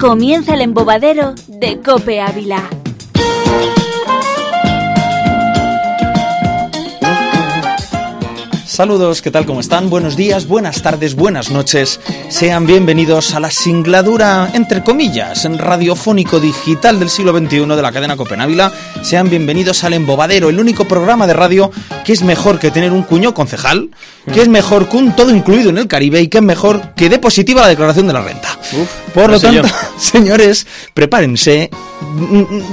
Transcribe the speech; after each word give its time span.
Comienza 0.00 0.54
el 0.54 0.60
embobadero 0.60 1.34
de 1.48 1.80
Cope 1.80 2.20
Ávila. 2.20 2.77
Saludos, 8.78 9.22
¿qué 9.22 9.32
tal? 9.32 9.44
¿Cómo 9.44 9.58
están? 9.58 9.90
Buenos 9.90 10.14
días, 10.14 10.46
buenas 10.46 10.82
tardes, 10.82 11.16
buenas 11.16 11.50
noches. 11.50 11.98
Sean 12.28 12.64
bienvenidos 12.64 13.34
a 13.34 13.40
la 13.40 13.50
singladura, 13.50 14.52
entre 14.54 14.84
comillas, 14.84 15.44
en 15.46 15.58
radiofónico 15.58 16.38
digital 16.38 17.00
del 17.00 17.10
siglo 17.10 17.36
XXI 17.36 17.66
de 17.66 17.82
la 17.82 17.90
cadena 17.90 18.16
Copenávila. 18.16 18.72
Sean 19.02 19.28
bienvenidos 19.30 19.82
al 19.82 19.94
Embobadero, 19.94 20.48
el 20.48 20.60
único 20.60 20.84
programa 20.84 21.26
de 21.26 21.32
radio 21.32 21.72
que 22.04 22.12
es 22.12 22.22
mejor 22.22 22.60
que 22.60 22.70
tener 22.70 22.92
un 22.92 23.02
cuño 23.02 23.34
concejal, 23.34 23.90
que 24.32 24.42
es 24.42 24.48
mejor 24.48 24.88
que 24.88 24.96
un 24.96 25.16
todo 25.16 25.34
incluido 25.34 25.70
en 25.70 25.78
el 25.78 25.88
Caribe 25.88 26.20
y 26.20 26.28
que 26.28 26.38
es 26.38 26.44
mejor 26.44 26.94
que 26.94 27.08
dé 27.08 27.18
positiva 27.18 27.62
la 27.62 27.68
declaración 27.70 28.06
de 28.06 28.12
la 28.12 28.22
renta. 28.22 28.56
Por 29.12 29.28
lo 29.28 29.40
tanto, 29.40 29.66
señores, 29.98 30.68
prepárense, 30.94 31.68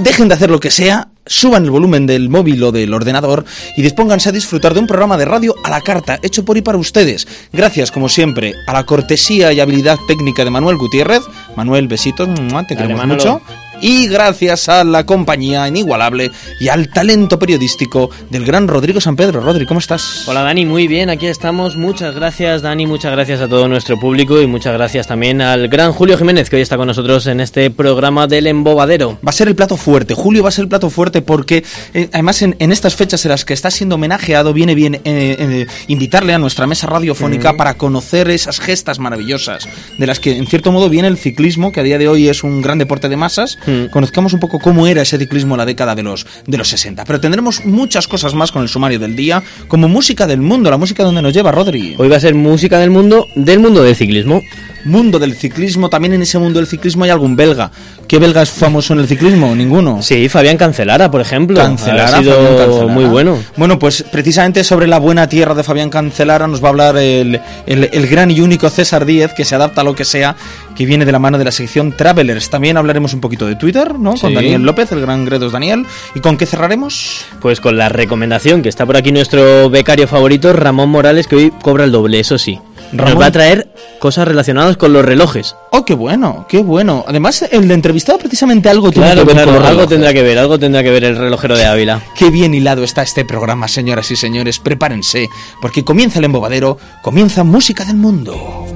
dejen 0.03 0.27
de 0.27 0.35
hacer 0.35 0.51
lo 0.51 0.59
que 0.59 0.69
sea, 0.69 1.07
suban 1.25 1.63
el 1.63 1.71
volumen 1.71 2.05
del 2.05 2.29
móvil 2.29 2.63
o 2.63 2.71
del 2.71 2.93
ordenador 2.93 3.45
y 3.75 3.81
dispónganse 3.81 4.29
a 4.29 4.31
disfrutar 4.31 4.73
de 4.73 4.79
un 4.79 4.87
programa 4.87 5.17
de 5.17 5.25
radio 5.25 5.55
a 5.63 5.69
la 5.69 5.81
carta, 5.81 6.19
hecho 6.21 6.45
por 6.45 6.57
y 6.57 6.61
para 6.61 6.77
ustedes. 6.77 7.27
Gracias, 7.51 7.91
como 7.91 8.09
siempre, 8.09 8.53
a 8.67 8.73
la 8.73 8.85
cortesía 8.85 9.51
y 9.53 9.59
habilidad 9.59 9.97
técnica 10.07 10.43
de 10.43 10.51
Manuel 10.51 10.77
Gutiérrez. 10.77 11.21
Manuel, 11.55 11.87
besitos, 11.87 12.29
te 12.67 12.75
queremos 12.75 13.05
mucho 13.05 13.41
y 13.81 14.07
gracias 14.07 14.69
a 14.69 14.83
la 14.83 15.05
compañía 15.05 15.67
inigualable 15.67 16.31
y 16.59 16.69
al 16.69 16.89
talento 16.89 17.37
periodístico 17.39 18.09
del 18.29 18.45
gran 18.45 18.67
Rodrigo 18.67 19.01
San 19.01 19.15
Pedro. 19.15 19.41
Rodri, 19.41 19.65
¿cómo 19.65 19.79
estás? 19.79 20.23
Hola 20.27 20.43
Dani, 20.43 20.65
muy 20.65 20.87
bien, 20.87 21.09
aquí 21.09 21.27
estamos. 21.27 21.75
Muchas 21.75 22.15
gracias 22.15 22.61
Dani, 22.61 22.85
muchas 22.85 23.11
gracias 23.11 23.41
a 23.41 23.47
todo 23.47 23.67
nuestro 23.67 23.99
público 23.99 24.41
y 24.41 24.47
muchas 24.47 24.73
gracias 24.73 25.07
también 25.07 25.41
al 25.41 25.67
gran 25.67 25.91
Julio 25.91 26.17
Jiménez 26.17 26.49
que 26.49 26.55
hoy 26.55 26.61
está 26.61 26.77
con 26.77 26.87
nosotros 26.87 27.27
en 27.27 27.39
este 27.39 27.69
programa 27.69 28.27
del 28.27 28.47
embobadero. 28.47 29.19
Va 29.25 29.29
a 29.29 29.33
ser 29.33 29.47
el 29.47 29.55
plato 29.55 29.77
fuerte, 29.77 30.13
Julio 30.13 30.43
va 30.43 30.49
a 30.49 30.51
ser 30.51 30.63
el 30.63 30.69
plato 30.69 30.89
fuerte 30.89 31.21
porque 31.21 31.63
eh, 31.93 32.09
además 32.13 32.41
en, 32.41 32.55
estas 32.59 32.95
fechas 32.95 33.25
en 33.25 33.29
las 33.29 33.45
que 33.45 33.53
está 33.53 33.71
siendo 33.71 33.95
homenajeado 33.95 34.53
viene 34.53 34.75
bien 34.75 34.95
eh, 34.95 35.01
eh, 35.05 35.67
invitarle 35.87 36.33
a 36.33 36.39
nuestra 36.39 36.67
mesa 36.67 36.87
radiofónica 36.87 37.53
para 37.53 37.75
conocer 37.75 38.29
esas 38.29 38.59
gestas 38.59 38.99
maravillosas 38.99 39.67
de 39.97 40.07
las 40.07 40.19
que 40.19 40.37
en 40.37 40.47
cierto 40.47 40.71
modo 40.71 40.89
viene 40.89 41.07
el 41.07 41.17
ciclismo, 41.17 41.71
que 41.71 41.79
a 41.79 41.83
día 41.83 41.97
de 41.97 42.07
hoy 42.07 42.27
es 42.27 42.43
un 42.43 42.61
gran 42.61 42.77
deporte 42.77 43.09
de 43.09 43.17
masas 43.17 43.57
Mm. 43.65 43.85
conozcamos 43.89 44.33
un 44.33 44.39
poco 44.39 44.59
cómo 44.59 44.87
era 44.87 45.01
ese 45.01 45.17
ciclismo 45.17 45.55
en 45.55 45.59
la 45.59 45.65
década 45.65 45.95
de 45.95 46.03
los, 46.03 46.25
de 46.45 46.57
los 46.57 46.67
60. 46.67 47.05
Pero 47.05 47.19
tendremos 47.19 47.65
muchas 47.65 48.07
cosas 48.07 48.33
más 48.33 48.51
con 48.51 48.61
el 48.61 48.69
sumario 48.69 48.99
del 48.99 49.15
día, 49.15 49.43
como 49.67 49.87
música 49.87 50.27
del 50.27 50.41
mundo, 50.41 50.69
la 50.69 50.77
música 50.77 51.03
donde 51.03 51.21
nos 51.21 51.33
lleva 51.33 51.51
Rodri. 51.51 51.95
Hoy 51.97 52.07
va 52.07 52.17
a 52.17 52.19
ser 52.19 52.35
música 52.35 52.79
del 52.79 52.91
mundo, 52.91 53.27
del 53.35 53.59
mundo 53.59 53.83
del 53.83 53.95
ciclismo 53.95 54.41
mundo 54.85 55.19
del 55.19 55.35
ciclismo, 55.35 55.89
también 55.89 56.13
en 56.13 56.21
ese 56.21 56.39
mundo 56.39 56.59
del 56.59 56.67
ciclismo 56.67 57.03
hay 57.03 57.09
algún 57.09 57.35
belga. 57.35 57.71
¿Qué 58.07 58.19
belga 58.19 58.41
es 58.41 58.51
famoso 58.51 58.93
en 58.93 58.99
el 58.99 59.07
ciclismo? 59.07 59.53
Ninguno. 59.55 60.01
Sí, 60.01 60.29
Fabián 60.29 60.57
Cancelara, 60.57 61.09
por 61.09 61.21
ejemplo. 61.21 61.57
Cancelara, 61.57 62.17
ha 62.17 62.21
sido 62.21 62.87
muy 62.87 63.05
bueno. 63.05 63.37
Bueno, 63.57 63.79
pues 63.79 64.03
precisamente 64.03 64.63
sobre 64.63 64.87
la 64.87 64.99
buena 64.99 65.27
tierra 65.27 65.55
de 65.55 65.63
Fabián 65.63 65.89
Cancelara 65.89 66.47
nos 66.47 66.63
va 66.63 66.67
a 66.67 66.69
hablar 66.69 66.97
el, 66.97 67.41
el, 67.65 68.07
gran 68.07 68.31
y 68.31 68.41
único 68.41 68.69
César 68.69 69.05
Díez, 69.05 69.33
que 69.33 69.43
se 69.43 69.55
adapta 69.55 69.81
a 69.81 69.83
lo 69.83 69.95
que 69.95 70.05
sea, 70.05 70.35
que 70.75 70.85
viene 70.85 71.05
de 71.05 71.11
la 71.11 71.19
mano 71.19 71.37
de 71.37 71.45
la 71.45 71.51
sección 71.51 71.91
Travelers. 71.91 72.49
También 72.49 72.77
hablaremos 72.77 73.13
un 73.13 73.21
poquito 73.21 73.47
de 73.47 73.55
Twitter, 73.55 73.97
¿no? 73.97 74.15
Con 74.15 74.33
Daniel 74.33 74.61
López, 74.61 74.91
el 74.91 75.01
gran 75.01 75.25
Gredos 75.25 75.51
Daniel. 75.51 75.85
¿Y 76.13 76.19
con 76.19 76.37
qué 76.37 76.45
cerraremos? 76.45 77.25
Pues 77.41 77.59
con 77.59 77.77
la 77.77 77.89
recomendación, 77.89 78.61
que 78.61 78.69
está 78.69 78.85
por 78.85 78.97
aquí 78.97 79.11
nuestro 79.11 79.69
becario 79.69 80.07
favorito, 80.07 80.53
Ramón 80.53 80.89
Morales, 80.89 81.27
que 81.27 81.35
hoy 81.35 81.53
cobra 81.61 81.85
el 81.85 81.91
doble, 81.91 82.19
eso 82.19 82.37
sí. 82.37 82.59
Nos 82.91 83.19
va 83.19 83.27
a 83.27 83.31
traer 83.31 83.67
cosas 83.99 84.27
relacionadas 84.27 84.77
con 84.77 84.93
los 84.93 85.03
relojes. 85.03 85.55
Oh, 85.71 85.83
qué 85.85 85.93
bueno, 85.93 86.45
qué 86.47 86.59
bueno. 86.59 87.03
Además, 87.07 87.43
el 87.51 87.67
de 87.67 87.73
entrevistado 87.73 88.17
precisamente 88.19 88.69
algo 88.69 88.91
tiene 88.91 89.15
que 89.15 89.23
ver 89.23 89.39
algo 89.39 89.87
tendrá 89.87 90.13
que 90.13 90.21
ver, 90.21 90.37
algo 90.37 90.59
tendrá 90.59 90.83
que 90.83 90.91
ver 90.91 91.03
el 91.03 91.17
relojero 91.17 91.57
de 91.57 91.65
Ávila. 91.65 92.01
Qué 92.17 92.29
bien 92.29 92.53
hilado 92.53 92.83
está 92.83 93.03
este 93.03 93.25
programa, 93.25 93.67
señoras 93.67 94.11
y 94.11 94.15
señores. 94.15 94.59
Prepárense, 94.59 95.27
porque 95.61 95.83
comienza 95.83 96.19
el 96.19 96.25
embobadero, 96.25 96.77
comienza 97.01 97.43
Música 97.43 97.85
del 97.85 97.97
Mundo. 97.97 98.67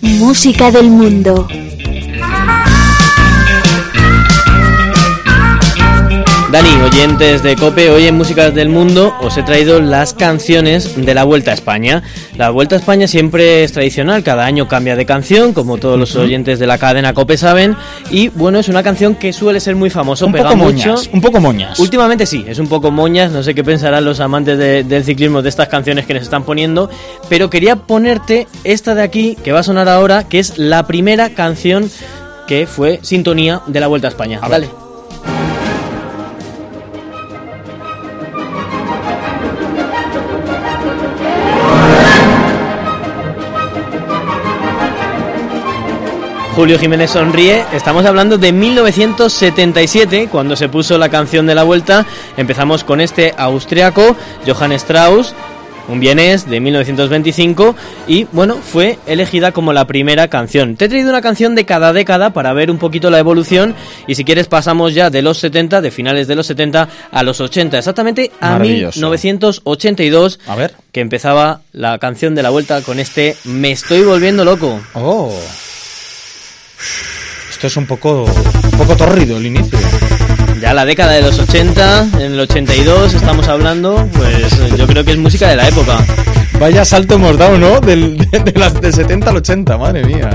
Música 0.00 0.70
del 0.70 0.88
Mundo. 0.88 1.46
Dani, 6.54 6.70
oyentes 6.82 7.42
de 7.42 7.56
Cope, 7.56 7.90
hoy 7.90 8.06
en 8.06 8.14
Músicas 8.14 8.54
del 8.54 8.68
Mundo 8.68 9.12
os 9.20 9.36
he 9.36 9.42
traído 9.42 9.80
las 9.80 10.14
canciones 10.14 10.94
de 10.94 11.12
la 11.12 11.24
Vuelta 11.24 11.50
a 11.50 11.54
España. 11.54 12.04
La 12.36 12.50
Vuelta 12.50 12.76
a 12.76 12.78
España 12.78 13.08
siempre 13.08 13.64
es 13.64 13.72
tradicional, 13.72 14.22
cada 14.22 14.44
año 14.44 14.68
cambia 14.68 14.94
de 14.94 15.04
canción, 15.04 15.52
como 15.52 15.78
todos 15.78 15.98
los 15.98 16.14
oyentes 16.14 16.60
de 16.60 16.68
la 16.68 16.78
cadena 16.78 17.12
Cope 17.12 17.36
saben, 17.38 17.76
y 18.08 18.28
bueno, 18.28 18.60
es 18.60 18.68
una 18.68 18.84
canción 18.84 19.16
que 19.16 19.32
suele 19.32 19.58
ser 19.58 19.74
muy 19.74 19.90
famosa, 19.90 20.26
un 20.26 20.32
pega 20.32 20.44
poco 20.44 20.58
mucho. 20.58 20.90
Moñas, 20.90 21.10
un 21.12 21.20
poco 21.20 21.40
moñas. 21.40 21.76
Últimamente 21.80 22.24
sí, 22.24 22.44
es 22.46 22.60
un 22.60 22.68
poco 22.68 22.92
moñas, 22.92 23.32
no 23.32 23.42
sé 23.42 23.52
qué 23.52 23.64
pensarán 23.64 24.04
los 24.04 24.20
amantes 24.20 24.56
del 24.56 25.04
ciclismo 25.04 25.42
de 25.42 25.48
estas 25.48 25.66
canciones 25.66 26.06
que 26.06 26.14
nos 26.14 26.22
están 26.22 26.44
poniendo, 26.44 26.88
pero 27.28 27.50
quería 27.50 27.74
ponerte 27.74 28.46
esta 28.62 28.94
de 28.94 29.02
aquí, 29.02 29.36
que 29.42 29.50
va 29.50 29.58
a 29.58 29.64
sonar 29.64 29.88
ahora, 29.88 30.28
que 30.28 30.38
es 30.38 30.56
la 30.56 30.86
primera 30.86 31.30
canción 31.30 31.90
que 32.46 32.68
fue 32.68 33.00
sintonía 33.02 33.60
de 33.66 33.80
la 33.80 33.88
Vuelta 33.88 34.06
a 34.06 34.10
España. 34.10 34.38
Dale. 34.48 34.83
Julio 46.54 46.78
Jiménez 46.78 47.10
sonríe. 47.10 47.64
Estamos 47.72 48.06
hablando 48.06 48.38
de 48.38 48.52
1977, 48.52 50.28
cuando 50.30 50.54
se 50.54 50.68
puso 50.68 50.98
la 50.98 51.08
canción 51.08 51.48
de 51.48 51.54
la 51.56 51.64
vuelta. 51.64 52.06
Empezamos 52.36 52.84
con 52.84 53.00
este 53.00 53.34
austriaco, 53.36 54.14
Johann 54.46 54.70
Strauss, 54.72 55.34
un 55.88 55.98
vienés 55.98 56.48
de 56.48 56.60
1925 56.60 57.74
y 58.06 58.28
bueno, 58.30 58.56
fue 58.56 59.00
elegida 59.06 59.50
como 59.50 59.72
la 59.72 59.86
primera 59.86 60.28
canción. 60.28 60.76
Te 60.76 60.84
he 60.84 60.88
traído 60.88 61.10
una 61.10 61.22
canción 61.22 61.56
de 61.56 61.64
cada 61.64 61.92
década 61.92 62.30
para 62.30 62.52
ver 62.52 62.70
un 62.70 62.78
poquito 62.78 63.10
la 63.10 63.18
evolución 63.18 63.74
y 64.06 64.14
si 64.14 64.24
quieres 64.24 64.46
pasamos 64.46 64.94
ya 64.94 65.10
de 65.10 65.22
los 65.22 65.38
70, 65.38 65.80
de 65.80 65.90
finales 65.90 66.28
de 66.28 66.36
los 66.36 66.46
70 66.46 66.88
a 67.10 67.22
los 67.24 67.40
80, 67.40 67.78
exactamente 67.78 68.30
a 68.40 68.60
1982, 68.60 70.38
a 70.46 70.54
ver. 70.54 70.74
que 70.92 71.00
empezaba 71.00 71.62
la 71.72 71.98
canción 71.98 72.36
de 72.36 72.44
la 72.44 72.50
vuelta 72.50 72.80
con 72.82 73.00
este 73.00 73.36
Me 73.42 73.72
estoy 73.72 74.02
volviendo 74.02 74.44
loco. 74.44 74.80
Oh. 74.94 75.36
Esto 77.50 77.66
es 77.66 77.76
un 77.76 77.86
poco, 77.86 78.24
un 78.24 78.78
poco 78.78 78.96
torrido 78.96 79.36
el 79.36 79.46
inicio. 79.46 79.78
Ya 80.60 80.72
la 80.72 80.84
década 80.84 81.12
de 81.12 81.22
los 81.22 81.38
80, 81.38 82.08
en 82.14 82.32
el 82.32 82.40
82 82.40 83.14
estamos 83.14 83.48
hablando, 83.48 84.08
pues 84.14 84.76
yo 84.76 84.86
creo 84.86 85.04
que 85.04 85.12
es 85.12 85.18
música 85.18 85.48
de 85.48 85.56
la 85.56 85.68
época. 85.68 86.04
Vaya 86.58 86.84
salto 86.84 87.16
hemos 87.16 87.36
dado, 87.36 87.58
¿no? 87.58 87.80
Del, 87.80 88.16
de, 88.16 88.52
las 88.56 88.80
de 88.80 88.92
70 88.92 89.30
al 89.30 89.36
80, 89.36 89.76
madre 89.76 90.04
mía. 90.04 90.30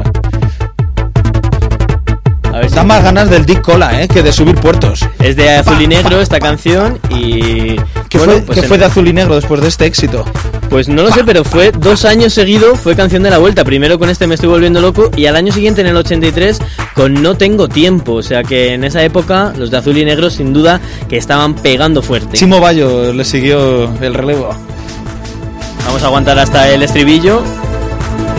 A 2.45 2.59
ver, 2.59 2.71
da 2.71 2.83
más 2.83 3.03
ganas 3.03 3.29
del 3.29 3.45
Dick 3.45 3.61
Cola, 3.61 4.01
¿eh? 4.01 4.07
Que 4.07 4.21
de 4.21 4.31
subir 4.31 4.55
puertos. 4.55 5.07
Es 5.19 5.35
de 5.35 5.49
azul 5.49 5.81
y 5.81 5.87
negro 5.87 6.21
esta 6.21 6.39
canción 6.39 6.99
y... 7.09 7.75
¿Qué, 8.09 8.19
fue, 8.19 8.41
pues 8.41 8.65
fue 8.67 8.77
de 8.77 8.85
azul 8.85 9.07
y 9.07 9.13
negro 9.13 9.35
después 9.35 9.61
de 9.61 9.67
este 9.67 9.85
éxito? 9.85 10.25
Pues 10.69 10.87
no 10.87 11.01
lo 11.01 11.11
sé, 11.11 11.23
pero 11.23 11.43
fue 11.43 11.71
dos 11.71 12.05
años 12.05 12.33
seguidos, 12.33 12.79
fue 12.79 12.95
canción 12.95 13.23
de 13.23 13.31
la 13.31 13.39
vuelta. 13.39 13.63
Primero 13.63 13.97
con 13.97 14.09
este 14.09 14.27
Me 14.27 14.35
estoy 14.35 14.49
volviendo 14.49 14.79
loco 14.79 15.09
y 15.15 15.25
al 15.25 15.35
año 15.35 15.51
siguiente, 15.51 15.81
en 15.81 15.87
el 15.87 15.97
83, 15.97 16.59
con 16.93 17.21
No 17.23 17.35
tengo 17.35 17.67
tiempo. 17.67 18.13
O 18.13 18.23
sea 18.23 18.43
que 18.43 18.73
en 18.73 18.83
esa 18.83 19.03
época 19.03 19.53
los 19.57 19.71
de 19.71 19.77
azul 19.77 19.97
y 19.97 20.05
negro 20.05 20.29
sin 20.29 20.53
duda 20.53 20.79
que 21.09 21.17
estaban 21.17 21.55
pegando 21.55 22.01
fuerte. 22.01 22.37
Chimo 22.37 22.59
Bayo 22.59 23.11
le 23.13 23.25
siguió 23.25 23.91
el 24.01 24.13
relevo. 24.13 24.49
Vamos 25.85 26.03
a 26.03 26.05
aguantar 26.05 26.37
hasta 26.37 26.69
el 26.69 26.83
estribillo. 26.83 27.41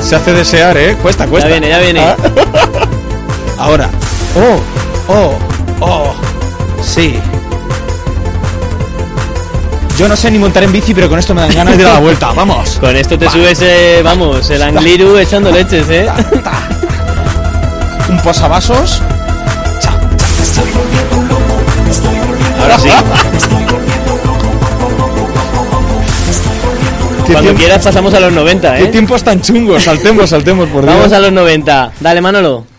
Se 0.00 0.14
hace 0.14 0.32
desear, 0.32 0.76
¿eh? 0.76 0.96
Cuesta, 1.02 1.26
cuesta. 1.26 1.48
Ya 1.48 1.54
viene, 1.58 1.68
ya 1.68 1.78
viene. 1.80 2.00
Ah. 2.00 2.16
Ahora. 3.58 3.90
Oh, 4.36 5.12
oh, 5.12 5.38
oh. 5.80 6.14
Sí. 6.82 7.16
Yo 10.00 10.08
no 10.08 10.16
sé 10.16 10.30
ni 10.30 10.38
montar 10.38 10.62
en 10.62 10.72
bici, 10.72 10.94
pero 10.94 11.10
con 11.10 11.18
esto 11.18 11.34
me 11.34 11.42
dan 11.42 11.54
ganas 11.54 11.76
de 11.76 11.84
dar 11.84 11.92
la 11.92 12.00
vuelta. 12.00 12.32
Vamos. 12.34 12.78
Con 12.80 12.96
esto 12.96 13.18
te 13.18 13.28
subes, 13.28 13.60
eh, 13.60 14.00
vamos, 14.02 14.48
el 14.48 14.62
Angliru 14.62 15.18
echando 15.18 15.50
leches, 15.50 15.90
¿eh? 15.90 16.08
Un 18.08 18.18
posavasos. 18.22 19.02
Ahora 22.62 22.78
sí. 22.78 22.88
Cuando 27.30 27.54
quieras 27.54 27.84
pasamos 27.84 28.14
a 28.14 28.20
los 28.20 28.32
90, 28.32 28.78
¿eh? 28.78 28.82
Qué 28.84 28.88
tiempos 28.88 29.22
tan 29.22 29.42
chungos. 29.42 29.84
Saltemos, 29.84 30.30
saltemos, 30.30 30.66
por 30.70 30.82
Dios. 30.82 30.94
Vamos 30.96 31.12
a 31.12 31.18
los 31.18 31.30
90. 31.30 31.92
Dale, 32.00 32.22
Manolo. 32.22 32.69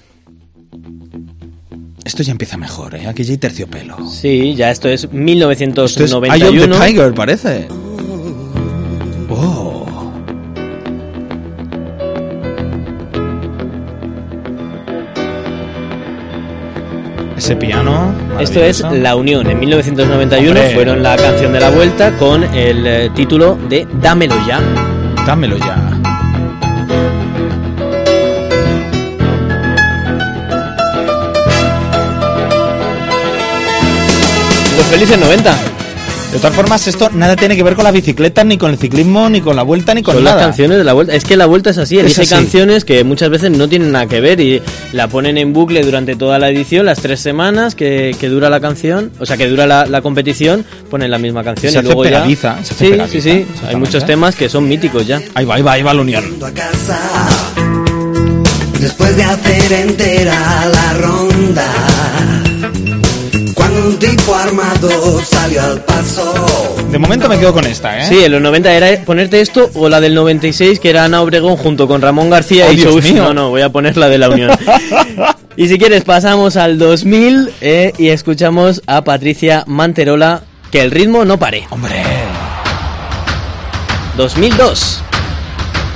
Esto 2.12 2.24
ya 2.24 2.34
empieza 2.34 2.58
mejor, 2.58 2.94
¿eh? 2.94 3.08
Aquí 3.08 3.24
ya 3.24 3.31
hay 3.31 3.38
terciopelo. 3.38 3.96
Sí, 4.10 4.54
ya 4.54 4.69
esto 4.69 4.90
es 4.90 5.10
1991. 5.13 6.25
Esto 6.25 6.25
es 6.25 6.81
Eye 6.81 6.92
Tiger, 6.92 7.13
parece. 7.13 7.68
Oh. 9.30 10.12
Ese 17.38 17.56
piano. 17.56 18.14
Esto 18.42 18.60
es 18.60 18.81
La 18.92 19.16
Unión. 19.16 19.50
En 19.50 19.57
1991 19.57 20.60
fueron 20.74 21.02
la 21.02 21.16
canción 21.16 21.54
de 21.54 21.62
la 21.62 21.69
vuelta 21.69 22.12
con 22.18 22.44
el 22.44 22.86
eh, 22.86 23.10
título 23.16 23.57
de 23.69 23.88
Dámelo 24.02 24.36
ya. 24.46 24.60
Dámelo 25.25 25.56
ya. 25.56 25.91
Los 34.81 34.89
felices 34.89 35.18
90. 35.19 35.57
De 36.31 36.38
todas 36.38 36.56
formas, 36.56 36.88
esto 36.88 37.10
nada 37.13 37.36
tiene 37.36 37.57
que 37.57 37.63
ver 37.63 37.75
con 37.75 37.83
la 37.83 37.92
bicicleta, 37.92 38.45
ni 38.45 38.57
con 38.57 38.72
el 38.72 38.78
ciclismo, 38.78 39.30
ni 39.30 39.42
con 39.42 39.54
la 39.56 39.63
vuelta, 39.63 39.94
ni 39.94 40.01
con 40.01 40.16
Son 40.16 40.24
nada. 40.24 40.38
las 40.38 40.45
canciones 40.45 40.78
de 40.78 40.86
la 40.86 40.94
vuelta. 40.94 41.13
Es 41.13 41.25
que 41.25 41.36
la 41.36 41.45
vuelta 41.45 41.72
es 41.72 41.78
así, 41.78 42.00
elige 42.00 42.22
así. 42.22 42.30
canciones 42.33 42.86
que 42.86 43.04
muchas 43.04 43.30
veces 43.30 43.51
no 43.51 43.68
tienen 43.68 43.92
nada 43.92 44.06
que 44.07 44.22
ver 44.22 44.39
y 44.39 44.62
la 44.94 45.10
ponen 45.10 45.38
en 45.38 45.51
bucle 45.51 45.83
durante 45.83 46.16
toda 46.16 46.39
la 46.39 46.50
edición, 46.50 46.86
las 46.86 47.00
tres 47.01 47.19
semanas 47.19 47.75
que, 47.75 48.16
que 48.18 48.30
dura 48.30 48.50
la 48.50 48.62
canción, 48.62 49.12
o 49.19 49.25
sea, 49.25 49.36
que 49.36 49.48
dura 49.50 49.68
la, 49.68 49.86
la 49.86 50.01
competición, 50.01 50.63
ponen 50.89 51.12
la 51.12 51.18
misma 51.18 51.44
canción 51.44 51.74
Se 51.74 51.78
y 51.78 51.80
hace 51.80 51.88
luego 51.88 52.06
ya- 52.06 52.10
pegadiza, 52.12 52.56
se 52.63 52.74
hace 52.75 52.86
sí, 52.86 52.92
pegadiza, 52.92 53.22
sí, 53.22 53.22
sí. 53.22 53.45
Hay 53.68 53.75
muchos 53.75 54.06
temas 54.06 54.33
que 54.36 54.48
son 54.48 54.69
míticos 54.69 55.06
ya. 55.06 55.22
Ahí 55.36 55.44
va, 55.44 55.56
ahí 55.56 55.62
va, 55.62 55.74
ahí 55.74 55.83
va 55.83 55.94
la 55.94 56.01
unión. 56.01 56.24
después 58.80 59.18
de 59.18 59.24
hacer 59.24 59.74
entera 59.74 60.66
la 60.72 60.94
ronda. 60.94 61.66
Un 63.83 63.98
tipo 63.98 64.36
armado 64.36 65.22
salió 65.24 65.62
al 65.62 65.83
paso. 65.83 66.75
De 66.92 67.00
momento 67.00 67.28
me 67.28 67.39
quedo 67.39 67.54
con 67.54 67.66
esta, 67.66 68.00
¿eh? 68.00 68.06
Sí, 68.07 68.24
en 68.24 68.31
los 68.33 68.42
90 68.42 68.72
era 68.74 69.06
ponerte 69.06 69.42
esto 69.42 69.72
o 69.74 69.89
la 69.89 70.00
del 70.00 70.13
96 70.13 70.80
que 70.80 70.89
era 70.89 71.06
Ana 71.06 71.22
Obregón 71.22 71.57
junto 71.57 71.88
con 71.88 72.01
Ramón 72.01 72.30
García 72.30 72.68
Oh, 72.69 72.72
y 72.72 72.75
Dios 72.75 73.04
mío. 73.04 73.24
No, 73.24 73.33
no, 73.33 73.50
voy 73.50 73.62
a 73.62 73.69
poner 73.69 73.98
la 73.98 74.07
de 74.10 74.18
la 74.18 74.30
Unión. 74.30 74.51
y 75.57 75.68
si 75.68 75.78
quieres 75.80 76.04
pasamos 76.04 76.57
al 76.57 76.78
2000 76.78 77.51
eh, 77.62 77.94
y 77.98 78.10
escuchamos 78.10 78.83
a 78.86 79.04
Patricia 79.04 79.63
Manterola 79.66 80.44
que 80.72 80.81
el 80.81 80.92
ritmo 80.92 81.25
no 81.25 81.39
pare. 81.39 81.66
Hombre. 81.72 82.04
2002. 84.18 85.01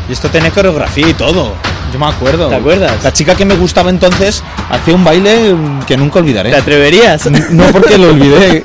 Y 0.09 0.13
esto 0.13 0.29
tenía 0.29 0.51
coreografía 0.51 1.09
y 1.09 1.13
todo. 1.13 1.53
Yo 1.93 1.99
me 1.99 2.07
acuerdo. 2.07 2.49
¿Te 2.49 2.55
acuerdas? 2.55 3.03
La 3.03 3.13
chica 3.13 3.35
que 3.35 3.45
me 3.45 3.55
gustaba 3.55 3.89
entonces 3.89 4.43
hacía 4.69 4.95
un 4.95 5.03
baile 5.03 5.55
que 5.87 5.95
nunca 5.97 6.19
olvidaré. 6.19 6.49
¿Te 6.49 6.57
atreverías? 6.57 7.25
No 7.51 7.63
porque 7.71 7.97
lo 7.97 8.09
olvidé. 8.09 8.63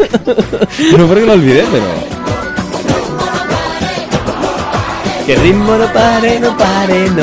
No 0.96 1.06
porque 1.06 1.26
lo 1.26 1.32
olvidé, 1.34 1.64
pero. 1.70 1.84
que 5.26 5.36
ritmo 5.36 5.76
no 5.76 5.92
pare, 5.92 6.40
no 6.40 6.56
pare, 6.56 7.08
no. 7.10 7.22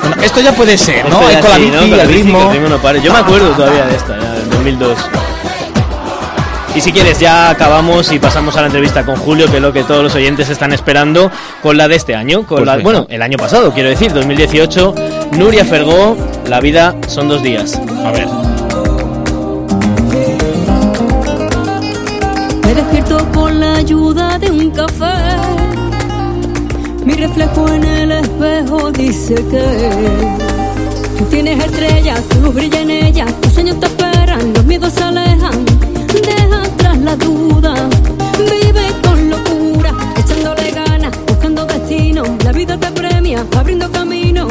Bueno, 0.00 0.22
esto 0.22 0.40
ya 0.40 0.52
puede 0.52 0.78
ser, 0.78 1.08
¿no? 1.08 1.20
Ya 1.30 1.40
con 1.40 1.50
la 1.50 1.58
bici, 1.58 1.70
¿no? 1.70 1.82
El 1.82 2.08
ritmo. 2.08 2.52
no 2.68 2.78
pare. 2.78 3.02
Yo 3.02 3.12
me 3.12 3.18
acuerdo 3.18 3.50
todavía 3.50 3.84
de 3.86 3.96
esta, 3.96 4.18
ya, 4.18 4.32
del 4.32 4.50
2002. 4.50 4.98
Y 6.74 6.80
si 6.80 6.90
quieres, 6.92 7.20
ya 7.20 7.50
acabamos 7.50 8.10
y 8.10 8.18
pasamos 8.18 8.56
a 8.56 8.60
la 8.60 8.66
entrevista 8.66 9.06
con 9.06 9.14
Julio, 9.16 9.48
que 9.48 9.56
es 9.56 9.62
lo 9.62 9.72
que 9.72 9.84
todos 9.84 10.02
los 10.02 10.14
oyentes 10.16 10.48
están 10.48 10.72
esperando, 10.72 11.30
con 11.62 11.76
la 11.76 11.86
de 11.86 11.94
este 11.94 12.16
año, 12.16 12.44
con 12.44 12.64
la, 12.66 12.72
Perfecto. 12.72 12.82
bueno, 12.82 13.06
el 13.10 13.22
año 13.22 13.36
pasado, 13.38 13.72
quiero 13.72 13.88
decir, 13.90 14.12
2018. 14.12 14.94
Nuria 15.38 15.64
Fergó, 15.64 16.16
La 16.48 16.60
vida 16.60 16.96
son 17.06 17.28
dos 17.28 17.42
días. 17.42 17.80
A 18.04 18.10
ver. 18.10 18.26
Me 22.64 22.74
despierto 22.74 23.24
con 23.32 23.60
la 23.60 23.76
ayuda 23.76 24.38
de 24.38 24.50
un 24.50 24.70
café. 24.70 25.14
Mi 27.04 27.14
reflejo 27.14 27.68
en 27.68 27.84
el 27.84 28.12
espejo 28.12 28.90
dice 28.90 29.34
que 29.34 29.64
tú 31.18 31.24
tienes 31.26 31.64
estrellas, 31.64 32.20
tu 32.30 32.40
luz 32.40 32.54
brilla 32.54 32.80
en 32.80 32.90
ellas, 32.90 33.40
tus 33.40 33.52
sueños 33.52 33.78
te 33.78 33.86
esperan, 33.86 34.52
los 34.54 34.64
miedos 34.64 34.92
se 34.92 35.02
alejan, 35.02 35.64
deja 36.24 36.53
la 37.04 37.16
duda, 37.16 37.74
vive 38.38 38.86
con 39.02 39.28
locura, 39.28 39.92
echándole 40.16 40.70
ganas, 40.70 41.12
buscando 41.26 41.66
destino, 41.66 42.22
la 42.42 42.52
vida 42.52 42.78
te 42.78 42.90
premia, 42.92 43.44
abriendo 43.56 43.90
camino, 43.92 44.48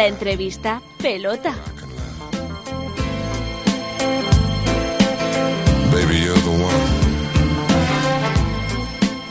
La 0.00 0.06
entrevista 0.06 0.80
pelota. 0.96 1.69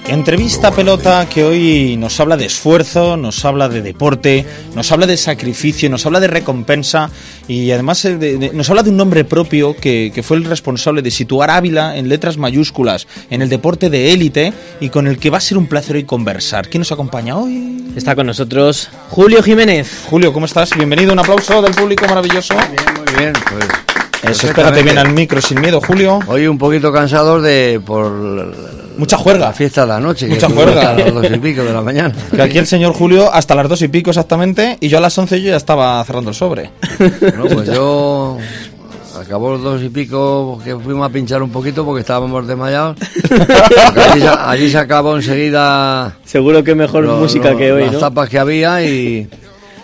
Entrevista 0.10 0.72
pelota 0.72 1.30
que 1.30 1.44
hoy 1.44 1.96
nos 1.96 2.20
habla 2.20 2.36
de 2.36 2.46
esfuerzo, 2.46 3.16
nos 3.16 3.46
habla 3.46 3.70
de 3.70 3.84
deporte, 3.84 4.44
nos 4.74 4.92
habla 4.92 5.06
de 5.06 5.16
sacrificio, 5.18 5.88
nos 5.88 6.04
habla 6.08 6.20
de 6.20 6.28
recompensa 6.28 7.12
y 7.48 7.70
además 7.70 8.04
eh, 8.06 8.18
de- 8.18 8.38
de- 8.40 8.50
nos 8.54 8.68
habla 8.72 8.82
de 8.82 8.90
un 8.90 8.98
nombre 8.98 9.24
propio 9.24 9.76
que, 9.76 10.12
que 10.14 10.24
fue 10.24 10.38
el 10.38 10.46
responsable 10.46 11.04
de 11.04 11.12
situar 11.12 11.52
Ávila 11.52 11.96
en 11.96 12.10
letras 12.10 12.38
mayúsculas 12.38 13.06
en 13.30 13.44
el 13.44 13.50
deporte 13.50 13.92
de 13.92 14.12
élite 14.12 14.52
y 14.80 14.90
con 14.90 15.06
el 15.06 15.20
que 15.20 15.30
va 15.30 15.38
a 15.38 15.42
ser 15.42 15.60
un 15.60 15.68
placer 15.68 15.96
hoy 15.98 16.06
conversar. 16.06 16.70
¿Quién 16.70 16.82
nos 16.82 16.92
acompaña 16.92 17.38
hoy? 17.38 17.86
Está 17.96 18.16
con 18.16 18.26
nosotros 18.26 18.90
Julio 19.10 19.44
Jiménez. 19.44 20.06
Julio, 20.10 20.34
¿cómo 20.34 20.48
estás? 20.48 20.72
Bienvenido, 20.76 21.14
un 21.14 21.20
aplauso 21.20 21.62
del 21.62 21.74
público 21.76 22.08
maravilloso. 22.08 22.56
Muy 22.56 23.16
bien, 23.16 23.34
pues. 23.48 24.09
Eso, 24.24 24.48
espérate 24.48 24.84
bien 24.84 24.98
al 24.98 25.14
micro 25.14 25.42
sin 25.42 25.62
miedo, 25.62 25.80
Julio. 25.82 26.20
Hoy 26.28 26.46
un 26.48 26.58
poquito 26.58 26.92
cansados 26.92 27.42
de 27.42 27.82
por 27.86 28.12
Mucha 28.98 29.16
la 29.16 29.24
juerga. 29.24 29.54
fiesta 29.54 29.82
de 29.82 29.88
la 29.88 30.00
noche. 30.00 30.28
Mucha 30.28 30.50
juerga. 30.50 30.92
hasta 30.92 31.04
las 31.06 31.14
dos 31.14 31.26
y 31.32 31.40
pico 31.40 31.64
de 31.64 31.74
la 31.74 31.82
mañana. 31.82 32.14
Que 32.36 32.42
aquí 32.42 32.58
el 32.58 32.68
señor 32.68 32.94
Julio 32.94 33.32
hasta 33.34 33.56
las 33.56 33.70
dos 33.70 33.82
y 33.82 33.88
pico 33.88 34.10
exactamente 34.10 34.78
y 34.82 34.90
yo 34.90 34.98
a 34.98 35.02
las 35.02 35.18
once 35.18 35.42
yo 35.42 35.50
ya 35.52 35.56
estaba 35.58 36.04
cerrando 36.04 36.32
el 36.32 36.36
sobre. 36.36 36.70
No, 37.38 37.46
pues 37.46 37.68
yo 37.74 38.38
acabó 39.20 39.52
los 39.52 39.62
dos 39.64 39.82
y 39.84 39.90
pico 39.90 40.60
que 40.64 40.76
fuimos 40.76 41.10
a 41.10 41.12
pinchar 41.12 41.42
un 41.42 41.50
poquito 41.52 41.86
porque 41.86 42.02
estábamos 42.02 42.46
desmayados. 42.46 42.98
Allí, 44.12 44.22
se- 44.22 44.28
allí 44.28 44.70
se 44.70 44.78
acabó 44.78 45.16
enseguida 45.16 46.18
Seguro 46.26 46.64
que 46.64 46.76
mejor 46.76 47.06
lo- 47.06 47.18
música 47.18 47.52
lo- 47.52 47.58
que 47.58 47.72
hoy, 47.72 47.84
las 47.86 47.94
¿no? 47.94 48.00
tapas 48.00 48.28
que 48.30 48.38
había 48.40 48.84
y, 48.84 49.28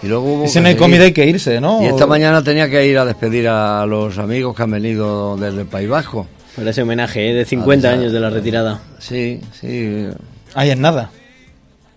y 0.06 0.08
luego 0.08 0.34
hubo 0.36 0.46
Y 0.46 0.48
si 0.48 0.60
no 0.62 0.68
hay 0.68 0.76
comida 0.76 1.04
hay 1.04 1.12
que 1.14 1.26
irse, 1.26 1.60
¿no? 1.60 1.82
Y 1.82 1.88
esta 1.88 2.06
mañana 2.06 2.44
tenía 2.44 2.70
que 2.70 2.86
ir 2.88 2.98
a 2.98 3.06
despedir 3.06 3.48
a 3.48 3.86
los 3.86 4.18
amigos 4.20 4.56
que 4.56 4.64
han 4.64 4.72
venido 4.72 5.36
desde 5.38 5.62
el 5.62 5.68
País 5.68 5.90
Vasco. 5.90 6.28
Por 6.56 6.68
ese 6.68 6.84
homenaje 6.84 7.32
¿eh? 7.32 7.34
de 7.34 7.44
50 7.46 7.88
Ah, 7.88 7.92
ya. 7.92 8.00
años 8.00 8.14
de 8.14 8.20
la 8.20 8.30
retirada. 8.30 8.80
Sí, 9.00 9.42
sí. 9.60 10.08
Ahí 10.54 10.70
en 10.72 10.82
nada. 10.82 11.10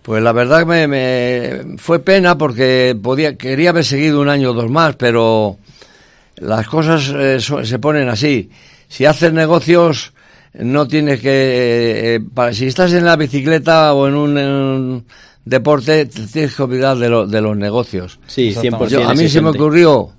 Pues 0.01 0.23
la 0.23 0.31
verdad 0.31 0.59
que 0.59 0.65
me, 0.65 0.87
me- 0.87 1.77
fue 1.77 1.99
pena 1.99 2.37
porque 2.37 2.97
podía 3.01 3.35
quería 3.37 3.69
haber 3.69 3.85
seguido 3.85 4.19
un 4.21 4.27
año 4.29 4.51
o 4.51 4.53
dos 4.53 4.69
más, 4.69 4.95
pero 4.95 5.57
las 6.37 6.67
cosas 6.67 7.13
eh, 7.15 7.39
so- 7.39 7.63
se 7.63 7.79
ponen 7.79 8.09
así. 8.09 8.49
Si 8.87 9.05
haces 9.05 9.31
negocios 9.33 10.13
no 10.53 10.87
tienes 10.87 11.19
que 11.21 11.29
eh, 11.29 12.15
eh, 12.15 12.19
para, 12.33 12.53
si 12.53 12.65
estás 12.67 12.91
en 12.93 13.05
la 13.05 13.15
bicicleta 13.17 13.93
o 13.93 14.07
en 14.07 14.15
un, 14.15 14.37
en 14.37 14.49
un 14.49 15.05
deporte 15.45 16.05
te 16.05 16.27
tienes 16.27 16.55
que 16.55 16.63
olvidar 16.63 16.97
de, 16.97 17.09
lo- 17.09 17.27
de 17.27 17.41
los 17.41 17.57
negocios. 17.57 18.19
Sí, 18.27 18.53
100%. 18.61 18.87
Yo- 18.89 18.99
a 19.09 19.13
mí 19.13 19.29
se 19.29 19.41
me 19.41 19.49
ocurrió 19.49 20.09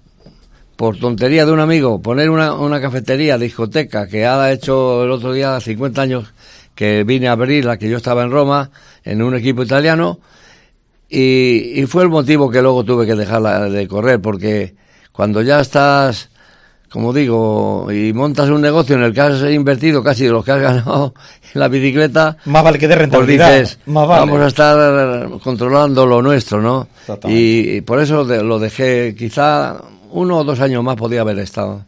por 0.77 0.97
tontería 0.99 1.45
de 1.45 1.53
un 1.53 1.61
amigo 1.61 2.01
poner 2.01 2.31
una, 2.31 2.55
una 2.55 2.81
cafetería, 2.81 3.37
discoteca 3.39 4.07
que 4.09 4.25
ha 4.27 4.51
hecho 4.51 5.05
el 5.05 5.11
otro 5.11 5.33
día 5.33 5.61
50 5.61 6.01
años 6.03 6.33
que 6.75 7.05
vine 7.05 7.29
a 7.29 7.33
abrirla, 7.33 7.77
que 7.77 7.89
yo 7.91 7.99
estaba 7.99 8.23
en 8.23 8.31
Roma 8.31 8.71
en 9.05 9.21
un 9.23 9.35
equipo 9.35 9.63
italiano 9.63 10.21
y, 11.09 11.81
y 11.81 11.87
fue 11.87 12.03
el 12.05 12.09
motivo 12.09 12.51
que 12.51 12.63
luego 12.63 12.85
tuve 12.85 13.07
que 13.07 13.15
dejarla 13.15 13.69
de 13.69 13.87
correr 13.89 14.21
porque 14.21 14.75
cuando 15.13 15.43
ya 15.43 15.61
estás 15.61 16.31
como 16.91 17.13
digo 17.13 17.87
y 17.93 18.13
montas 18.13 18.49
un 18.51 18.61
negocio 18.61 18.97
en 18.97 19.03
el 19.05 19.13
que 19.15 19.21
has 19.21 19.43
invertido 19.51 20.03
casi 20.03 20.25
de 20.25 20.31
lo 20.31 20.43
que 20.43 20.53
has 20.53 20.61
ganado 20.61 21.15
en 21.55 21.61
la 21.61 21.69
bicicleta 21.69 22.37
Más 22.47 22.65
vale 22.65 22.79
que 22.79 22.89
de 22.89 22.95
pues 22.95 23.01
rentabilidad. 23.03 23.53
dices, 23.61 23.79
Más 23.87 24.09
vale. 24.09 24.21
vamos 24.27 24.41
a 24.41 24.47
estar 24.49 25.31
controlando 25.43 26.05
lo 26.07 26.21
nuestro, 26.23 26.61
¿no? 26.61 26.89
Y, 27.29 27.77
y 27.77 27.81
por 27.83 28.01
eso 28.01 28.25
de- 28.25 28.43
lo 28.43 28.59
dejé, 28.59 29.15
quizá 29.17 29.81
uno 30.11 30.39
o 30.39 30.45
dos 30.45 30.59
años 30.61 30.83
más 30.83 30.97
podía 30.97 31.21
haber 31.21 31.39
estado. 31.39 31.85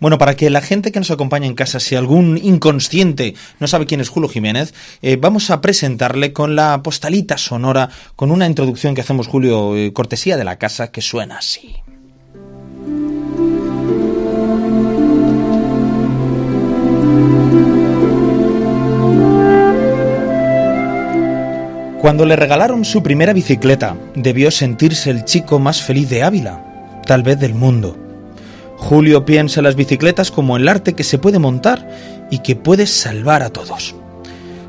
Bueno, 0.00 0.18
para 0.18 0.34
que 0.34 0.50
la 0.50 0.60
gente 0.60 0.90
que 0.90 0.98
nos 0.98 1.10
acompaña 1.12 1.46
en 1.46 1.54
casa, 1.54 1.78
si 1.78 1.94
algún 1.94 2.36
inconsciente 2.42 3.34
no 3.60 3.66
sabe 3.68 3.86
quién 3.86 4.00
es 4.00 4.08
Julio 4.08 4.28
Jiménez, 4.28 4.74
eh, 5.02 5.16
vamos 5.16 5.50
a 5.50 5.60
presentarle 5.60 6.32
con 6.32 6.56
la 6.56 6.82
postalita 6.82 7.38
sonora, 7.38 7.88
con 8.16 8.30
una 8.32 8.46
introducción 8.46 8.94
que 8.94 9.00
hacemos, 9.02 9.28
Julio, 9.28 9.76
eh, 9.76 9.92
cortesía 9.92 10.36
de 10.36 10.44
la 10.44 10.56
casa, 10.58 10.90
que 10.90 11.00
suena 11.00 11.38
así. 11.38 11.76
Cuando 22.04 22.26
le 22.26 22.36
regalaron 22.36 22.84
su 22.84 23.02
primera 23.02 23.32
bicicleta, 23.32 23.96
debió 24.14 24.50
sentirse 24.50 25.08
el 25.08 25.24
chico 25.24 25.58
más 25.58 25.80
feliz 25.80 26.10
de 26.10 26.22
Ávila, 26.22 27.00
tal 27.06 27.22
vez 27.22 27.40
del 27.40 27.54
mundo. 27.54 27.96
Julio 28.76 29.24
piensa 29.24 29.60
en 29.60 29.64
las 29.64 29.74
bicicletas 29.74 30.30
como 30.30 30.58
el 30.58 30.68
arte 30.68 30.92
que 30.92 31.02
se 31.02 31.16
puede 31.16 31.38
montar 31.38 31.88
y 32.30 32.40
que 32.40 32.56
puede 32.56 32.86
salvar 32.86 33.42
a 33.42 33.48
todos. 33.48 33.94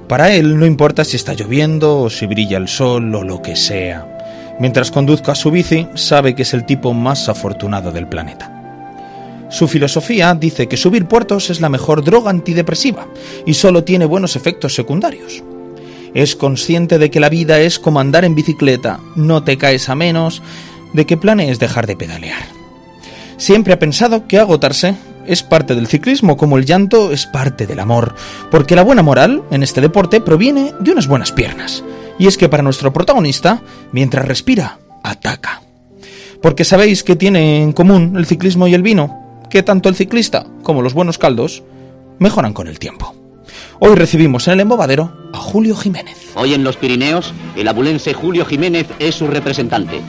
Para 0.08 0.34
él 0.34 0.58
no 0.58 0.66
importa 0.66 1.04
si 1.04 1.18
está 1.18 1.34
lloviendo 1.34 2.04
o 2.04 2.10
si 2.10 2.26
brilla 2.26 2.56
el 2.56 2.70
sol 2.70 3.14
o 3.14 3.22
lo 3.22 3.42
que 3.42 3.58
sea. 3.58 4.56
Mientras 4.62 4.90
conduzca 4.90 5.36
su 5.36 5.52
bici, 5.52 5.90
sabe 5.96 6.36
que 6.36 6.44
es 6.44 6.54
el 6.54 6.66
tipo 6.66 6.94
más 6.94 7.28
afortunado 7.28 7.92
del 7.92 8.08
planeta. 8.08 8.50
Su 9.50 9.68
filosofía 9.68 10.34
dice 10.36 10.70
que 10.70 10.78
subir 10.78 11.06
puertos 11.06 11.50
es 11.50 11.60
la 11.60 11.68
mejor 11.68 12.02
droga 12.02 12.30
antidepresiva 12.30 13.08
y 13.46 13.56
solo 13.56 13.84
tiene 13.84 14.06
buenos 14.06 14.38
efectos 14.38 14.74
secundarios. 14.74 15.44
Es 16.16 16.36
consciente 16.36 16.98
de 16.98 17.12
que 17.12 17.20
la 17.20 17.30
vida 17.30 17.60
es 17.60 17.78
como 17.78 18.00
andar 18.00 18.24
en 18.24 18.36
bicicleta, 18.36 19.02
no 19.16 19.44
te 19.44 19.58
caes 19.58 19.90
a 19.90 19.96
menos 19.96 20.42
de 20.94 21.06
que 21.06 21.18
planees 21.18 21.60
dejar 21.60 21.88
de 21.88 21.98
pedalear. 21.98 22.48
Siempre 23.36 23.74
ha 23.74 23.80
pensado 23.80 24.26
que 24.26 24.40
agotarse 24.40 24.96
es 25.28 25.44
parte 25.44 25.76
del 25.76 25.88
ciclismo 25.88 26.38
como 26.38 26.58
el 26.58 26.66
llanto 26.66 27.12
es 27.12 27.26
parte 27.26 27.68
del 27.68 27.82
amor, 27.82 28.16
porque 28.50 28.78
la 28.78 28.84
buena 28.84 29.04
moral 29.04 29.44
en 29.52 29.62
este 29.62 29.82
deporte 29.82 30.22
proviene 30.22 30.72
de 30.80 30.92
unas 30.92 31.08
buenas 31.08 31.34
piernas. 31.34 31.84
Y 32.18 32.28
es 32.28 32.38
que 32.38 32.48
para 32.48 32.64
nuestro 32.64 32.94
protagonista, 32.94 33.62
mientras 33.92 34.26
respira, 34.26 34.80
ataca. 35.04 35.64
Porque 36.42 36.64
sabéis 36.64 37.04
que 37.04 37.18
tiene 37.18 37.62
en 37.62 37.74
común 37.74 38.16
el 38.16 38.26
ciclismo 38.26 38.68
y 38.68 38.74
el 38.74 38.84
vino, 38.84 39.42
que 39.50 39.64
tanto 39.64 39.90
el 39.90 39.96
ciclista 39.96 40.46
como 40.64 40.82
los 40.82 40.94
buenos 40.94 41.18
caldos 41.18 41.64
mejoran 42.20 42.54
con 42.54 42.68
el 42.68 42.80
tiempo. 42.80 43.14
Hoy 43.80 43.96
recibimos 43.96 44.48
en 44.48 44.54
el 44.54 44.60
embobadero 44.62 45.12
a 45.34 45.38
Julio 45.38 45.76
Jiménez. 45.76 46.32
Hoy 46.36 46.54
en 46.54 46.64
los 46.64 46.78
Pirineos, 46.78 47.34
el 47.58 47.68
abulense 47.68 48.14
Julio 48.14 48.46
Jiménez 48.46 48.88
es 49.00 49.16
su 49.16 49.28
representante. 49.28 50.02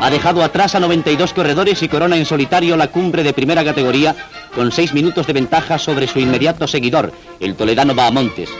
Ha 0.00 0.10
dejado 0.10 0.42
atrás 0.42 0.74
a 0.74 0.80
92 0.80 1.32
corredores 1.32 1.82
y 1.82 1.88
corona 1.88 2.16
en 2.16 2.26
solitario 2.26 2.76
la 2.76 2.88
cumbre 2.88 3.22
de 3.22 3.32
primera 3.32 3.64
categoría 3.64 4.14
con 4.54 4.72
6 4.72 4.92
minutos 4.92 5.26
de 5.26 5.32
ventaja 5.32 5.78
sobre 5.78 6.08
su 6.08 6.18
inmediato 6.18 6.66
seguidor, 6.66 7.12
el 7.40 7.54
toledano 7.54 7.94
Bahamontes. 7.94 8.50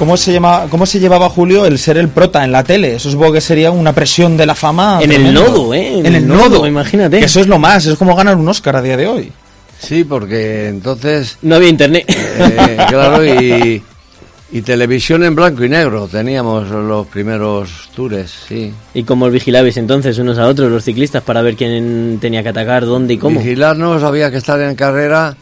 ¿Cómo 0.00 0.16
se, 0.16 0.32
llama, 0.32 0.66
¿Cómo 0.70 0.86
se 0.86 0.98
llevaba 0.98 1.28
Julio 1.28 1.66
el 1.66 1.78
ser 1.78 1.98
el 1.98 2.08
prota 2.08 2.42
en 2.42 2.52
la 2.52 2.64
tele? 2.64 2.94
Eso 2.94 3.10
supongo 3.10 3.34
que 3.34 3.42
sería 3.42 3.70
una 3.70 3.92
presión 3.92 4.34
de 4.34 4.46
la 4.46 4.54
fama. 4.54 4.98
En 5.02 5.12
el 5.12 5.34
nodo, 5.34 5.74
¿eh? 5.74 5.98
En, 5.98 6.14
el 6.14 6.26
nodo, 6.26 6.66
imagínate. 6.66 7.18
Que 7.18 7.26
eso 7.26 7.38
es 7.38 7.46
lo 7.46 7.58
más, 7.58 7.84
es 7.84 7.98
como 7.98 8.16
ganar 8.16 8.36
un 8.36 8.48
Oscar 8.48 8.76
a 8.76 8.80
día 8.80 8.96
de 8.96 9.06
hoy. 9.06 9.30
Sí, 9.78 10.04
porque 10.04 10.68
entonces, 10.68 11.36
No 11.42 11.56
había 11.56 11.68
internet. 11.68 12.06
eh, 12.08 12.78
claro, 12.88 13.22
y, 13.22 13.82
y 14.52 14.62
televisión 14.62 15.22
en 15.22 15.34
blanco 15.34 15.64
y 15.64 15.68
negro. 15.68 16.08
Teníamos 16.08 16.70
los 16.70 17.06
primeros 17.06 17.90
tours, 17.94 18.32
sí. 18.48 18.72
¿Y 18.94 19.02
cómo 19.02 19.26
os 19.26 19.32
vigilabais 19.32 19.76
entonces 19.76 20.16
unos 20.16 20.38
a 20.38 20.46
otros, 20.46 20.72
los 20.72 20.82
ciclistas, 20.82 21.22
para 21.22 21.42
ver 21.42 21.56
quién 21.56 22.16
tenía 22.22 22.42
que 22.42 22.48
atacar, 22.48 22.86
dónde 22.86 23.12
y 23.12 23.18
cómo? 23.18 23.38
Vigilarnos, 23.38 24.02
había 24.02 24.30
que 24.30 24.38
estar 24.38 24.58
en 24.62 24.74
carrera 24.76 25.36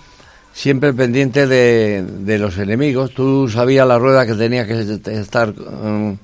siempre 0.59 0.93
pendiente 0.93 1.47
de, 1.47 2.03
de 2.03 2.37
los 2.37 2.59
enemigos. 2.59 3.13
Tú 3.15 3.49
sabías 3.49 3.87
la 3.87 3.97
rueda 3.97 4.27
que 4.27 4.35
tenía 4.35 4.67
que 4.67 4.99
estar 5.13 5.55
mm, 5.55 6.15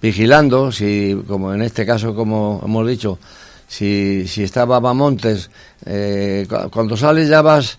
vigilando, 0.00 0.70
si, 0.70 1.20
como 1.26 1.52
en 1.52 1.60
este 1.62 1.84
caso, 1.84 2.14
como 2.14 2.62
hemos 2.64 2.86
dicho, 2.86 3.18
si, 3.66 4.28
si 4.28 4.44
estaba 4.44 4.78
Bamontes, 4.78 5.50
eh, 5.86 6.46
cu- 6.48 6.70
cuando 6.70 6.96
sales 6.96 7.28
ya 7.28 7.42
vas 7.42 7.78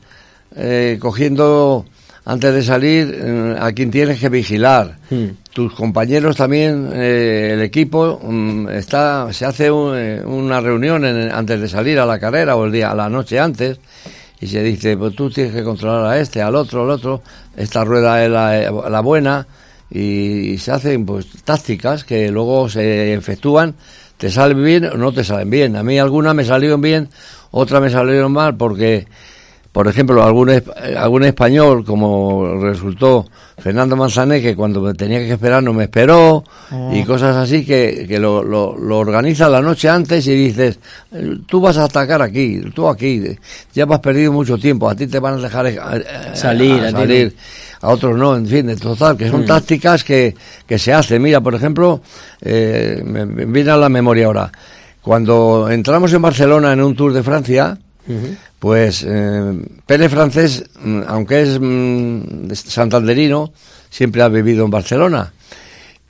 eh, 0.57 0.97
cogiendo, 0.99 1.85
antes 2.25 2.53
de 2.53 2.63
salir, 2.63 3.17
eh, 3.17 3.55
a 3.57 3.71
quien 3.71 3.89
tienes 3.89 4.19
que 4.19 4.27
vigilar. 4.27 4.97
Hmm. 5.09 5.27
Tus 5.53 5.73
compañeros 5.75 6.35
también, 6.35 6.89
eh, 6.91 7.51
el 7.53 7.61
equipo, 7.61 8.19
mm, 8.21 8.67
está, 8.67 9.31
se 9.31 9.45
hace 9.45 9.71
un- 9.71 9.95
una 10.25 10.59
reunión 10.59 11.05
en- 11.05 11.31
antes 11.31 11.61
de 11.61 11.69
salir 11.69 11.99
a 11.99 12.05
la 12.05 12.19
carrera 12.19 12.57
o 12.57 12.65
el 12.65 12.73
día, 12.73 12.91
a 12.91 12.95
la 12.95 13.07
noche 13.07 13.39
antes 13.39 13.79
y 14.39 14.47
se 14.47 14.61
dice, 14.63 14.97
pues 14.97 15.15
tú 15.15 15.29
tienes 15.29 15.53
que 15.53 15.63
controlar 15.63 16.05
a 16.05 16.19
este, 16.19 16.41
al 16.41 16.55
otro, 16.55 16.83
al 16.83 16.89
otro, 16.89 17.21
esta 17.55 17.83
rueda 17.83 18.23
es 18.23 18.29
la, 18.29 18.89
la 18.89 18.99
buena 18.99 19.47
y, 19.89 20.57
se 20.57 20.71
hacen 20.71 21.05
pues 21.05 21.27
tácticas 21.43 22.03
que 22.03 22.29
luego 22.29 22.69
se 22.69 23.13
efectúan, 23.13 23.75
te 24.17 24.29
salen 24.29 24.63
bien 24.63 24.85
o 24.85 24.97
no 24.97 25.11
te 25.11 25.23
salen 25.23 25.49
bien. 25.49 25.75
A 25.75 25.83
mí 25.83 25.99
algunas 25.99 26.35
me 26.35 26.43
salieron 26.43 26.81
bien, 26.81 27.09
otras 27.51 27.81
me 27.81 27.89
salieron 27.89 28.31
mal 28.31 28.55
porque, 28.57 29.07
por 29.75 29.89
ejemplo, 29.89 30.23
algún, 30.23 30.49
es- 30.51 30.63
algún 30.97 31.25
español, 31.25 31.83
como 31.83 32.55
resultó 32.61 33.25
Fernando 33.57 33.97
Manzané, 33.97 34.41
que 34.41 34.55
cuando 34.55 34.79
me 34.79 34.93
tenía 34.93 35.19
que 35.19 35.33
esperar 35.33 35.61
no 35.61 35.73
me 35.73 35.83
esperó, 35.83 36.45
y 36.93 37.03
cosas 37.03 37.35
así 37.35 37.65
que, 37.65 38.05
que 38.07 38.17
lo, 38.17 38.41
lo, 38.41 38.77
lo 38.77 38.99
organizas 38.99 39.51
la 39.51 39.59
noche 39.61 39.89
antes 39.89 40.25
y 40.27 40.33
dices, 40.33 40.79
eh, 41.11 41.39
tú 41.45 41.59
vas 41.59 41.77
a 41.77 41.83
atacar 41.83 42.21
aquí, 42.21 42.61
tú 42.73 42.87
aquí, 42.87 43.21
ya 43.73 43.83
has 43.83 43.99
perdido 43.99 44.31
mucho 44.31 44.57
tiempo, 44.57 44.87
a 44.89 44.95
ti 44.95 45.07
te 45.07 45.19
van 45.19 45.33
a 45.39 45.41
dejar 45.41 45.67
eh, 45.67 45.77
eh, 45.77 46.03
Salir, 46.35 46.81
a 46.81 46.85
a 46.85 46.87
ti 46.87 46.93
salir, 46.93 47.35
a 47.81 47.89
otros 47.89 48.17
no, 48.17 48.33
en 48.37 48.47
fin, 48.47 48.67
de 48.67 48.77
total, 48.77 49.17
que 49.17 49.29
son 49.29 49.41
Mm. 49.41 49.45
tácticas 49.45 50.05
que, 50.05 50.33
que 50.65 50.79
se 50.79 50.93
hacen. 50.93 51.21
Mira, 51.21 51.41
por 51.41 51.53
ejemplo, 51.53 51.99
eh, 52.41 53.01
me, 53.05 53.25
me 53.25 53.43
viene 53.43 53.71
a 53.71 53.77
la 53.77 53.89
memoria 53.89 54.27
ahora, 54.27 54.49
cuando 55.01 55.69
entramos 55.69 56.13
en 56.13 56.21
Barcelona 56.21 56.71
en 56.71 56.81
un 56.81 56.95
Tour 56.95 57.11
de 57.11 57.23
Francia, 57.23 57.77
pues 58.59 59.05
eh, 59.07 59.59
Pérez 59.85 60.11
Francés, 60.11 60.63
mm, 60.79 61.01
aunque 61.07 61.41
es 61.41 61.59
mm, 61.59 62.47
de 62.47 62.55
santanderino, 62.55 63.51
siempre 63.89 64.21
ha 64.21 64.27
vivido 64.27 64.65
en 64.65 64.71
Barcelona. 64.71 65.33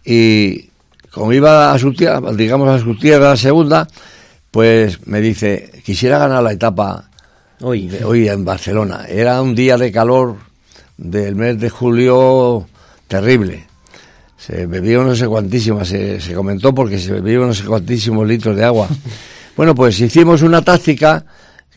Y 0.04 0.70
como 1.12 1.34
iba 1.34 1.74
a 1.74 1.80
su 1.80 1.94
tierra, 1.94 2.22
digamos 2.34 2.70
a 2.70 2.84
su 2.84 2.98
tierra 2.98 3.36
segunda, 3.38 3.88
pues 4.52 5.06
me 5.08 5.22
dice, 5.22 5.72
quisiera 5.84 6.18
ganar 6.20 6.44
la 6.44 6.52
etapa 6.52 7.10
Hoy. 7.62 7.88
de 7.88 8.04
hoy 8.04 8.28
en 8.28 8.44
Barcelona. 8.46 9.06
Era 9.08 9.42
un 9.42 9.56
día 9.56 9.78
de 9.78 9.92
calor 9.92 10.38
del 10.98 11.36
mes 11.36 11.60
de 11.60 11.70
julio 11.70 12.68
terrible. 13.08 13.66
Se 14.38 14.68
bebió 14.68 15.04
no 15.04 15.16
sé 15.16 15.28
cuantísimas, 15.28 15.88
se, 15.88 16.20
se 16.22 16.34
comentó 16.34 16.74
porque 16.74 17.00
se 17.00 17.14
bebió 17.14 17.46
no 17.46 17.54
sé 17.54 17.64
cuantísimos 17.64 18.28
litros 18.28 18.56
de 18.56 18.64
agua. 18.64 18.88
Bueno, 19.56 19.74
pues 19.74 19.98
hicimos 20.02 20.42
una 20.42 20.62
táctica 20.62 21.25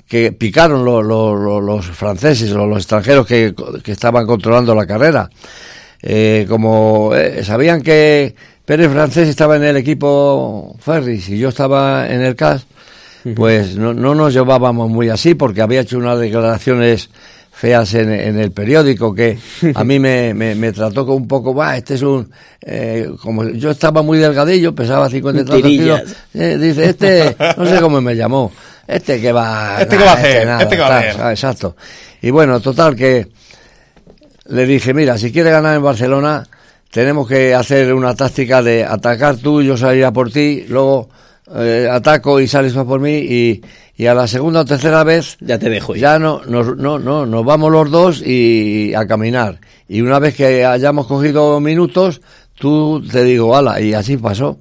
que 0.08 0.32
picaron 0.32 0.84
lo- 0.84 1.02
lo- 1.02 1.36
lo- 1.36 1.60
los 1.60 1.86
franceses 1.86 2.50
o 2.52 2.66
los 2.66 2.78
extranjeros 2.78 3.26
que, 3.26 3.54
que 3.82 3.92
estaban 3.92 4.26
controlando 4.26 4.74
la 4.74 4.86
carrera. 4.86 5.28
Eh, 6.02 6.46
como 6.48 7.12
eh, 7.14 7.44
sabían 7.44 7.82
que 7.82 8.34
Pérez 8.64 8.90
Francés 8.90 9.28
estaba 9.28 9.56
en 9.56 9.64
el 9.64 9.76
equipo 9.76 10.76
Ferris 10.80 11.28
y 11.28 11.38
yo 11.38 11.48
estaba 11.48 12.08
en 12.08 12.20
el 12.22 12.36
CAS, 12.36 12.66
pues 13.34 13.76
no, 13.76 13.92
no 13.92 14.14
nos 14.14 14.32
llevábamos 14.32 14.88
muy 14.88 15.08
así 15.08 15.34
porque 15.34 15.60
había 15.60 15.80
hecho 15.80 15.98
unas 15.98 16.18
declaraciones 16.18 17.10
feas 17.50 17.92
en, 17.94 18.12
en 18.12 18.38
el 18.38 18.52
periódico 18.52 19.12
que 19.12 19.36
a 19.74 19.82
mí 19.82 19.98
me, 19.98 20.32
me, 20.32 20.54
me 20.54 20.70
trató 20.72 21.04
con 21.04 21.16
un 21.16 21.26
poco, 21.26 21.52
va, 21.52 21.76
este 21.76 21.94
es 21.94 22.02
un, 22.02 22.30
eh, 22.62 23.10
como 23.20 23.44
yo 23.48 23.72
estaba 23.72 24.00
muy 24.02 24.18
delgadillo, 24.18 24.72
pesaba 24.76 25.10
50 25.10 25.40
y 25.40 25.44
tantos 25.44 25.62
Tirillas. 25.62 26.02
kilos, 26.02 26.16
eh, 26.34 26.56
dice, 26.58 26.84
este, 26.90 27.36
no 27.56 27.66
sé 27.66 27.80
cómo 27.80 28.00
me 28.00 28.14
llamó, 28.14 28.52
este 28.88 29.20
que 29.20 29.30
va, 29.32 29.76
Este 29.80 29.96
que 29.96 30.04
va 30.04 30.10
a 30.10 30.14
hacer, 30.14 30.48
este 30.60 30.76
que 30.76 30.82
va 30.82 30.86
a 30.86 30.90
tal, 30.90 31.08
hacer. 31.08 31.22
ah, 31.22 31.30
exacto. 31.30 31.76
Y 32.22 32.30
bueno, 32.30 32.58
total 32.60 32.96
que 32.96 33.28
le 34.46 34.66
dije, 34.66 34.94
mira, 34.94 35.16
si 35.18 35.30
quiere 35.30 35.50
ganar 35.50 35.76
en 35.76 35.82
Barcelona, 35.82 36.44
tenemos 36.90 37.28
que 37.28 37.54
hacer 37.54 37.92
una 37.92 38.14
táctica 38.14 38.62
de 38.62 38.84
atacar 38.84 39.36
tú, 39.36 39.62
yo 39.62 39.76
salir 39.76 40.04
a 40.06 40.12
por 40.12 40.30
ti, 40.32 40.64
luego 40.68 41.10
eh, 41.54 41.86
ataco 41.90 42.40
y 42.40 42.48
sales 42.48 42.72
tú 42.72 42.86
por 42.86 42.98
mí 43.00 43.14
y, 43.18 43.62
y 43.96 44.06
a 44.06 44.14
la 44.14 44.26
segunda 44.26 44.60
o 44.60 44.64
tercera 44.64 45.04
vez 45.04 45.36
Ya 45.40 45.58
te 45.58 45.68
dejo 45.70 45.94
ir. 45.94 46.00
ya 46.00 46.18
no, 46.18 46.40
nos, 46.46 46.76
no, 46.76 46.98
no, 46.98 47.26
nos 47.26 47.44
vamos 47.44 47.70
los 47.70 47.90
dos 47.90 48.22
y 48.24 48.94
a 48.94 49.06
caminar. 49.06 49.60
Y 49.86 50.00
una 50.00 50.18
vez 50.18 50.34
que 50.34 50.64
hayamos 50.64 51.06
cogido 51.06 51.60
minutos, 51.60 52.20
tú 52.54 53.02
te 53.10 53.22
digo, 53.22 53.54
ala, 53.54 53.80
y 53.80 53.92
así 53.94 54.16
pasó. 54.16 54.58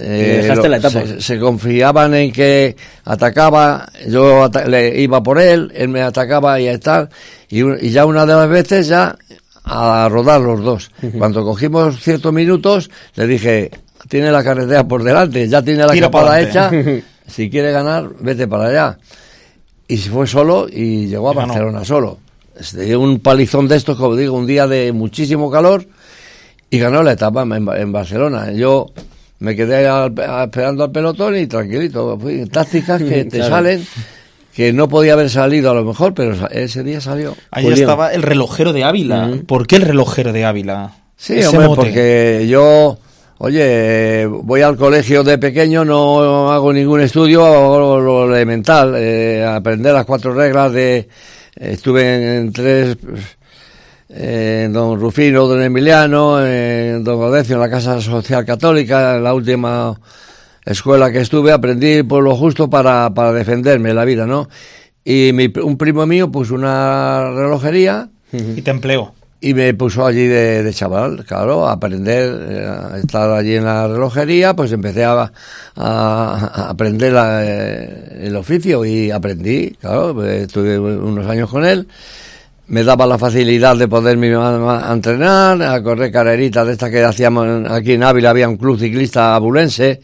Eh, 0.00 0.40
dejaste 0.42 0.68
la 0.68 0.76
etapa. 0.76 1.00
Se, 1.06 1.20
se 1.20 1.38
confiaban 1.38 2.14
en 2.14 2.30
que 2.32 2.76
atacaba, 3.04 3.88
yo 4.08 4.44
ata- 4.44 4.66
le 4.66 5.00
iba 5.00 5.22
por 5.22 5.40
él, 5.40 5.72
él 5.74 5.88
me 5.88 6.02
atacaba 6.02 6.60
y 6.60 6.78
tal, 6.78 7.08
y, 7.48 7.62
un- 7.62 7.78
y 7.80 7.90
ya 7.90 8.06
una 8.06 8.24
de 8.24 8.34
las 8.34 8.48
veces 8.48 8.86
ya 8.86 9.16
a 9.64 10.08
rodar 10.08 10.40
los 10.40 10.62
dos. 10.62 10.90
Cuando 11.18 11.42
cogimos 11.44 12.00
ciertos 12.02 12.32
minutos, 12.32 12.90
le 13.16 13.26
dije, 13.26 13.70
tiene 14.08 14.30
la 14.30 14.42
carretera 14.44 14.86
por 14.86 15.02
delante, 15.02 15.48
ya 15.48 15.62
tiene 15.62 15.80
la 15.84 15.92
Tira 15.92 16.06
capada 16.06 16.40
hecha, 16.40 16.70
si 17.26 17.50
quiere 17.50 17.72
ganar, 17.72 18.08
vete 18.20 18.46
para 18.46 18.66
allá. 18.68 18.98
Y 19.88 19.96
se 19.96 20.10
fue 20.10 20.26
solo 20.26 20.68
y 20.70 21.06
llegó 21.06 21.30
a 21.30 21.34
ganó. 21.34 21.48
Barcelona 21.48 21.84
solo. 21.84 22.18
se 22.60 22.84
dio 22.84 23.00
un 23.00 23.18
palizón 23.20 23.66
de 23.68 23.76
estos, 23.76 23.96
como 23.98 24.14
digo, 24.16 24.36
un 24.36 24.46
día 24.46 24.66
de 24.66 24.92
muchísimo 24.92 25.50
calor 25.50 25.84
y 26.70 26.78
ganó 26.78 27.02
la 27.02 27.12
etapa 27.12 27.42
en, 27.42 27.52
en 27.68 27.92
Barcelona. 27.92 28.52
Yo 28.52 28.86
me 29.40 29.54
quedé 29.56 29.86
al- 29.86 30.14
esperando 30.44 30.84
al 30.84 30.92
pelotón 30.92 31.36
y 31.36 31.46
tranquilito. 31.46 32.18
Fui, 32.18 32.46
tácticas 32.46 33.02
que 33.02 33.24
te 33.26 33.38
Claro. 33.38 33.54
salen, 33.54 33.86
que 34.54 34.72
no 34.72 34.88
podía 34.88 35.12
haber 35.12 35.30
salido 35.30 35.70
a 35.70 35.74
lo 35.74 35.84
mejor, 35.84 36.14
pero 36.14 36.34
ese 36.50 36.82
día 36.82 37.00
salió. 37.00 37.36
Ahí 37.50 37.66
estaba 37.68 38.12
el 38.12 38.22
relojero 38.22 38.72
de 38.72 38.84
Ávila. 38.84 39.30
¿Por 39.46 39.66
qué 39.66 39.76
el 39.76 39.82
relojero 39.82 40.32
de 40.32 40.44
Ávila? 40.44 40.92
Sí, 41.16 41.42
hombre, 41.44 41.68
porque 41.74 42.46
yo, 42.48 42.98
oye, 43.38 44.26
voy 44.26 44.62
al 44.62 44.76
colegio 44.76 45.22
de 45.24 45.38
pequeño, 45.38 45.84
no 45.84 46.50
hago 46.52 46.72
ningún 46.72 47.00
estudio, 47.00 47.44
hago 47.44 47.98
lo 48.00 48.34
elemental, 48.34 48.94
eh, 48.96 49.44
aprender 49.44 49.94
las 49.94 50.04
cuatro 50.04 50.32
reglas 50.34 50.72
de, 50.72 51.08
estuve 51.56 52.14
en, 52.14 52.22
en 52.22 52.52
tres, 52.52 52.96
eh, 54.08 54.62
en 54.66 54.72
Don 54.72 54.98
Rufino, 55.00 55.46
Don 55.46 55.62
Emiliano, 55.62 56.44
en 56.44 57.04
Don 57.04 57.22
Audencio, 57.22 57.54
en 57.56 57.60
la 57.60 57.70
Casa 57.70 58.00
Social 58.00 58.44
Católica, 58.44 59.16
en 59.16 59.24
la 59.24 59.34
última 59.34 59.98
escuela 60.64 61.10
que 61.12 61.20
estuve, 61.20 61.52
aprendí 61.52 62.02
por 62.02 62.22
lo 62.22 62.36
justo 62.36 62.68
para, 62.68 63.12
para 63.14 63.32
defenderme 63.32 63.94
la 63.94 64.04
vida, 64.04 64.26
¿no? 64.26 64.48
Y 65.04 65.30
mi, 65.32 65.50
un 65.62 65.76
primo 65.78 66.06
mío 66.06 66.30
puso 66.30 66.54
una 66.54 67.30
relojería, 67.30 68.08
Y 68.32 68.60
te 68.60 68.70
empleó. 68.70 69.14
y 69.40 69.54
me 69.54 69.72
puso 69.72 70.04
allí 70.04 70.26
de, 70.26 70.62
de 70.62 70.74
chaval, 70.74 71.24
claro, 71.24 71.66
a 71.66 71.72
aprender, 71.72 72.46
eh, 72.50 72.66
a 72.66 72.98
estar 72.98 73.30
allí 73.30 73.54
en 73.56 73.64
la 73.64 73.88
relojería, 73.88 74.54
pues 74.54 74.70
empecé 74.72 75.04
a, 75.04 75.12
a- 75.22 75.30
a 75.76 76.68
aprender 76.70 77.12
la, 77.14 77.40
eh, 77.44 78.26
el 78.26 78.36
oficio 78.36 78.84
y 78.84 79.10
aprendí, 79.10 79.70
claro, 79.80 80.12
pues, 80.14 80.42
estuve 80.42 80.78
unos 80.78 81.26
años 81.26 81.48
con 81.48 81.64
él. 81.64 81.86
Me 82.68 82.84
daba 82.84 83.06
la 83.06 83.18
facilidad 83.18 83.76
de 83.76 83.88
poderme 83.88 84.34
a, 84.34 84.90
a 84.90 84.92
entrenar, 84.92 85.62
a 85.62 85.82
correr 85.82 86.12
carreritas 86.12 86.66
de 86.66 86.72
estas 86.72 86.90
que 86.90 87.02
hacíamos 87.02 87.70
aquí 87.70 87.94
en 87.94 88.02
Ávila, 88.02 88.30
había 88.30 88.48
un 88.48 88.58
club 88.58 88.78
ciclista 88.78 89.34
abulense, 89.34 90.00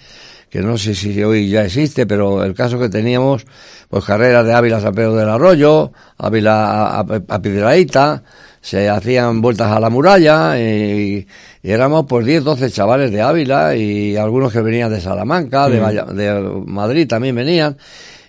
que 0.49 0.61
no 0.61 0.79
sé 0.79 0.95
si 0.95 1.23
hoy 1.23 1.51
ya 1.51 1.65
existe, 1.65 2.07
pero 2.07 2.43
el 2.43 2.55
caso 2.55 2.79
que 2.79 2.89
teníamos, 2.89 3.45
pues 3.91 4.05
carreras 4.05 4.47
de 4.47 4.55
Ávila 4.55 4.79
a 4.79 4.81
San 4.81 4.95
Pedro 4.95 5.15
del 5.15 5.29
Arroyo, 5.29 5.93
Ávila 6.17 6.67
a, 6.67 7.01
a, 7.01 7.07
a 7.29 7.43
Piedrahíta, 7.43 8.23
se 8.63 8.89
hacían 8.89 9.43
vueltas 9.43 9.71
a 9.71 9.79
la 9.79 9.91
muralla 9.91 10.59
y, 10.59 11.27
y 11.63 11.71
éramos 11.71 12.07
pues 12.09 12.25
10, 12.25 12.45
12 12.45 12.71
chavales 12.71 13.13
de 13.13 13.21
Ávila 13.21 13.77
y 13.77 14.17
algunos 14.17 14.51
que 14.51 14.63
venían 14.63 14.91
de 14.91 15.03
Salamanca, 15.03 15.69
de, 15.69 15.81
de 16.15 16.63
Madrid 16.65 17.07
también 17.07 17.37
venían. 17.37 17.77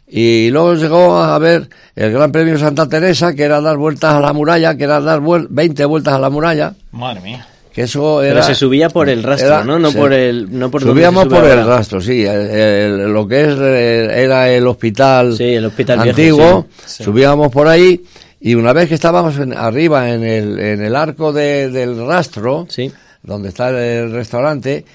Y 0.07 0.50
luego 0.51 0.75
llegó 0.75 1.17
a 1.17 1.38
ver 1.39 1.67
el 1.95 2.12
Gran 2.12 2.31
Premio 2.31 2.57
Santa 2.59 2.88
Teresa, 2.88 3.33
que 3.33 3.43
era 3.43 3.59
dar 3.62 3.77
vueltas 3.77 4.13
a 4.13 4.19
la 4.19 4.33
muralla, 4.33 4.75
que 4.77 4.83
era 4.83 5.00
dar 5.01 5.19
vuel- 5.19 5.47
20 5.50 5.83
vueltas 5.85 6.13
a 6.13 6.19
la 6.19 6.29
muralla, 6.29 6.74
Madre 6.91 7.21
mía. 7.21 7.47
que 7.74 7.81
eso 7.83 8.21
era... 8.21 8.35
Pero 8.35 8.45
se 8.45 8.53
subía 8.55 8.89
por 8.89 9.09
el 9.09 9.24
rastro, 9.24 9.47
era- 9.47 9.63
¿no? 9.63 9.79
No 9.79 9.91
por 9.91 10.13
el... 10.13 10.47
No 10.57 10.69
por 10.69 10.81
Subíamos 10.83 11.25
por 11.25 11.43
el 11.43 11.65
rastro, 11.65 12.00
sí. 12.01 12.24
el- 12.24 12.50
el- 12.51 13.13
lo 13.13 13.27
que 13.27 13.41
es 13.41 13.55
eh, 13.59 14.24
era 14.24 14.47
el 14.50 14.67
hospital, 14.67 15.35
Sí, 15.35 15.43
el 15.55 15.65
hospital 15.65 16.00
antiguo. 16.01 16.67
Sí. 16.85 17.03
subíamos 17.03 17.51
por 17.51 17.67
ahí 17.67 18.03
y 18.39 18.53
una 18.53 18.74
vez 18.74 18.88
que 18.88 18.95
estábamos 18.95 19.38
en- 19.39 19.53
arriba 19.57 20.09
en 20.12 20.24
el, 20.24 20.59
en 20.59 20.83
el 20.83 20.95
arco 20.95 21.33
de- 21.33 21.69
del 21.71 22.05
rastro, 22.05 22.67
Sí. 22.69 22.91
donde 23.24 23.50
está 23.50 23.69
el 23.69 24.12
restaurante, 24.12 24.85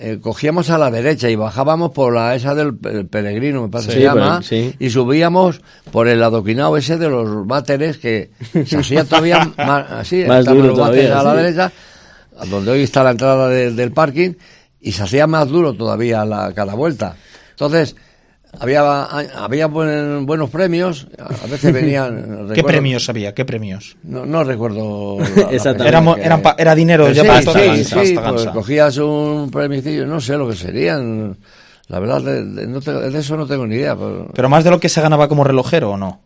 eh, 0.00 0.18
cogíamos 0.20 0.70
a 0.70 0.78
la 0.78 0.90
derecha 0.90 1.28
y 1.28 1.36
bajábamos 1.36 1.90
por 1.92 2.14
la 2.14 2.34
esa 2.34 2.54
del 2.54 2.76
pe- 2.76 3.04
peregrino, 3.04 3.62
me 3.62 3.68
parece 3.68 3.90
Sí, 3.90 3.96
que 3.96 4.00
se 4.02 4.06
llama, 4.08 4.42
sí. 4.42 4.74
y 4.78 4.90
subíamos 4.90 5.60
por 5.90 6.08
el 6.08 6.22
adoquinado 6.22 6.76
ese 6.76 6.96
de 6.98 7.08
los 7.08 7.46
váteres 7.46 7.98
que 7.98 8.30
se 8.64 8.76
hacía 8.78 9.04
todavía 9.04 9.52
más, 9.56 9.90
así, 9.92 10.24
Más 10.24 10.40
estaban 10.40 10.58
duro 10.62 10.68
los 10.70 10.78
váteres 10.78 11.10
todavía, 11.10 11.20
a 11.20 11.24
la 11.24 11.30
sí. 11.32 11.36
derecha, 11.38 11.72
donde 12.50 12.70
hoy 12.70 12.82
está 12.82 13.02
la 13.02 13.10
entrada 13.10 13.48
de- 13.48 13.72
del 13.72 13.92
parking, 13.92 14.34
y 14.80 14.92
se 14.92 15.02
hacía 15.02 15.26
más 15.26 15.48
duro 15.48 15.74
todavía 15.74 16.24
la, 16.24 16.52
cada 16.54 16.74
vuelta. 16.74 17.16
Entonces, 17.50 17.96
había, 18.60 19.02
había 19.04 19.66
buen- 19.66 20.26
buenos 20.26 20.50
premios, 20.50 21.06
a 21.18 21.46
veces 21.46 21.72
venían... 21.72 22.16
¿Qué 22.16 22.54
recuerdo- 22.54 22.66
premios 22.66 23.08
había? 23.08 23.34
¿Qué 23.34 23.44
premios? 23.44 23.96
No, 24.02 24.24
no 24.26 24.44
recuerdo. 24.44 25.18
la- 25.36 25.42
Exactamente. 25.50 25.88
Era, 25.88 26.00
mo- 26.00 26.14
que- 26.16 26.22
eran 26.22 26.42
pa- 26.42 26.56
era 26.58 26.74
dinero 26.74 27.10
ya 27.10 27.22
sí, 27.22 27.28
para 27.28 27.40
sí, 27.42 27.48
la 27.68 27.84
sí, 28.04 28.16
hasta 28.16 28.30
pues 28.30 28.46
cogías 28.46 28.96
un 28.98 29.50
premicillo, 29.50 30.06
no 30.06 30.20
sé 30.20 30.36
lo 30.36 30.48
que 30.48 30.56
serían. 30.56 31.36
La 31.88 32.00
verdad, 32.00 32.20
de, 32.20 32.44
de- 32.44 32.66
no 32.66 32.80
te- 32.80 32.92
de 32.92 33.18
eso 33.18 33.36
no 33.36 33.46
tengo 33.46 33.66
ni 33.66 33.76
idea. 33.76 33.96
pero- 33.96 34.30
Pero 34.34 34.48
más 34.48 34.64
de 34.64 34.70
lo 34.70 34.78
que 34.80 34.88
se 34.88 35.00
ganaba 35.00 35.28
como 35.28 35.44
relojero, 35.44 35.92
¿o 35.92 35.96
no? 35.96 36.20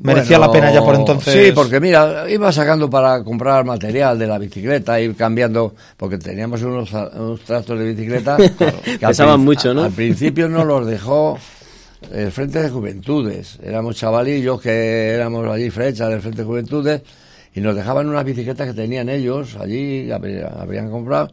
¿Merecía 0.00 0.38
Bueno, 0.38 0.52
la 0.52 0.58
pena 0.60 0.72
ya 0.72 0.82
por 0.82 0.96
entonces? 0.96 1.32
Sí, 1.32 1.52
porque 1.52 1.78
mira, 1.78 2.24
iba 2.28 2.50
sacando 2.50 2.90
para 2.90 3.22
comprar 3.22 3.64
material 3.64 4.18
de 4.18 4.26
la 4.26 4.38
bicicleta, 4.38 5.00
ir 5.00 5.14
cambiando, 5.14 5.74
porque 5.96 6.18
teníamos 6.18 6.62
unos, 6.62 6.92
unos 6.92 7.40
trastos 7.42 7.78
de 7.78 7.92
bicicleta. 7.92 8.36
que 8.58 9.04
al 9.04 9.10
Pesaban 9.10 9.40
mucho, 9.40 9.72
¿no? 9.72 9.84
Al 9.84 9.92
principio 9.92 10.48
nos 10.48 10.66
los 10.66 10.86
dejó 10.86 11.38
el 12.12 12.32
Frente 12.32 12.60
de 12.60 12.70
Juventudes. 12.70 13.58
Éramos 13.62 13.96
chavalillos 13.96 14.60
que 14.60 15.10
éramos 15.10 15.46
allí 15.48 15.70
flechas 15.70 16.10
del 16.10 16.20
Frente 16.20 16.38
de 16.38 16.44
Juventudes 16.44 17.02
y 17.54 17.60
nos 17.60 17.76
dejaban 17.76 18.08
unas 18.08 18.24
bicicletas 18.24 18.66
que 18.66 18.74
tenían 18.74 19.08
ellos 19.08 19.56
allí, 19.56 20.10
habían 20.10 20.90
comprado. 20.90 21.30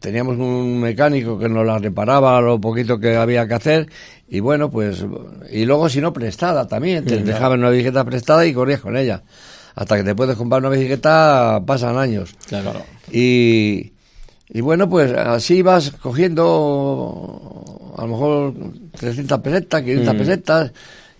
Teníamos 0.00 0.38
un 0.38 0.80
mecánico 0.80 1.38
que 1.38 1.50
nos 1.50 1.66
las 1.66 1.82
reparaba 1.82 2.40
lo 2.40 2.58
poquito 2.58 2.98
que 2.98 3.16
había 3.16 3.46
que 3.46 3.54
hacer 3.54 3.90
y 4.26 4.40
bueno, 4.40 4.70
pues, 4.70 5.04
y 5.50 5.66
luego 5.66 5.90
si 5.90 6.00
no 6.00 6.14
prestada 6.14 6.66
también, 6.66 7.04
te 7.04 7.22
dejaban 7.22 7.60
una 7.60 7.68
bicicleta 7.68 8.04
prestada 8.04 8.46
y 8.46 8.54
corrías 8.54 8.80
con 8.80 8.96
ella. 8.96 9.22
Hasta 9.74 9.98
que 9.98 10.02
te 10.02 10.14
puedes 10.14 10.36
comprar 10.36 10.60
una 10.60 10.70
bicicleta 10.70 11.62
pasan 11.66 11.98
años. 11.98 12.34
Claro. 12.48 12.82
Y, 13.12 13.92
y 14.48 14.60
bueno, 14.62 14.88
pues 14.88 15.12
así 15.12 15.60
vas 15.60 15.90
cogiendo 15.90 17.64
a 17.96 18.02
lo 18.02 18.08
mejor 18.08 18.54
300 18.98 19.40
pesetas, 19.40 19.82
500 19.82 20.14
pesetas, 20.14 20.72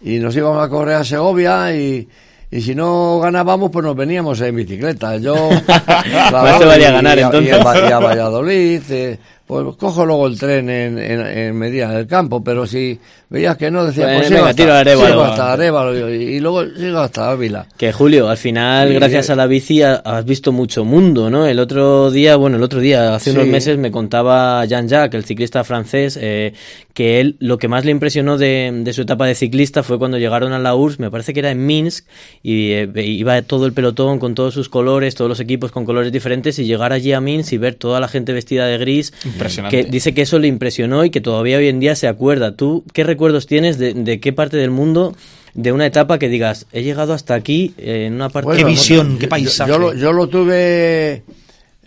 y 0.03 0.19
nos 0.19 0.35
íbamos 0.35 0.65
a 0.65 0.69
correr 0.71 0.95
a 0.95 1.05
Segovia 1.05 1.77
y, 1.77 2.09
y 2.51 2.61
si 2.61 2.75
no 2.75 3.21
ganábamos, 3.21 3.71
pues 3.71 3.85
nos 3.85 3.95
veníamos 3.97 4.41
en 4.41 4.57
bicicleta. 4.57 5.17
Yo, 5.19 5.35
valía 6.33 6.89
y- 6.89 6.93
ganar, 6.93 7.19
y 7.19 7.23
a- 7.23 7.27
entonces. 7.27 7.53
Y 7.53 7.61
a, 7.61 7.63
Va- 7.65 7.89
y 7.89 7.93
a 7.93 7.99
Valladolid, 7.99 8.83
eh, 8.91 9.19
pues 9.51 9.77
cojo 9.77 10.07
luego 10.07 10.27
el 10.27 10.39
tren 10.39 10.71
en, 10.71 10.99
en, 10.99 11.21
en 11.27 11.57
Medina 11.57 11.91
del 11.93 12.07
Campo, 12.07 12.43
pero 12.43 12.67
si 12.67 12.99
veías 13.29 13.57
que 13.57 13.71
no, 13.71 13.85
decía, 13.85 14.05
Pues 14.07 14.17
pues 14.19 14.31
venga, 14.31 14.43
hasta, 14.51 14.55
tiro 14.63 14.73
a 14.75 14.79
Arévalo. 14.81 15.09
sigo 15.09 15.23
hasta 15.23 15.53
Arévalo 15.53 16.11
y, 16.11 16.23
y 16.37 16.41
luego 16.41 16.65
sigo 16.77 16.99
hasta 16.99 17.31
Ávila. 17.31 17.67
Que 17.77 17.93
Julio, 17.93 18.29
al 18.29 18.37
final, 18.37 18.93
gracias 18.95 19.31
a 19.31 19.37
la 19.37 19.47
bici, 19.47 19.83
ha- 19.83 19.97
has 20.05 20.25
visto 20.25 20.53
mucho 20.53 20.85
mundo, 20.85 21.31
¿no? 21.31 21.47
El 21.47 21.59
otro 21.59 22.11
día, 22.11 22.37
bueno, 22.37 22.57
el 22.57 22.63
otro 22.63 22.81
día, 22.81 23.15
hace 23.15 23.31
unos 23.33 23.47
meses, 23.47 23.79
me 23.79 23.91
contaba 23.91 24.65
Jean-Jacques, 24.65 25.15
el 25.19 25.25
ciclista 25.25 25.63
francés, 25.65 26.19
eh, 26.21 26.53
que 26.95 27.21
él, 27.21 27.37
lo 27.41 27.57
que 27.59 27.69
más 27.69 27.85
le 27.85 27.93
impresionó 27.93 28.37
de, 28.37 28.71
de 28.85 28.93
su 28.93 29.03
etapa 29.03 29.27
de 29.27 29.35
ciclista 29.35 29.83
fue 29.83 29.99
cuando 29.99 30.19
llegaron 30.19 30.53
a 30.53 30.59
la 30.59 30.75
URSS, 30.75 30.99
me 31.01 31.11
parece 31.11 31.33
que 31.33 31.41
era 31.41 31.51
en 31.51 31.65
Minsk, 31.65 32.07
y 32.43 32.73
eh, 32.73 32.89
iba 33.05 33.41
todo 33.43 33.65
el 33.67 33.73
pelotón 33.73 34.19
con 34.19 34.35
todos 34.35 34.55
sus 34.55 34.69
colores, 34.69 35.15
todos 35.15 35.29
los 35.29 35.41
equipos 35.41 35.71
con 35.71 35.85
colores 35.85 36.13
diferentes, 36.13 36.59
y 36.59 36.65
llegar 36.65 36.93
allí 36.93 37.13
a 37.13 37.21
Minsk 37.21 37.53
y 37.53 37.59
ver 37.59 37.75
toda 37.77 38.01
la 38.01 38.09
gente 38.09 38.33
vestida 38.33 38.67
de 38.67 38.77
gris, 38.79 39.13
Impresionante. 39.41 39.85
que 39.85 39.91
dice 39.91 40.15
que 40.15 40.23
eso 40.23 40.39
le 40.39 40.47
impresionó 40.49 41.05
y 41.05 41.11
que 41.11 41.21
todavía 41.21 41.59
hoy 41.59 41.69
en 41.69 41.81
día 41.81 41.95
se 41.97 42.09
acuerda. 42.09 42.55
¿Tú 42.57 42.85
qué 42.93 43.05
recuerdos 43.05 43.47
tienes 43.47 43.79
de, 43.79 43.95
de 43.95 44.21
qué 44.21 44.33
parte 44.33 44.57
del 44.57 44.71
mundo, 44.71 45.15
de 45.55 45.73
una 45.73 45.87
etapa 45.87 46.19
que 46.19 46.29
digas, 46.29 46.67
he 46.73 46.83
llegado 46.83 47.13
hasta 47.13 47.35
aquí 47.35 47.75
eh, 47.79 48.05
en 48.07 48.15
una 48.15 48.29
parte... 48.29 48.49
Qué 48.51 48.63
Bueno, 48.63 48.69
visión, 48.69 49.13
yo- 49.15 49.19
qué 49.19 49.29
paisaje. 49.29 49.71
Yo, 49.71 49.79
lo, 49.79 49.95
yo 49.95 50.13
lo 50.13 50.29
tuve 50.29 51.25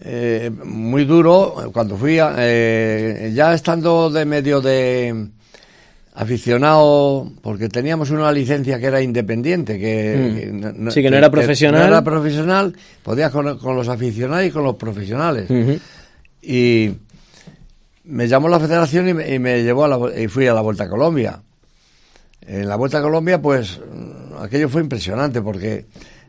eh, 0.05 0.51
muy 0.65 1.05
duro 1.05 1.69
cuando 1.73 1.95
fui, 1.97 2.19
a- 2.19 2.35
eh, 2.39 3.31
ya 3.33 3.53
estando 3.53 4.09
de 4.09 4.25
medio 4.25 4.59
de 4.61 5.27
aficionado, 6.15 7.31
porque 7.41 7.69
teníamos 7.69 8.11
una 8.11 8.31
licencia 8.31 8.79
que 8.79 8.85
era 8.85 9.01
independiente, 9.01 9.79
que, 9.79 10.51
Mm. 10.53 10.89
Sí, 10.91 11.01
que 11.01 11.09
no 11.09 11.17
era 11.17 11.31
profesional. 11.31 11.81
no 11.81 11.87
era 11.87 12.03
profesional, 12.03 12.73
podías 13.01 13.31
con, 13.31 13.57
con 13.57 13.75
los 13.75 13.87
aficionados 13.87 14.45
y 14.45 14.51
con 14.51 14.63
los 14.63 14.75
profesionales. 14.75 15.47
Y 16.41 16.91
me 18.05 18.27
llamó 18.27 18.49
la 18.49 18.59
federación 18.59 19.07
y 19.09 19.13
me, 19.13 19.33
y 19.33 19.39
me 19.39 19.63
llevó 19.63 19.85
a 19.85 19.87
la, 19.87 20.19
y 20.21 20.27
fui 20.27 20.47
a 20.47 20.53
la 20.53 20.61
Vuelta 20.61 20.85
a 20.85 20.89
Colombia. 20.89 21.41
En 22.45 22.67
la 22.67 22.75
Vuelta 22.75 22.99
a 22.99 23.01
Colombia, 23.01 23.41
pues 23.41 23.79
mm, 23.79 24.41
aquello 24.43 24.67
fue 24.69 24.81
impresionante 24.81 25.41
porque 25.41 25.85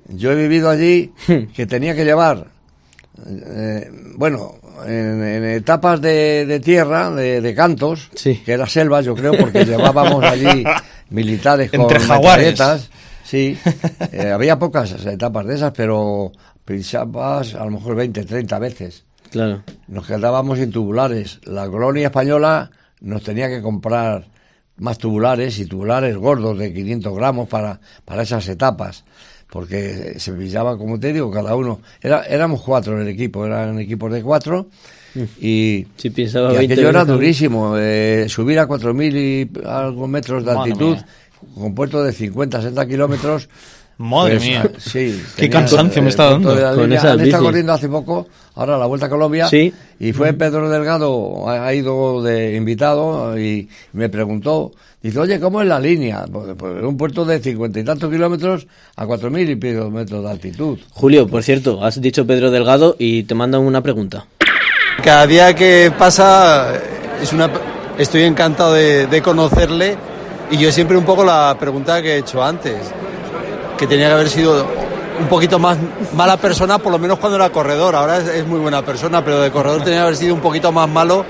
yo 0.08 0.30
he 0.32 0.36
vivido 0.36 0.70
allí 0.70 1.12
que 1.54 1.66
tenía 1.66 1.94
que 1.94 2.04
llevar, 2.04 2.46
eh, 3.26 3.90
bueno, 4.16 4.56
en, 4.86 5.22
en 5.24 5.44
etapas 5.44 6.00
de, 6.00 6.46
de 6.46 6.60
tierra, 6.60 7.10
de, 7.10 7.40
de 7.40 7.54
cantos, 7.54 8.10
Sí. 8.14 8.42
que 8.44 8.52
era 8.52 8.66
selva, 8.68 9.00
yo 9.00 9.14
creo, 9.14 9.36
porque 9.38 9.64
llevábamos 9.66 10.22
allí 10.24 10.64
militares 11.10 11.70
con 11.70 11.82
Entre 11.82 12.00
jaguares. 12.00 12.60
Sí, 13.24 13.58
eh, 14.12 14.30
había 14.30 14.58
pocas 14.58 14.92
etapas 15.06 15.46
de 15.46 15.54
esas, 15.54 15.72
pero 15.72 16.30
pisabas 16.64 17.54
a 17.54 17.64
lo 17.64 17.70
mejor 17.72 17.96
20, 17.96 18.24
30 18.24 18.58
veces. 18.58 19.04
Claro. 19.34 19.64
Nos 19.88 20.06
quedábamos 20.06 20.58
sin 20.60 20.70
tubulares. 20.70 21.40
La 21.42 21.68
colonia 21.68 22.06
española 22.06 22.70
nos 23.00 23.24
tenía 23.24 23.48
que 23.48 23.60
comprar 23.60 24.28
más 24.76 24.96
tubulares 24.98 25.58
y 25.58 25.66
tubulares 25.66 26.16
gordos 26.16 26.56
de 26.56 26.72
500 26.72 27.12
gramos 27.16 27.48
para, 27.48 27.80
para 28.04 28.22
esas 28.22 28.46
etapas. 28.48 29.02
porque 29.50 30.14
se 30.18 30.32
pillaba, 30.34 30.78
como 30.78 31.00
te 31.00 31.12
digo, 31.12 31.32
cada 31.32 31.56
uno. 31.56 31.80
Era, 32.00 32.22
éramos 32.26 32.62
cuatro 32.62 32.94
en 32.94 33.02
el 33.02 33.08
equipo, 33.08 33.44
eran 33.44 33.76
equipos 33.80 34.12
de 34.12 34.22
cuatro. 34.22 34.68
Y, 35.40 35.86
Si 35.96 36.10
pensaba 36.10 36.52
y 36.54 36.58
20 36.58 36.74
aquello 36.74 36.88
era 36.90 37.04
durísimo. 37.04 37.74
eh, 37.76 38.26
subir 38.28 38.60
a 38.60 38.68
4.000 38.68 39.14
y 39.16 39.66
algo 39.66 40.06
metros 40.06 40.44
de 40.44 40.52
altitud, 40.52 40.96
con 41.56 41.74
puerto 41.74 42.04
de 42.04 42.12
50, 42.12 42.60
60 42.62 42.86
kilómetros. 42.86 43.48
Madre 43.98 44.36
pues, 44.36 44.44
mía. 44.46 44.70
Sí. 44.78 45.22
Qué 45.36 45.48
cansancio 45.48 46.02
me 46.02 46.08
está 46.08 46.30
dando 46.30 46.54
con 46.74 46.92
esas 46.92 47.12
Han 47.12 47.20
estado 47.20 47.44
corriendo 47.44 47.72
hace 47.72 47.88
poco, 47.88 48.26
ahora 48.54 48.78
la 48.78 48.86
Vuelta 48.86 49.06
a 49.06 49.08
Colombia. 49.08 49.48
Sí. 49.48 49.72
Y 50.00 50.12
fue 50.12 50.32
Pedro 50.32 50.68
Delgado, 50.68 51.48
ha, 51.48 51.66
ha 51.66 51.74
ido 51.74 52.22
de 52.22 52.56
invitado 52.56 53.38
y 53.38 53.68
me 53.92 54.08
preguntó, 54.08 54.72
dice, 55.02 55.18
oye, 55.20 55.38
¿cómo 55.38 55.62
es 55.62 55.68
la 55.68 55.78
línea? 55.78 56.24
Pues, 56.30 56.54
pues, 56.56 56.82
un 56.82 56.96
puerto 56.96 57.24
de 57.24 57.38
cincuenta 57.40 57.78
y 57.78 57.84
tantos 57.84 58.10
kilómetros 58.10 58.66
a 58.96 59.06
cuatro 59.06 59.30
mil 59.30 59.48
y 59.48 59.56
pico 59.56 59.90
metros 59.90 60.24
de 60.24 60.30
altitud. 60.30 60.78
Julio, 60.90 61.28
por 61.28 61.42
cierto, 61.42 61.84
has 61.84 62.00
dicho 62.00 62.26
Pedro 62.26 62.50
Delgado 62.50 62.96
y 62.98 63.22
te 63.22 63.34
mandan 63.34 63.60
una 63.60 63.82
pregunta. 63.82 64.26
Cada 65.02 65.26
día 65.26 65.54
que 65.54 65.92
pasa 65.96 66.72
es 67.22 67.32
una, 67.32 67.50
estoy 67.98 68.22
encantado 68.22 68.74
de, 68.74 69.06
de 69.06 69.22
conocerle 69.22 69.96
y 70.50 70.58
yo 70.58 70.70
siempre 70.70 70.96
un 70.96 71.04
poco 71.04 71.24
la 71.24 71.56
pregunta 71.58 72.00
que 72.02 72.14
he 72.14 72.18
hecho 72.18 72.42
antes, 72.42 72.76
que 73.78 73.86
tenía 73.86 74.08
que 74.08 74.14
haber 74.14 74.28
sido 74.28 74.66
un 75.20 75.26
poquito 75.28 75.58
más 75.58 75.76
mala 76.16 76.36
persona, 76.36 76.78
por 76.78 76.90
lo 76.92 76.98
menos 76.98 77.18
cuando 77.18 77.36
era 77.36 77.50
corredor, 77.50 77.94
ahora 77.94 78.18
es, 78.18 78.28
es 78.28 78.46
muy 78.46 78.58
buena 78.58 78.82
persona, 78.82 79.24
pero 79.24 79.40
de 79.40 79.50
corredor 79.50 79.78
tenía 79.82 80.00
que 80.00 80.02
haber 80.04 80.16
sido 80.16 80.34
un 80.34 80.40
poquito 80.40 80.72
más 80.72 80.88
malo 80.88 81.24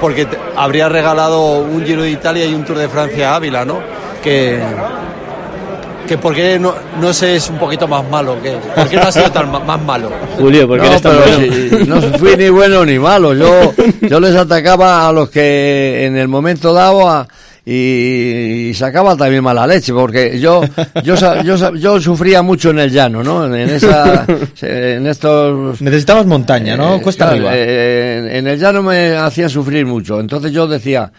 porque 0.00 0.24
te- 0.26 0.38
habría 0.56 0.88
regalado 0.88 1.58
un 1.58 1.84
Giro 1.84 2.02
de 2.02 2.10
Italia 2.10 2.46
y 2.46 2.54
un 2.54 2.64
Tour 2.64 2.78
de 2.78 2.88
Francia 2.88 3.32
a 3.32 3.36
Ávila, 3.36 3.64
¿no? 3.64 3.80
Que, 4.22 4.58
que 6.06 6.16
por 6.16 6.34
qué 6.34 6.58
no, 6.58 6.72
no 7.00 7.12
sé, 7.12 7.36
es 7.36 7.50
un 7.50 7.58
poquito 7.58 7.86
más 7.86 8.08
malo, 8.08 8.40
que, 8.42 8.52
¿por 8.74 8.88
qué 8.88 8.96
no 8.96 9.02
ha 9.02 9.12
sido 9.12 9.30
tan 9.30 9.50
ma- 9.50 9.60
más 9.60 9.80
malo? 9.82 10.10
Julio, 10.38 10.66
porque 10.66 10.84
no, 10.84 10.88
eres 10.88 11.02
tan 11.02 11.16
bueno. 11.16 11.36
si- 11.38 11.86
no 11.86 12.18
fui 12.18 12.36
ni 12.36 12.48
bueno 12.48 12.84
ni 12.86 12.98
malo. 12.98 13.34
Yo, 13.34 13.74
yo 14.00 14.18
les 14.20 14.34
atacaba 14.34 15.06
a 15.06 15.12
los 15.12 15.28
que 15.28 16.06
en 16.06 16.16
el 16.16 16.28
momento 16.28 16.72
dado 16.72 17.08
a- 17.10 17.28
y, 17.72 18.68
y 18.70 18.74
sacaba 18.74 19.14
también 19.16 19.42
mala 19.44 19.66
leche, 19.66 19.92
porque 19.92 20.38
yo, 20.40 20.62
yo, 21.04 21.14
yo, 21.42 21.74
yo 21.74 22.00
sufría 22.00 22.40
mucho 22.42 22.70
en 22.70 22.78
el 22.78 22.90
llano, 22.90 23.22
¿no? 23.22 23.44
En, 23.54 23.68
esa, 23.68 24.24
en 24.62 25.06
estos 25.06 25.80
Necesitabas 25.80 26.24
montaña, 26.26 26.76
¿no? 26.76 26.96
Eh, 26.96 27.00
Cuesta 27.02 27.26
claro, 27.26 27.48
arriba. 27.48 27.50
eh, 27.54 28.38
en, 28.38 28.46
el 28.46 28.58
llano 28.58 28.82
me 28.82 29.16
hacían 29.16 29.50
sufrir 29.50 29.84
mucho. 29.84 30.18
Entonces 30.18 30.50
yo 30.52 30.66
decía, 30.66 31.12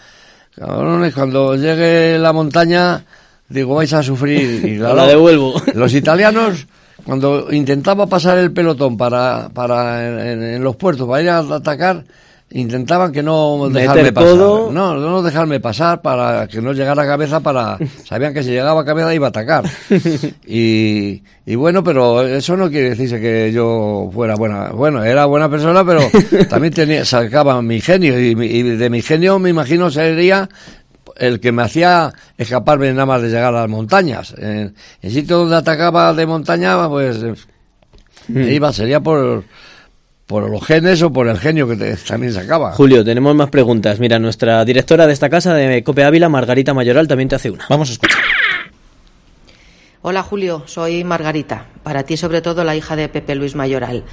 cabrones, 0.57 1.13
cuando 1.13 1.55
llegue 1.55 2.17
la 2.17 2.33
montaña, 2.33 3.03
digo, 3.47 3.75
vais 3.75 3.93
a 3.93 4.01
sufrir. 4.01 4.65
Y 4.65 4.77
claro, 4.79 4.95
La 4.95 5.05
devuelvo. 5.05 5.53
Los 5.75 5.93
italianos, 5.93 6.65
cuando 7.05 7.47
intentaba 7.51 8.07
pasar 8.07 8.38
el 8.39 8.51
pelotón 8.51 8.97
para, 8.97 9.49
para 9.53 10.07
en, 10.07 10.19
en- 10.19 10.43
en 10.55 10.63
los 10.63 10.75
puertos 10.75 11.07
para 11.07 11.21
ir 11.21 11.29
a 11.29 11.39
atacar, 11.39 12.03
intentaban 12.51 13.12
que 13.12 13.21
no 13.21 13.69
dejarme 13.69 14.12
pasar. 14.12 14.38
No, 14.38 14.95
no 14.95 15.21
dejarme 15.21 15.59
pasar 15.59 16.01
para 16.01 16.47
que 16.47 16.62
no 16.62 16.73
llegara 16.73 17.03
a 17.03 17.05
cabeza 17.05 17.39
para... 17.39 17.77
Sabían 18.05 18.33
que 18.33 18.43
si 18.43 18.49
llegaba 18.49 18.81
a 18.81 18.85
cabeza 18.85 19.13
iba 19.13 19.27
a 19.27 19.29
atacar. 19.29 19.65
Y, 20.45 21.21
y 21.45 21.55
bueno, 21.55 21.83
pero 21.83 22.21
eso 22.23 22.57
no 22.57 22.69
quiere 22.69 22.91
decirse 22.91 23.19
que 23.19 23.51
yo 23.51 24.09
fuera 24.13 24.35
buena. 24.35 24.69
Bueno, 24.69 25.03
era 25.03 25.25
buena 25.25 25.49
persona, 25.49 25.85
pero 25.85 26.01
también 26.49 26.73
tenía, 26.73 27.05
sacaba 27.05 27.62
mi 27.62 27.81
genio. 27.81 28.19
Y, 28.19 28.31
y 28.31 28.63
de 28.63 28.89
mi 28.89 29.01
genio 29.01 29.38
me 29.39 29.49
imagino 29.49 29.91
sería 29.91 30.49
el 31.19 31.39
que 31.39 31.51
me 31.51 31.63
hacía 31.63 32.13
escaparme 32.38 32.91
nada 32.91 33.05
más 33.05 33.21
de 33.21 33.27
llegar 33.27 33.53
a 33.53 33.62
las 33.62 33.69
montañas. 33.69 34.33
En 34.38 34.73
el 35.01 35.12
sitio 35.12 35.39
donde 35.39 35.57
atacaba 35.57 36.13
de 36.13 36.25
montaña, 36.25 36.88
pues 36.88 37.21
eh, 37.23 38.53
iba, 38.53 38.73
sería 38.73 39.01
por, 39.01 39.43
por 40.30 40.48
los 40.48 40.63
genes 40.63 41.02
o 41.02 41.12
por 41.12 41.28
el 41.28 41.39
genio 41.39 41.68
que 41.68 41.76
te- 41.76 41.96
también 41.98 42.32
sacaba. 42.32 42.72
Julio, 42.74 43.04
tenemos 43.04 43.34
más 43.34 43.50
preguntas. 43.50 44.00
Mira, 44.00 44.20
nuestra 44.20 44.63
directora 44.63 45.08
de 45.08 45.13
esta 45.13 45.28
casa 45.28 45.56
de 45.56 45.84
Cope 45.84 46.04
Ávila, 46.04 46.30
Margarita 46.30 46.72
Mayoral, 46.76 47.08
también 47.08 47.28
te 47.30 47.36
hace 47.36 47.50
una. 47.50 47.65
Vamos 47.68 47.89
a 47.89 47.94
escuchar. 47.94 48.20
Hola 50.04 50.22
Julio, 50.22 50.62
soy 50.68 51.04
Margarita. 51.04 51.65
Para 51.82 52.04
ti 52.04 52.15
sobre 52.15 52.42
todo 52.44 52.63
la 52.63 52.76
hija 52.76 52.96
de 52.96 53.10
Pepe 53.10 53.34
Luis 53.34 53.56
Mayoral. 53.56 54.04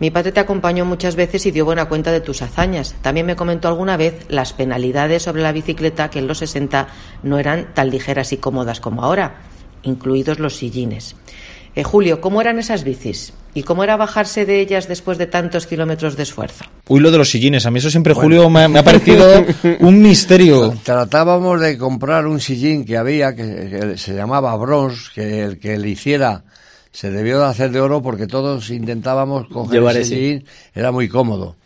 Mi 0.00 0.10
padre 0.10 0.32
te 0.32 0.40
acompañó 0.40 0.86
muchas 0.86 1.14
veces 1.14 1.44
y 1.44 1.50
dio 1.50 1.66
buena 1.66 1.84
cuenta 1.90 2.10
de 2.10 2.22
tus 2.22 2.40
hazañas. 2.40 2.94
También 3.02 3.26
me 3.26 3.36
comentó 3.36 3.68
alguna 3.68 3.98
vez 3.98 4.24
las 4.28 4.54
penalidades 4.54 5.24
sobre 5.24 5.42
la 5.42 5.52
bicicleta 5.52 6.08
que 6.08 6.20
en 6.20 6.26
los 6.26 6.38
60 6.38 6.88
no 7.22 7.38
eran 7.38 7.74
tan 7.74 7.90
ligeras 7.90 8.32
y 8.32 8.38
cómodas 8.38 8.80
como 8.80 9.02
ahora, 9.04 9.42
incluidos 9.82 10.38
los 10.38 10.56
sillines. 10.56 11.16
Eh, 11.76 11.84
Julio, 11.84 12.20
¿cómo 12.22 12.40
eran 12.40 12.58
esas 12.58 12.84
bicis? 12.84 13.34
¿Y 13.52 13.62
cómo 13.62 13.84
era 13.84 13.96
bajarse 13.98 14.46
de 14.46 14.60
ellas 14.60 14.88
después 14.88 15.18
de 15.18 15.26
tantos 15.26 15.66
kilómetros 15.66 16.16
de 16.16 16.22
esfuerzo? 16.22 16.64
Uy, 16.88 17.00
lo 17.00 17.10
de 17.10 17.18
los 17.18 17.30
sillines. 17.30 17.66
A 17.66 17.70
mí 17.70 17.78
eso 17.80 17.90
siempre, 17.90 18.14
Julio, 18.14 18.48
me, 18.48 18.64
ha- 18.64 18.68
me 18.68 18.78
ha 18.78 18.82
parecido 18.82 19.44
un 19.80 20.00
misterio. 20.02 20.74
Tratábamos 20.82 21.60
de 21.60 21.76
comprar 21.76 22.26
un 22.26 22.40
sillín 22.40 22.84
que 22.86 22.96
había, 22.96 23.34
que, 23.36 23.42
que 23.92 23.98
se 23.98 24.14
llamaba 24.14 24.56
bronze, 24.56 25.10
que 25.14 25.42
el 25.42 25.58
que 25.58 25.76
le 25.78 25.90
hiciera 25.90 26.44
se 26.92 27.10
debió 27.10 27.40
de 27.40 27.44
hacer 27.46 27.70
de 27.72 27.80
oro 27.80 28.00
porque 28.00 28.26
todos 28.26 28.70
intentábamos 28.70 29.46
coger 29.48 29.74
Llevar 29.80 29.96
ese 29.96 30.00
ese. 30.00 30.14
sillín, 30.14 30.44
era 30.74 30.92
muy 30.92 31.08
cómodo. 31.08 31.56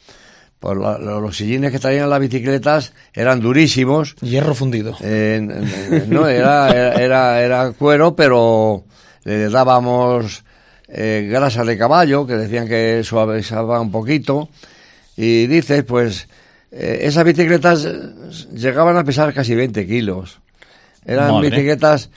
Por 0.59 0.77
la- 0.81 0.99
lo- 0.99 1.20
los 1.20 1.37
sillines 1.37 1.70
que 1.70 1.79
traían 1.79 2.11
las 2.11 2.18
bicicletas 2.20 2.92
eran 3.14 3.38
durísimos, 3.40 4.16
Hierro 4.23 4.55
fundido. 4.57 4.96
eh, 5.03 5.40
no, 6.09 6.27
era, 6.27 6.68
era, 6.70 7.01
era, 7.01 7.40
era 7.42 7.73
cuero, 7.73 8.14
pero 8.16 8.85
le 9.24 9.48
dábamos 9.48 10.44
eh, 10.88 11.28
grasa 11.30 11.64
de 11.64 11.78
caballo, 11.78 12.26
que 12.26 12.35
decían 12.35 12.68
que 12.68 13.02
suavizaba 13.04 13.80
un 13.80 13.90
poquito. 13.90 14.48
Y 15.16 15.46
dices, 15.46 15.85
pues, 15.85 16.28
eh, 16.72 17.00
esas 17.02 17.24
bicicletas 17.24 17.87
llegaban 18.52 18.96
a 18.96 19.04
pesar 19.04 19.33
casi 19.33 19.54
20 19.54 19.87
kilos. 19.87 20.40
Eran 21.04 21.33
Madre. 21.33 21.50
bicicletas 21.50 22.11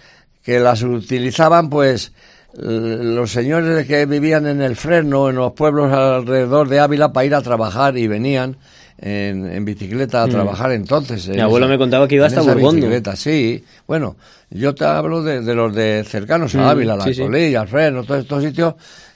que 0.44 0.60
las 0.60 0.82
utilizaban, 0.84 1.70
pues, 1.70 2.13
los 2.56 3.32
señores 3.32 3.88
que 3.88 4.06
vivían 4.06 4.46
en 4.46 4.62
el 4.62 4.76
Fresno, 4.76 5.30
en 5.30 5.38
los 5.38 5.54
pueblos 5.54 5.92
alrededor 5.92 6.70
de 6.70 6.80
Ávila, 6.80 7.12
para 7.12 7.26
ir 7.26 7.34
a 7.34 7.42
trabajar 7.42 7.98
y 7.98 8.08
venían 8.08 8.58
en, 8.98 9.52
en 9.52 9.66
bicicleta 9.66 10.24
a 10.24 10.28
trabajar 10.28 10.72
entonces. 10.72 11.28
Mi 11.30 11.40
abuelo 11.40 11.68
me 11.68 11.78
contaba 11.78 12.08
que 12.08 12.16
iba 12.16 12.28
hasta 12.28 12.42
bicicleta, 12.54 13.16
sí. 13.16 13.64
Bueno, 13.88 14.16
yo 14.50 14.74
te 14.76 14.86
hablo 14.86 15.24
de, 15.24 15.42
de 15.42 15.56
los 15.56 15.74
de 15.74 16.04
cercanos 16.08 16.54
a 16.56 16.60
Mm, 16.60 16.68
Ávila, 16.68 16.96
la 16.96 17.06
sí. 17.06 17.20
Colilla, 17.22 17.62
el 17.64 17.68
Fresno, 17.68 18.04
todos 18.04 18.22
estos 18.22 18.44
sitios. 18.44 18.76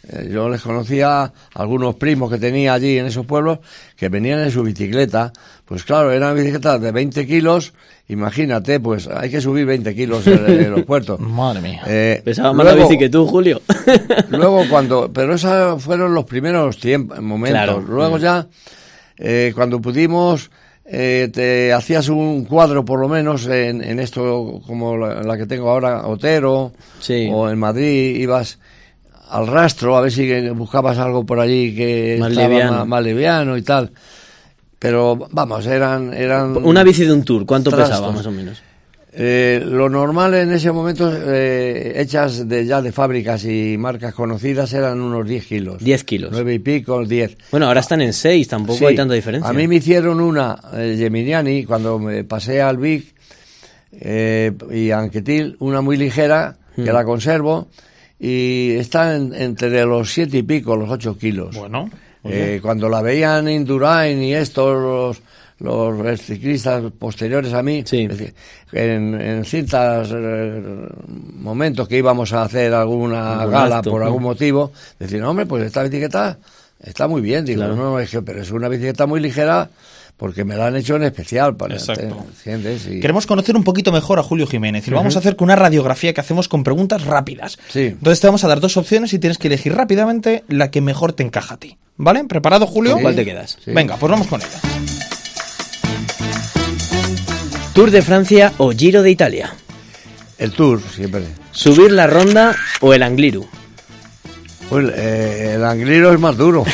Eh, 0.09 0.29
yo 0.31 0.47
les 0.47 0.61
conocía 0.61 1.23
a 1.23 1.33
algunos 1.55 1.95
primos 1.95 2.31
que 2.31 2.37
tenía 2.37 2.73
allí 2.73 2.97
en 2.97 3.07
esos 3.07 3.25
pueblos 3.25 3.59
que 3.97 4.07
venían 4.09 4.39
en 4.39 4.51
su 4.51 4.63
bicicleta. 4.63 5.31
Pues 5.65 5.83
claro, 5.83 6.11
eran 6.11 6.35
bicicletas 6.35 6.79
de 6.81 6.91
20 6.91 7.27
kilos. 7.27 7.73
Imagínate, 8.07 8.79
pues 8.79 9.07
hay 9.07 9.29
que 9.29 9.41
subir 9.41 9.65
20 9.65 9.93
kilos 9.93 10.25
en 10.27 10.45
el 10.45 10.59
aeropuerto. 10.59 11.17
Madre 11.17 11.61
mía. 11.61 11.81
Eh, 11.85 12.21
Pesaba 12.23 12.53
más 12.53 12.65
la 12.65 12.73
bici 12.73 12.97
que 12.97 13.09
tú, 13.09 13.27
Julio. 13.27 13.61
Luego 14.29 14.63
cuando, 14.69 15.11
pero 15.13 15.33
esos 15.35 15.83
fueron 15.83 16.13
los 16.13 16.23
primeros 16.23 16.77
tiempos, 16.79 17.19
momentos. 17.21 17.61
Claro. 17.63 17.81
Luego 17.81 18.17
ya, 18.17 18.47
eh, 19.17 19.51
cuando 19.55 19.81
pudimos, 19.81 20.49
eh, 20.85 21.29
te 21.33 21.73
hacías 21.73 22.07
un 22.09 22.45
cuadro 22.45 22.85
por 22.85 22.99
lo 22.99 23.09
menos 23.09 23.45
en, 23.47 23.83
en 23.83 23.99
esto 23.99 24.61
como 24.65 24.97
la, 24.97 25.21
la 25.23 25.37
que 25.37 25.45
tengo 25.45 25.69
ahora, 25.69 26.07
Otero, 26.07 26.71
Sí. 26.99 27.27
o 27.31 27.49
en 27.49 27.57
Madrid, 27.59 28.15
ibas 28.17 28.59
al 29.29 29.47
rastro 29.47 29.97
a 29.97 30.01
ver 30.01 30.11
si 30.11 30.49
buscabas 30.51 30.97
algo 30.97 31.25
por 31.25 31.39
allí 31.39 31.75
que 31.75 32.17
Más 32.19 32.31
estaba 32.31 32.47
liviano. 32.47 32.71
Más, 32.77 32.87
más 32.87 33.03
liviano 33.03 33.57
y 33.57 33.61
tal. 33.61 33.91
Pero 34.79 35.15
vamos, 35.31 35.65
eran, 35.65 36.13
eran 36.13 36.55
Una 36.63 36.83
bici 36.83 37.03
de 37.03 37.11
un 37.13 37.23
tour, 37.23 37.45
¿cuánto 37.45 37.71
Trastos. 37.71 37.97
pesaba 37.97 38.11
más 38.13 38.25
o 38.25 38.31
menos? 38.31 38.61
Eh, 39.13 39.61
lo 39.65 39.89
normal 39.89 40.33
en 40.35 40.51
ese 40.51 40.71
momento, 40.71 41.11
eh, 41.15 41.93
hechas 41.95 42.47
de, 42.47 42.65
ya 42.65 42.81
de 42.81 42.91
fábricas 42.91 43.45
y 43.45 43.75
marcas 43.77 44.13
conocidas, 44.13 44.71
eran 44.73 45.01
unos 45.01 45.27
10 45.27 45.45
kilos. 45.45 45.83
10 45.83 46.03
kilos. 46.03 46.29
9 46.31 46.53
y 46.53 46.59
pico, 46.59 47.03
10. 47.05 47.37
Bueno, 47.51 47.67
ahora 47.67 47.79
están 47.79 48.01
en 48.01 48.13
6, 48.13 48.47
tampoco 48.47 48.79
Sí. 48.79 48.85
hay 48.85 48.95
tanta 48.95 49.13
diferencia. 49.13 49.49
A 49.49 49.53
mí 49.53 49.67
me 49.67 49.75
hicieron 49.77 50.19
una 50.21 50.57
eh, 50.73 50.95
Geminiani 50.97 51.63
cuando 51.65 51.97
me 51.99 52.23
pasé 52.25 52.61
al 52.61 52.77
Vic 52.77 53.13
eh, 53.99 54.51
y 54.71 54.91
a 54.91 54.99
Anquetil, 54.99 55.55
una 55.59 55.81
muy 55.81 55.97
ligera, 55.97 56.57
Mm. 56.75 56.83
que 56.83 56.93
la 56.93 57.03
conservo, 57.03 57.69
y 58.19 58.71
está 58.77 59.15
en- 59.15 59.33
entre 59.33 59.83
los 59.85 60.11
7 60.13 60.37
y 60.39 60.43
pico, 60.43 60.75
los 60.75 60.89
8 60.89 61.17
kilos. 61.17 61.55
Bueno, 61.55 61.89
Eh, 62.29 62.59
cuando 62.61 62.89
la 62.89 63.01
veían 63.01 63.47
Indurain 63.47 64.21
y 64.21 64.33
estos, 64.33 65.21
los, 65.59 66.21
ciclistas 66.21 66.83
posteriores 66.99 67.53
a 67.53 67.63
mí, 67.63 67.83
Sí. 67.85 68.01
es 68.09 68.17
decir, 68.17 68.33
en, 68.71 69.19
en 69.19 69.45
ciertos 69.45 70.09
eh, 70.13 70.61
momentos 71.35 71.87
que 71.87 71.97
íbamos 71.97 72.33
a 72.33 72.43
hacer 72.43 72.73
alguna 72.73 73.39
Algún 73.41 73.51
gala 73.53 73.77
acto, 73.77 73.91
por 73.91 74.01
¿no? 74.01 74.07
algún 74.07 74.23
motivo, 74.23 74.71
decían, 74.99 75.23
hombre, 75.23 75.45
pues 75.45 75.63
esta 75.65 75.83
bicicleta 75.83 76.37
está 76.83 77.07
muy 77.07 77.21
bien. 77.21 77.43
Digo, 77.45 77.59
Claro. 77.61 77.75
no, 77.75 77.99
es 77.99 78.09
que, 78.09 78.21
pero 78.21 78.41
es 78.41 78.51
una 78.51 78.67
bicicleta 78.69 79.05
muy 79.07 79.19
ligera 79.19 79.69
porque 80.15 80.43
me 80.43 80.55
lo 80.55 80.63
han 80.63 80.75
hecho 80.75 80.95
en 80.95 81.03
especial 81.03 81.55
para 81.55 81.75
Exacto. 81.75 82.25
¿entiendes? 82.37 82.87
Y- 82.87 82.99
Queremos 82.99 83.27
conocer 83.27 83.55
un 83.55 83.63
poquito 83.63 83.91
mejor 83.91 84.17
a 84.17 84.23
Julio 84.23 84.47
Jiménez 84.47 84.87
y 84.87 84.91
lo 84.91 84.97
vamos 84.97 85.15
a 85.15 85.19
hacer 85.19 85.35
con 85.35 85.45
una 85.45 85.55
radiografía 85.55 86.11
que 86.13 86.21
hacemos 86.21 86.47
con 86.47 86.63
preguntas 86.63 87.03
rápidas. 87.05 87.57
Sí. 87.69 87.81
Entonces 87.85 88.19
te 88.19 88.27
vamos 88.27 88.43
a 88.43 88.47
dar 88.47 88.59
dos 88.59 88.77
opciones 88.77 89.13
y 89.13 89.19
tienes 89.19 89.37
que 89.37 89.47
elegir 89.47 89.75
rápidamente 89.75 90.43
la 90.47 90.71
que 90.71 90.81
mejor 90.81 91.13
te 91.13 91.21
encaja 91.23 91.53
a 91.55 91.57
ti. 91.57 91.77
¿Vale? 91.97 92.23
¿Preparado, 92.25 92.65
Julio? 92.67 92.93
¿Con 92.93 93.01
cuál 93.03 93.15
te 93.15 93.25
quedas? 93.25 93.57
Sí. 93.63 93.71
Venga, 93.71 93.95
pues 93.97 94.09
vamos 94.11 94.27
con 94.27 94.39
ella. 94.41 94.96
Tour 97.77 97.91
de 97.91 98.01
Francia 98.01 98.53
o 98.57 98.71
Giro 98.71 99.03
de 99.03 99.11
Italia. 99.11 99.53
El 100.39 100.51
Tour, 100.51 100.81
siempre. 100.95 101.25
Subir 101.51 101.91
la 101.91 102.07
ronda 102.07 102.55
o 102.79 102.91
el 102.91 103.03
Angliru. 103.03 103.47
Pues, 104.67 104.91
eh, 104.95 105.53
el 105.53 105.63
angliro 105.63 106.11
es 106.11 106.19
más 106.19 106.35
duro. 106.35 106.65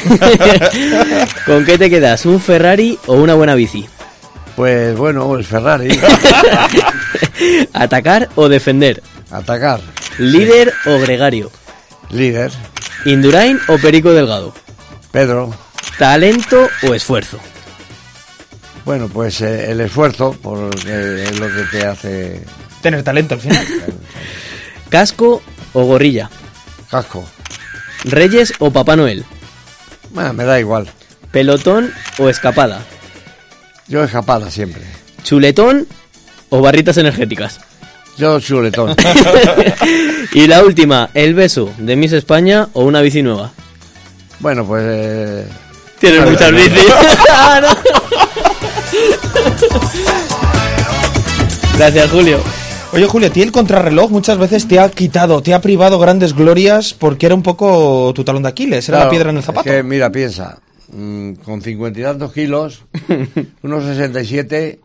¿Con 1.46 1.66
qué 1.66 1.78
te 1.78 1.90
quedas? 1.90 2.26
¿Un 2.26 2.40
Ferrari 2.40 2.98
o 3.08 3.16
una 3.16 3.34
buena 3.34 3.54
bici? 3.54 3.86
pues 4.56 4.96
bueno, 4.96 5.36
el 5.36 5.44
Ferrari. 5.44 5.90
¿Atacar 7.74 8.30
o 8.36 8.48
defender? 8.48 9.04
Atacar. 9.30 9.82
¿Líder 10.20 10.74
o 10.86 11.00
gregario? 11.00 11.52
Líder. 12.12 12.50
¿Indurain 13.04 13.60
o 13.68 13.78
Perico 13.78 14.14
Delgado? 14.14 14.54
Pedro. 15.12 15.54
¿Talento 15.98 16.70
o 16.88 16.94
esfuerzo? 16.94 17.40
Bueno, 18.86 19.08
pues 19.08 19.40
eh, 19.42 19.72
el 19.72 19.82
esfuerzo, 19.82 20.36
porque 20.42 21.24
es 21.24 21.40
lo 21.40 21.48
que 21.48 21.64
te 21.72 21.86
hace 21.86 22.42
Tener 22.82 23.02
talento 23.04 23.36
al 23.36 23.40
final. 23.42 23.66
¿Casco 24.90 25.42
o 25.74 25.84
gorrilla? 25.86 26.30
casco. 26.92 27.24
¿Reyes 28.04 28.54
o 28.60 28.70
Papá 28.72 28.96
Noel? 28.96 29.26
Bueno, 30.12 30.34
me 30.34 30.44
da 30.44 30.60
igual. 30.60 30.88
¿Pelotón 31.32 31.92
o 32.20 32.30
escapada? 32.30 32.82
Yo 33.88 34.04
escapada 34.04 34.52
siempre. 34.52 34.84
¿Chuletón 35.24 35.88
o 36.50 36.62
barritas 36.62 36.98
energéticas? 36.98 37.60
Yo 38.18 38.40
chuletón. 38.40 38.96
y 40.34 40.46
la 40.46 40.64
última, 40.64 41.10
¿el 41.16 41.34
beso 41.34 41.74
de 41.80 41.96
Miss 41.96 42.12
España 42.14 42.68
o 42.74 42.84
una 42.84 43.02
bici 43.02 43.24
nueva? 43.24 43.52
bueno, 44.40 44.66
pues... 44.68 44.84
eh, 44.86 45.48
Tienes 46.00 46.30
muchas 46.30 46.52
bici 46.52 46.70
bicis. 46.70 46.94
Gracias, 51.78 52.12
Julio. 52.12 52.40
Oye, 52.94 53.08
Julio, 53.08 53.30
a 53.30 53.32
ti 53.32 53.42
el 53.42 53.52
contrarreloj 53.52 54.12
muchas 54.12 54.38
veces 54.38 54.68
te 54.68 54.80
ha 54.80 54.88
quitado, 54.90 55.42
te 55.42 55.54
ha 55.56 55.62
privado 55.62 55.98
grandes 55.98 56.36
glorias 56.36 56.94
porque 56.94 57.26
era 57.26 57.34
un 57.34 57.42
poco 57.42 58.12
tu 58.14 58.24
talón 58.24 58.44
de 58.44 58.50
Aquiles, 58.50 58.88
era 58.88 59.00
la 59.00 59.10
piedra 59.10 59.32
en 59.32 59.38
el 59.38 59.40
es 59.40 59.46
zapato. 59.48 59.64
que, 59.64 59.82
mira, 59.82 60.12
piensa. 60.12 60.60
mm, 60.92 61.34
con 61.44 61.62
cincuenta 61.64 62.00
y 62.00 62.04
tantos 62.04 62.32
kilos, 62.32 62.84
unos 63.64 63.84
67, 63.86 64.80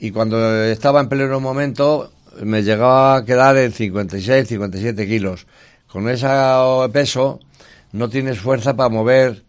y 0.00 0.10
cuando 0.10 0.64
estaba 0.64 1.00
en 1.00 1.08
pleno 1.08 1.40
momento 1.40 2.12
me 2.42 2.62
llegaba 2.62 3.16
a 3.16 3.24
quedar 3.24 3.56
en 3.56 3.72
56, 3.72 4.46
57 4.46 5.06
kilos. 5.06 5.46
Con 5.90 6.08
ese 6.08 6.28
peso 6.92 7.40
no 7.92 8.08
tienes 8.10 8.38
fuerza 8.38 8.76
para 8.76 8.90
mover 8.90 9.42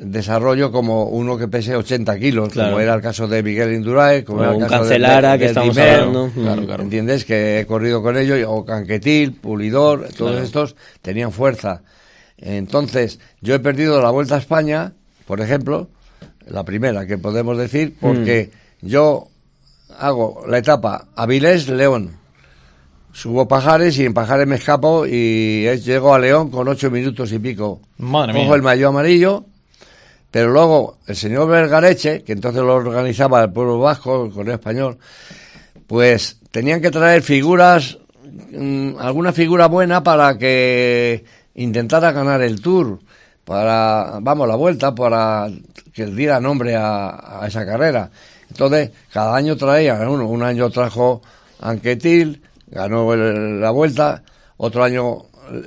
desarrollo 0.00 0.72
como 0.72 1.04
uno 1.04 1.36
que 1.38 1.48
pese 1.48 1.76
80 1.76 2.18
kilos, 2.18 2.48
Claro. 2.50 2.70
como 2.70 2.80
era 2.80 2.94
el 2.94 3.00
caso 3.00 3.28
de 3.28 3.42
Miguel 3.42 3.72
Indurain, 3.74 4.24
como 4.24 4.40
O 4.40 4.44
era 4.44 4.52
el 4.54 4.58
caso 4.60 4.72
de- 4.74 4.78
Cancelara 4.80 5.32
de, 5.32 5.38
que 5.38 5.44
estamos 5.46 5.76
hablando. 5.78 6.30
Claro, 6.34 6.64
claro. 6.66 6.82
¿Entiendes? 6.82 7.24
Que 7.24 7.60
he 7.60 7.66
corrido 7.66 8.02
con 8.02 8.16
ellos, 8.16 8.38
o 8.48 8.64
Canquetil, 8.64 9.32
Pulidor, 9.34 10.08
todos 10.16 10.42
estos 10.42 10.74
tenían 11.02 11.30
fuerza. 11.32 11.82
Entonces, 12.38 13.20
yo 13.40 13.54
he 13.54 13.60
perdido 13.60 14.02
la 14.02 14.10
Vuelta 14.10 14.34
a 14.34 14.38
España, 14.38 14.92
por 15.26 15.40
ejemplo, 15.40 15.88
la 16.48 16.64
primera 16.64 17.06
que 17.06 17.18
podemos 17.18 17.56
decir, 17.56 17.94
porque 18.00 18.50
yo 18.80 19.28
hago 19.98 20.42
la 20.48 20.58
etapa 20.58 21.06
Avilés-León. 21.14 22.16
Subo 23.12 23.46
Pajares 23.46 23.98
y 23.98 24.06
en 24.06 24.14
Pajares 24.14 24.46
me 24.46 24.56
escapo 24.56 25.06
y 25.06 25.68
llego 25.84 26.14
a 26.14 26.18
León 26.18 26.50
con 26.50 26.66
ocho 26.66 26.90
minutos 26.90 27.30
y 27.30 27.38
pico. 27.38 27.80
Madre 27.98 28.32
mía. 28.32 28.42
Cojo 28.44 28.54
el 28.56 28.62
maillot 28.62 28.88
amarillo, 28.88 29.44
pero 30.32 30.50
luego 30.50 30.96
el 31.06 31.14
señor 31.14 31.46
Vergareche, 31.48 32.24
que 32.24 32.32
entonces 32.32 32.62
lo 32.62 32.74
organizaba 32.74 33.44
el 33.44 33.52
pueblo 33.52 33.78
vasco, 33.78 34.24
el 34.24 34.32
Correo 34.32 34.54
Español, 34.54 34.98
pues 35.86 36.38
tenían 36.50 36.80
que 36.80 36.90
traer 36.90 37.22
figuras, 37.22 37.98
mm, 38.50 38.96
alguna 38.98 39.32
figura 39.32 39.68
buena 39.68 40.02
para 40.02 40.36
que 40.38 41.24
intentara 41.54 42.10
ganar 42.12 42.42
el 42.42 42.60
Tour, 42.60 42.98
para, 43.44 44.18
vamos, 44.20 44.48
la 44.48 44.56
vuelta, 44.56 44.94
para 44.94 45.48
que 45.92 46.06
diera 46.06 46.40
nombre 46.40 46.74
a, 46.76 47.42
a 47.42 47.46
esa 47.46 47.64
carrera. 47.66 48.10
Entonces, 48.48 48.90
cada 49.12 49.36
año 49.36 49.56
traía 49.56 49.94
uno. 50.08 50.26
Un 50.26 50.42
año 50.42 50.70
trajo 50.70 51.22
Anquetil, 51.60 52.42
ganó 52.68 53.12
el- 53.14 53.60
la 53.60 53.70
vuelta, 53.70 54.22
otro 54.56 54.82
año 54.84 55.24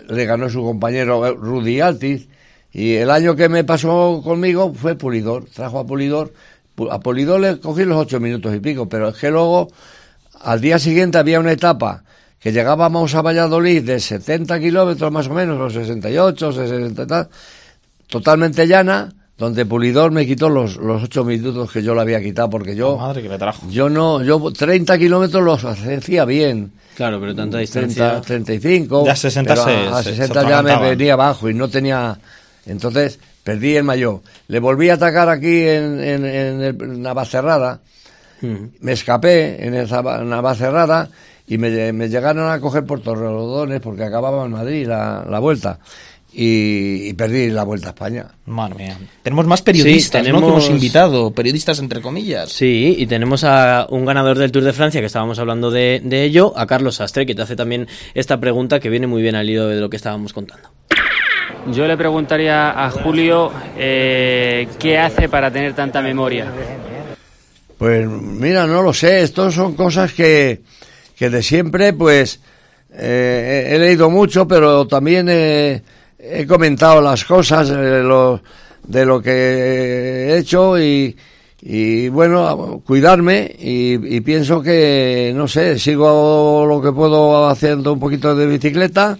le 0.08 0.26
ganó 0.26 0.50
su 0.50 0.64
compañero 0.64 1.36
Rudy 1.36 1.82
Altis, 1.82 2.28
y 2.78 2.96
el 2.96 3.10
año 3.10 3.36
que 3.38 3.48
me 3.48 3.64
pasó 3.64 4.22
conmigo 4.24 4.74
fue 4.74 4.96
Pulidor, 4.96 5.46
trajo 5.46 5.80
a 5.80 5.86
Pulidor, 5.86 6.34
Pu- 6.76 6.90
a 6.92 7.00
Pulidor 7.00 7.40
le 7.40 7.58
cogí 7.60 7.86
los 7.86 7.98
ocho 7.98 8.20
minutos 8.20 8.54
y 8.54 8.60
pico, 8.60 8.90
pero 8.90 9.08
es 9.10 9.16
que 9.18 9.32
luego 9.32 9.70
al 10.42 10.60
día 10.60 10.78
siguiente 10.78 11.18
había 11.18 11.40
una 11.40 11.54
etapa 11.54 12.04
que 12.40 12.52
llegábamos 12.52 13.16
a 13.16 13.22
Valladolid 13.22 13.82
de 13.84 14.00
70 14.00 14.60
kilómetros 14.60 15.10
más 15.12 15.28
o 15.28 15.34
menos, 15.34 15.60
o 15.60 15.70
68, 15.70 16.52
60 16.52 17.04
y 17.04 17.08
tal, 17.08 17.30
totalmente 18.08 18.68
llana, 18.68 19.14
donde 19.38 19.66
Pulidor 19.66 20.12
me 20.12 20.26
quitó 20.26 20.50
los, 20.50 20.78
los 20.78 21.04
ocho 21.04 21.24
minutos 21.26 21.72
que 21.72 21.82
yo 21.84 21.96
le 21.96 22.02
había 22.02 22.22
quitado, 22.22 22.50
porque 22.50 22.76
yo, 22.76 22.98
Madre 22.98 23.22
que 23.24 23.30
me 23.30 23.38
trajo. 23.38 23.68
yo 23.70 23.90
no, 23.90 24.22
yo 24.24 24.52
30 24.52 24.98
kilómetros 24.98 25.44
los 25.44 25.64
hacía 25.66 26.26
bien. 26.26 26.72
Claro, 26.96 27.20
pero 27.20 27.36
tanta 27.36 27.58
30, 27.58 27.60
distancia. 27.60 28.22
35. 28.22 29.06
Ya 29.06 29.16
60 29.16 29.54
pero 29.54 29.66
se- 29.66 29.72
a, 29.72 29.98
a 29.98 30.04
se- 30.04 30.10
se 30.12 30.16
60 30.18 30.42
ya 30.50 30.62
me 30.62 30.90
venía 30.90 31.14
abajo 31.14 31.50
y 31.50 31.54
no 31.54 31.68
tenía. 31.68 32.18
Entonces 32.66 33.20
perdí 33.44 33.76
el 33.76 33.84
mayor. 33.84 34.22
Le 34.48 34.60
volví 34.60 34.90
a 34.90 34.96
atacar 34.96 35.30
aquí 35.30 35.62
en, 35.62 36.00
en, 36.04 36.26
en 36.26 36.62
el- 36.62 37.02
Navacerrada. 37.02 37.82
Mm. 38.42 38.56
Me 38.82 38.92
escapé 38.94 39.66
en 39.66 39.76
esa 39.76 40.02
Navacerrada 40.02 41.10
y 41.48 41.58
me, 41.58 41.94
me 41.94 42.10
llegaron 42.10 42.50
a 42.52 42.60
coger 42.60 42.86
por 42.86 43.02
Torrelodones 43.02 43.80
porque 43.82 44.04
acababa 44.04 44.46
en 44.46 44.52
Madrid 44.52 44.88
la, 44.88 45.26
la 45.30 45.40
vuelta. 45.40 45.80
Y, 46.38 47.08
y 47.08 47.14
perdí 47.14 47.50
la 47.50 47.64
vuelta 47.64 47.88
a 47.88 47.90
España. 47.92 48.26
Madre 48.46 48.76
mía. 48.76 48.98
Tenemos 49.24 49.46
más 49.48 49.62
periodistas, 49.62 50.22
Sí, 50.26 50.32
¿no? 50.32 50.40
Que 50.40 50.46
hemos 50.48 50.64
tenemos- 50.66 50.70
invitado, 50.70 51.32
periodistas 51.32 51.80
entre 51.80 52.02
comillas. 52.02 52.52
Sí, 52.52 52.94
y 52.98 53.08
tenemos 53.08 53.46
a 53.46 53.88
un 53.90 54.04
ganador 54.04 54.38
del 54.38 54.52
Tour 54.52 54.66
de 54.66 54.74
Francia, 54.74 55.00
que 55.00 55.08
estábamos 55.08 55.40
hablando 55.40 55.72
de, 55.72 56.02
de 56.04 56.24
ello, 56.26 56.52
a 56.58 56.68
Carlos 56.68 56.96
Sastre, 56.96 57.26
que 57.26 57.36
te 57.36 57.42
hace 57.42 57.56
también 57.56 57.88
esta 58.14 58.38
pregunta 58.42 58.82
que 58.82 58.90
viene 58.90 59.08
muy 59.08 59.22
bien 59.22 59.36
al 59.36 59.50
hilo 59.50 59.68
de 59.70 59.80
lo 59.80 59.90
que 59.90 59.96
estábamos 59.96 60.34
contando. 60.34 60.68
Yo 61.72 61.88
le 61.88 61.98
preguntaría 61.98 62.86
a 62.86 62.92
Julio 62.92 63.52
eh, 63.78 64.68
qué 64.80 65.00
hace 65.00 65.28
para 65.30 65.50
tener 65.52 65.74
tanta 65.74 66.02
memoria. 66.02 66.46
Pues 67.78 68.08
mira, 68.08 68.68
no 68.68 68.82
lo 68.84 68.94
sé, 68.94 69.22
estos 69.24 69.54
son 69.56 69.74
cosas 69.76 70.14
que, 70.14 70.62
que 71.16 71.30
de 71.30 71.42
siempre, 71.42 71.92
pues, 71.94 72.40
eh, 72.94 73.70
he 73.72 73.80
leído 73.80 74.10
mucho, 74.10 74.48
pero 74.48 74.88
también 74.88 75.28
he, 75.30 75.82
he 76.20 76.46
comentado 76.46 77.02
las 77.02 77.26
cosas 77.26 77.70
eh, 77.72 78.02
lo- 78.04 78.42
de 78.88 79.06
lo 79.06 79.20
que 79.22 79.32
he 79.32 80.38
hecho 80.38 80.80
y, 80.80 81.18
y 81.64 82.08
bueno, 82.10 82.82
cuidarme 82.86 83.54
y, 83.60 84.16
y 84.16 84.22
pienso 84.22 84.62
que, 84.62 85.34
no 85.36 85.48
sé, 85.48 85.80
sigo 85.80 86.64
lo 86.68 86.80
que 86.82 86.92
puedo 86.92 87.48
haciendo 87.50 87.92
un 87.94 88.00
poquito 88.00 88.36
de 88.36 88.46
bicicleta 88.46 89.18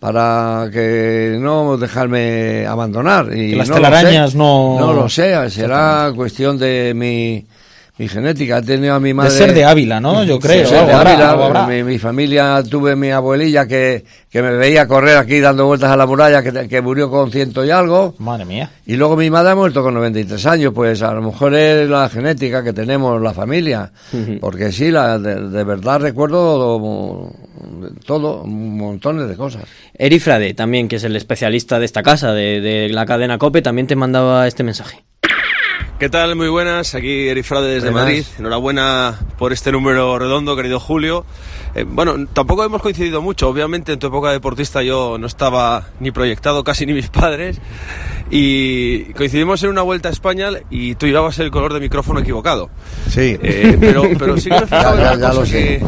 para 0.00 0.68
que 0.72 1.36
no 1.40 1.76
dejarme 1.76 2.66
abandonar. 2.66 3.30
Y 3.36 3.50
Que 3.50 3.56
las 3.56 3.68
no 3.68 3.74
telarañas 3.76 4.32
sé. 4.32 4.38
no- 4.38 4.78
No 4.78 4.92
lo 4.92 5.08
sé, 5.08 5.50
será 5.50 6.12
cuestión 6.14 6.56
de 6.58 6.92
mi, 6.94 7.44
mi 7.98 8.08
genética. 8.08 8.58
He 8.58 8.62
tenido 8.62 8.94
a 8.94 9.00
mi 9.00 9.12
madre... 9.12 9.30
ser 9.30 9.52
de 9.52 9.64
Ávila, 9.64 10.00
¿no? 10.00 10.24
Yo 10.24 10.38
creo, 10.38 10.60
De 10.60 10.66
ser 10.66 10.86
de 10.86 10.92
habrá, 10.92 11.10
Ávila. 11.12 11.30
habrá. 11.30 11.66
Mi, 11.66 11.82
mi 11.82 11.98
familia, 11.98 12.62
tuve 12.68 12.94
mi 12.96 13.10
abuelilla 13.10 13.66
que, 13.66 14.04
que 14.30 14.40
me 14.42 14.52
veía 14.52 14.86
correr 14.86 15.16
aquí 15.16 15.40
dando 15.40 15.66
vueltas 15.66 15.90
a 15.90 15.96
la 15.96 16.06
muralla, 16.06 16.42
que, 16.42 16.68
que 16.68 16.80
murió 16.80 17.10
con 17.10 17.30
ciento 17.30 17.64
y 17.64 17.70
algo. 17.70 18.14
Madre 18.18 18.44
mía. 18.44 18.70
Y 18.86 18.96
luego 18.96 19.16
mi 19.16 19.30
madre 19.30 19.50
ha 19.50 19.54
muerto 19.54 19.82
con 19.82 19.94
93 19.94 20.46
años, 20.46 20.72
pues 20.74 21.02
a 21.02 21.12
lo 21.12 21.22
mejor 21.22 21.54
es 21.54 21.88
la 21.88 22.08
genética 22.08 22.62
que 22.64 22.72
tenemos 22.72 23.20
la 23.20 23.34
familia, 23.34 23.90
porque 24.40 24.72
sí, 24.72 24.90
la, 24.90 25.18
de, 25.18 25.48
de 25.48 25.64
verdad 25.64 26.00
recuerdo 26.00 27.30
todo, 28.06 28.44
montones 28.46 29.28
de 29.28 29.36
cosas. 29.36 29.64
Eri 29.94 30.20
Frade, 30.20 30.54
también, 30.54 30.88
que 30.88 30.96
es 30.96 31.04
el 31.04 31.16
especialista 31.16 31.78
de 31.78 31.84
esta 31.84 32.02
casa, 32.02 32.32
de, 32.32 32.60
de 32.60 32.88
la 32.90 33.04
cadena 33.06 33.38
COPE, 33.38 33.62
también 33.62 33.86
te 33.86 33.96
mandaba 33.96 34.46
este 34.46 34.62
mensaje. 34.62 35.04
¿Qué 35.98 36.08
tal? 36.08 36.36
Muy 36.36 36.48
buenas. 36.48 36.94
Aquí 36.94 37.26
Eri 37.28 37.42
Frade 37.42 37.74
desde 37.74 37.90
Buenas. 37.90 38.04
Madrid. 38.08 38.24
Enhorabuena 38.38 39.18
por 39.36 39.52
este 39.52 39.72
número 39.72 40.16
redondo, 40.16 40.54
querido 40.54 40.78
Julio. 40.78 41.24
Eh, 41.74 41.84
bueno, 41.88 42.14
tampoco 42.32 42.62
hemos 42.62 42.80
coincidido 42.82 43.20
mucho. 43.20 43.48
Obviamente, 43.48 43.92
en 43.94 43.98
tu 43.98 44.06
época 44.06 44.30
deportista 44.30 44.80
yo 44.82 45.18
no 45.18 45.26
estaba 45.26 45.88
ni 45.98 46.12
proyectado, 46.12 46.62
casi 46.62 46.86
ni 46.86 46.92
mis 46.92 47.08
padres. 47.08 47.58
Y 48.30 49.12
coincidimos 49.14 49.60
en 49.64 49.70
una 49.70 49.82
vuelta 49.82 50.08
a 50.08 50.12
España 50.12 50.50
y 50.70 50.94
tú 50.94 51.06
llevabas 51.06 51.36
el 51.40 51.50
color 51.50 51.74
de 51.74 51.80
micrófono 51.80 52.20
equivocado. 52.20 52.70
Sí. 53.10 53.36
Eh, 53.42 53.76
pero, 53.80 54.02
pero 54.16 54.36
sí 54.38 54.50
que 54.50 54.60
me 54.60 54.66
fijaba 54.66 54.94
Ya, 54.96 55.12
una 55.14 55.16
ya 55.16 55.30
cosa 55.30 55.46
sé. 55.46 55.52
que, 55.52 55.84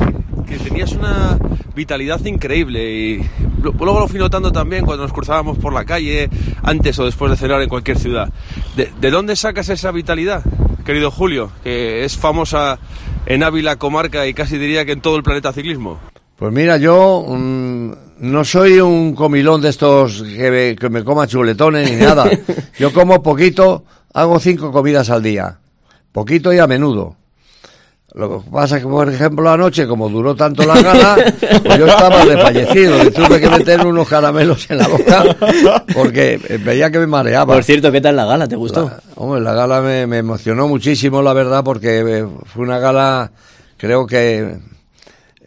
que 0.50 0.58
tenías 0.58 0.92
una 0.92 1.38
vitalidad 1.76 2.22
increíble 2.24 2.92
y 2.92 3.30
luego 3.62 4.00
lo 4.00 4.08
fui 4.08 4.18
notando 4.18 4.50
también 4.50 4.84
cuando 4.84 5.04
nos 5.04 5.12
cruzábamos 5.12 5.58
por 5.58 5.72
la 5.72 5.84
calle, 5.84 6.28
antes 6.62 6.98
o 6.98 7.04
después 7.04 7.30
de 7.30 7.36
cenar 7.36 7.62
en 7.62 7.68
cualquier 7.68 7.98
ciudad. 7.98 8.28
¿De, 8.76 8.90
de 9.00 9.10
dónde 9.10 9.36
sacas 9.36 9.68
esa 9.68 9.92
vitalidad, 9.92 10.42
querido 10.84 11.10
Julio, 11.10 11.52
que 11.62 12.04
es 12.04 12.16
famosa 12.16 12.78
en 13.26 13.44
Ávila, 13.44 13.76
comarca 13.76 14.26
y 14.26 14.34
casi 14.34 14.58
diría 14.58 14.84
que 14.84 14.92
en 14.92 15.00
todo 15.00 15.16
el 15.16 15.22
planeta 15.22 15.52
ciclismo? 15.52 16.00
Pues 16.36 16.52
mira, 16.52 16.78
yo 16.78 17.24
mm, 17.28 17.92
no 18.18 18.44
soy 18.44 18.80
un 18.80 19.14
comilón 19.14 19.60
de 19.60 19.68
estos 19.68 20.22
que 20.22 20.50
me, 20.50 20.76
que 20.76 20.90
me 20.90 21.04
coma 21.04 21.26
chuletones 21.26 21.90
ni 21.90 21.96
nada. 21.96 22.28
Yo 22.78 22.92
como 22.92 23.22
poquito, 23.22 23.84
hago 24.12 24.40
cinco 24.40 24.72
comidas 24.72 25.10
al 25.10 25.22
día. 25.22 25.58
Poquito 26.12 26.52
y 26.52 26.58
a 26.58 26.66
menudo. 26.66 27.19
Lo 28.14 28.42
que 28.42 28.50
pasa 28.50 28.76
es 28.76 28.82
que, 28.82 28.88
por 28.88 29.08
ejemplo, 29.08 29.48
anoche, 29.48 29.86
como 29.86 30.08
duró 30.08 30.34
tanto 30.34 30.64
la 30.64 30.82
gala, 30.82 31.16
pues 31.64 31.78
yo 31.78 31.86
estaba 31.86 32.24
desfallecido 32.24 33.04
y 33.04 33.10
tuve 33.10 33.40
que 33.40 33.48
meter 33.48 33.86
unos 33.86 34.08
caramelos 34.08 34.68
en 34.70 34.78
la 34.78 34.88
boca 34.88 35.36
porque 35.94 36.40
veía 36.64 36.90
que 36.90 36.98
me 36.98 37.06
mareaba. 37.06 37.54
Por 37.54 37.62
cierto, 37.62 37.92
¿qué 37.92 38.00
tal 38.00 38.16
la 38.16 38.24
gala? 38.24 38.48
¿Te 38.48 38.56
gustó? 38.56 38.86
La, 38.86 39.00
hombre, 39.14 39.40
la 39.40 39.54
gala 39.54 39.80
me, 39.80 40.08
me 40.08 40.18
emocionó 40.18 40.66
muchísimo, 40.66 41.22
la 41.22 41.32
verdad, 41.32 41.62
porque 41.62 42.00
eh, 42.00 42.26
fue 42.46 42.64
una 42.64 42.80
gala, 42.80 43.30
creo 43.76 44.06
que 44.06 44.58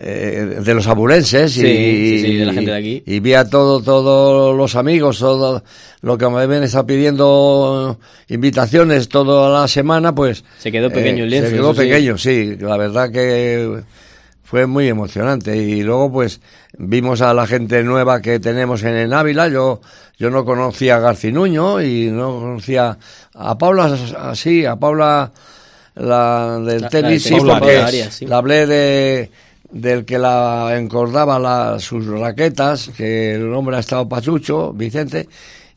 eh, 0.06 0.60
de 0.64 0.74
los 0.74 0.86
aburenses 0.88 1.52
Sí, 1.54 1.66
y, 1.66 2.20
sí, 2.20 2.26
sí, 2.26 2.36
de 2.38 2.46
la 2.46 2.54
gente 2.54 2.72
de 2.72 2.78
aquí. 2.78 3.04
y 3.06 3.20
vi 3.20 3.34
a 3.34 3.50
todo, 3.50 3.82
todos 3.82 4.56
los 4.56 4.76
amigos, 4.76 5.20
todo 5.20 5.64
lo 6.02 6.18
que 6.18 6.28
me 6.30 6.42
habían 6.42 6.64
estado 6.64 6.86
pidiendo 6.88 7.98
invitaciones 8.28 9.08
toda 9.10 9.62
la 9.62 9.68
semana, 9.68 10.14
pues 10.14 10.44
Se 10.60 10.72
quedó 10.72 10.90
pequeño 10.90 11.24
el 11.24 11.30
lienzo, 11.30 11.50
Se 11.50 11.56
quedó 11.56 11.74
pequeño, 11.74 12.18
sí, 12.18 12.58
la 12.60 12.78
verdad 12.78 13.12
que 13.12 13.82
fue 14.44 14.68
muy 14.68 14.88
emocionante 14.88 15.56
y 15.58 15.82
luego 15.84 16.12
pues 16.12 16.40
vimos 16.78 17.22
a 17.22 17.34
la 17.34 17.48
gente 17.48 17.82
nueva 17.84 18.22
que 18.22 18.40
tenemos 18.40 18.84
en, 18.84 18.96
en 18.98 19.14
Ávila, 19.14 19.48
yo 19.48 19.82
yo 20.20 20.30
no 20.30 20.46
conocía 20.46 20.98
a 20.98 21.00
Garcinuño 21.00 21.82
y 21.82 22.10
no 22.12 22.40
conocía 22.40 22.98
a 23.34 23.58
Paula 23.58 23.98
así, 24.20 24.64
a 24.66 24.76
Paula 24.76 25.32
la 25.96 26.60
del 26.60 26.82
La- 26.82 26.82
la 26.82 26.90
tenis 26.90 27.24
de 27.24 27.30
sí, 27.30 27.36
porque 27.38 27.52
Paula 27.60 27.88
Arias, 27.88 28.14
sí. 28.16 28.26
la 28.28 28.38
hablé 28.38 28.66
de 28.68 29.32
del 29.74 30.06
que 30.06 30.18
la 30.20 30.76
encordaba 30.78 31.40
la- 31.40 31.80
sus 31.80 32.06
raquetas, 32.08 32.90
que 32.96 33.34
el 33.36 33.50
nombre 33.50 33.76
ha 33.76 33.80
estado 33.80 34.08
Pachucho, 34.08 34.72
Vicente, 34.72 35.28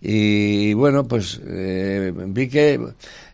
y 0.01 0.75
bueno, 0.75 1.09
pues 1.09 1.41
eh, 1.47 2.13
vi 2.15 2.49
que 2.49 2.79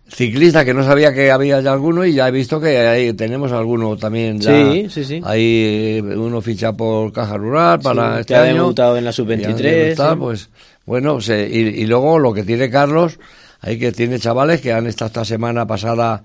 ciclista 0.09 0.65
que 0.65 0.75
no 0.75 0.85
sabía 0.85 1.13
que 1.13 1.31
había 1.31 1.61
ya 1.61 1.73
alguno 1.73 2.05
y 2.05 2.13
ya 2.13 2.29
he 2.29 2.31
visto 2.31 2.61
que 2.61 2.79
ahí 2.79 3.13
tenemos 3.15 3.51
alguno 3.51 3.97
también 3.97 4.39
ya. 4.39 4.53
Sí, 4.73 4.87
sí, 4.91 5.05
sí. 5.05 5.21
Ahí 5.25 5.99
eh, 5.99 6.03
uno 6.17 6.41
ficha 6.41 6.73
por 6.75 7.13
Caja 7.13 7.37
Rural 7.37 7.81
para 7.81 8.21
este 8.21 8.35
que 8.35 8.39
ha 8.39 8.43
año. 8.43 8.55
debutado 8.63 8.97
en 8.99 9.05
la 9.05 9.11
Y 9.11 9.15
sub-23, 9.15 9.47
han 9.47 9.57
debutado, 9.57 10.13
sí. 10.15 10.21
pues 10.21 10.51
bueno, 10.87 11.21
se- 11.21 11.49
y, 11.51 11.59
y 11.83 11.87
luego 11.87 12.19
lo 12.19 12.33
que 12.33 12.45
tiene 12.45 12.71
Carlos, 12.71 13.19
ahí 13.63 13.79
que 13.79 13.91
tiene 13.93 14.19
chavales 14.19 14.61
que 14.61 14.73
han 14.73 14.87
estado 14.87 15.09
esta 15.09 15.25
semana 15.25 15.67
pasada 15.67 16.23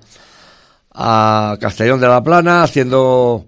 a 0.93 1.57
Castellón 1.59 1.99
de 2.01 2.07
la 2.07 2.23
Plana 2.23 2.63
haciendo 2.63 3.45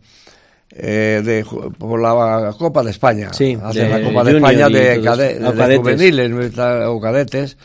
eh, 0.72 1.22
de, 1.24 1.44
ju- 1.46 1.74
por 1.76 2.00
la 2.02 2.54
Copa 2.58 2.84
de 2.84 2.92
España. 2.92 3.34
Sí, 3.34 3.58
Hacen 3.62 3.92
de 3.92 4.00
la 4.00 4.06
Copa 4.08 4.24
de 4.24 4.36
España 4.38 4.70
de, 4.70 5.02
cade- 5.02 5.40
de 5.40 5.78
juveniles 5.78 6.32
o 6.88 7.00
cadetes. 7.02 7.58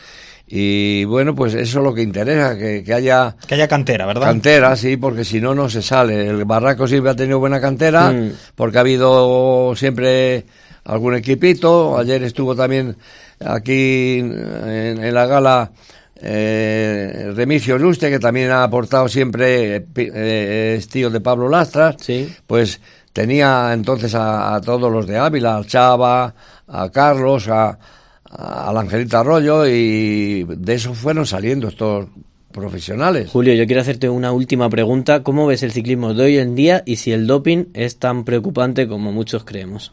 Y 0.47 1.05
bueno, 1.05 1.33
pues 1.33 1.55
eso 1.55 1.79
es 1.79 1.83
lo 1.83 1.91
que 1.93 2.03
interesa, 2.03 2.55
que, 2.55 2.83
que 2.83 2.93
haya 2.93 3.35
Que 3.47 3.55
haya 3.55 3.67
cantera, 3.67 4.05
¿verdad? 4.05 4.27
cantera, 4.27 4.75
sí, 4.75 4.95
porque 4.95 5.23
si 5.25 5.41
no, 5.41 5.55
no 5.55 5.69
se 5.69 5.81
sale. 5.81 6.27
El 6.27 6.45
Barraco 6.45 6.87
siempre 6.87 7.11
ha 7.11 7.15
tenido 7.15 7.39
buena 7.39 7.59
cantera, 7.59 8.11
Mm. 8.11 8.31
porque 8.53 8.77
ha 8.77 8.81
habido 8.81 9.73
siempre 9.75 10.45
algún 10.83 11.15
equipito. 11.15 11.97
Ayer 11.97 12.21
estuvo 12.23 12.55
también 12.55 12.95
aquí 13.43 14.19
en, 14.19 15.03
en 15.03 15.13
la 15.15 15.25
gala 15.25 15.71
eh, 16.21 17.31
Remigio 17.35 17.79
Juste, 17.79 18.09
que 18.09 18.19
también 18.19 18.51
ha 18.51 18.63
aportado 18.63 19.07
siempre, 19.07 19.75
eh, 19.75 19.85
eh, 19.95 20.75
es 20.77 20.87
tío 20.87 21.09
de 21.09 21.21
Pablo 21.21 21.49
Lastras. 21.49 21.95
Sí. 21.99 22.33
Pues 22.47 22.79
tenía 23.13 23.71
entonces 23.73 24.15
a, 24.15 24.55
a 24.55 24.61
todos 24.61 24.91
los 24.91 25.07
de 25.07 25.17
Ávila, 25.17 25.57
al 25.57 25.67
Chava, 25.67 26.33
a 26.67 26.89
Carlos, 26.89 27.47
a, 27.47 27.77
a 28.23 28.71
la 28.73 28.79
Angelita 28.79 29.19
Arroyo, 29.19 29.67
y 29.67 30.43
de 30.43 30.73
eso 30.73 30.93
fueron 30.93 31.25
saliendo 31.25 31.67
estos 31.67 32.07
profesionales. 32.51 33.29
Julio, 33.31 33.53
yo 33.53 33.65
quiero 33.65 33.81
hacerte 33.81 34.07
una 34.07 34.31
última 34.31 34.69
pregunta. 34.69 35.23
¿Cómo 35.23 35.45
ves 35.45 35.61
el 35.63 35.73
ciclismo 35.73 36.13
de 36.13 36.23
hoy 36.23 36.37
en 36.37 36.55
día 36.55 36.83
y 36.85 36.95
si 36.95 37.11
el 37.11 37.27
doping 37.27 37.65
es 37.73 37.99
tan 37.99 38.23
preocupante 38.23 38.87
como 38.87 39.11
muchos 39.11 39.43
creemos? 39.43 39.91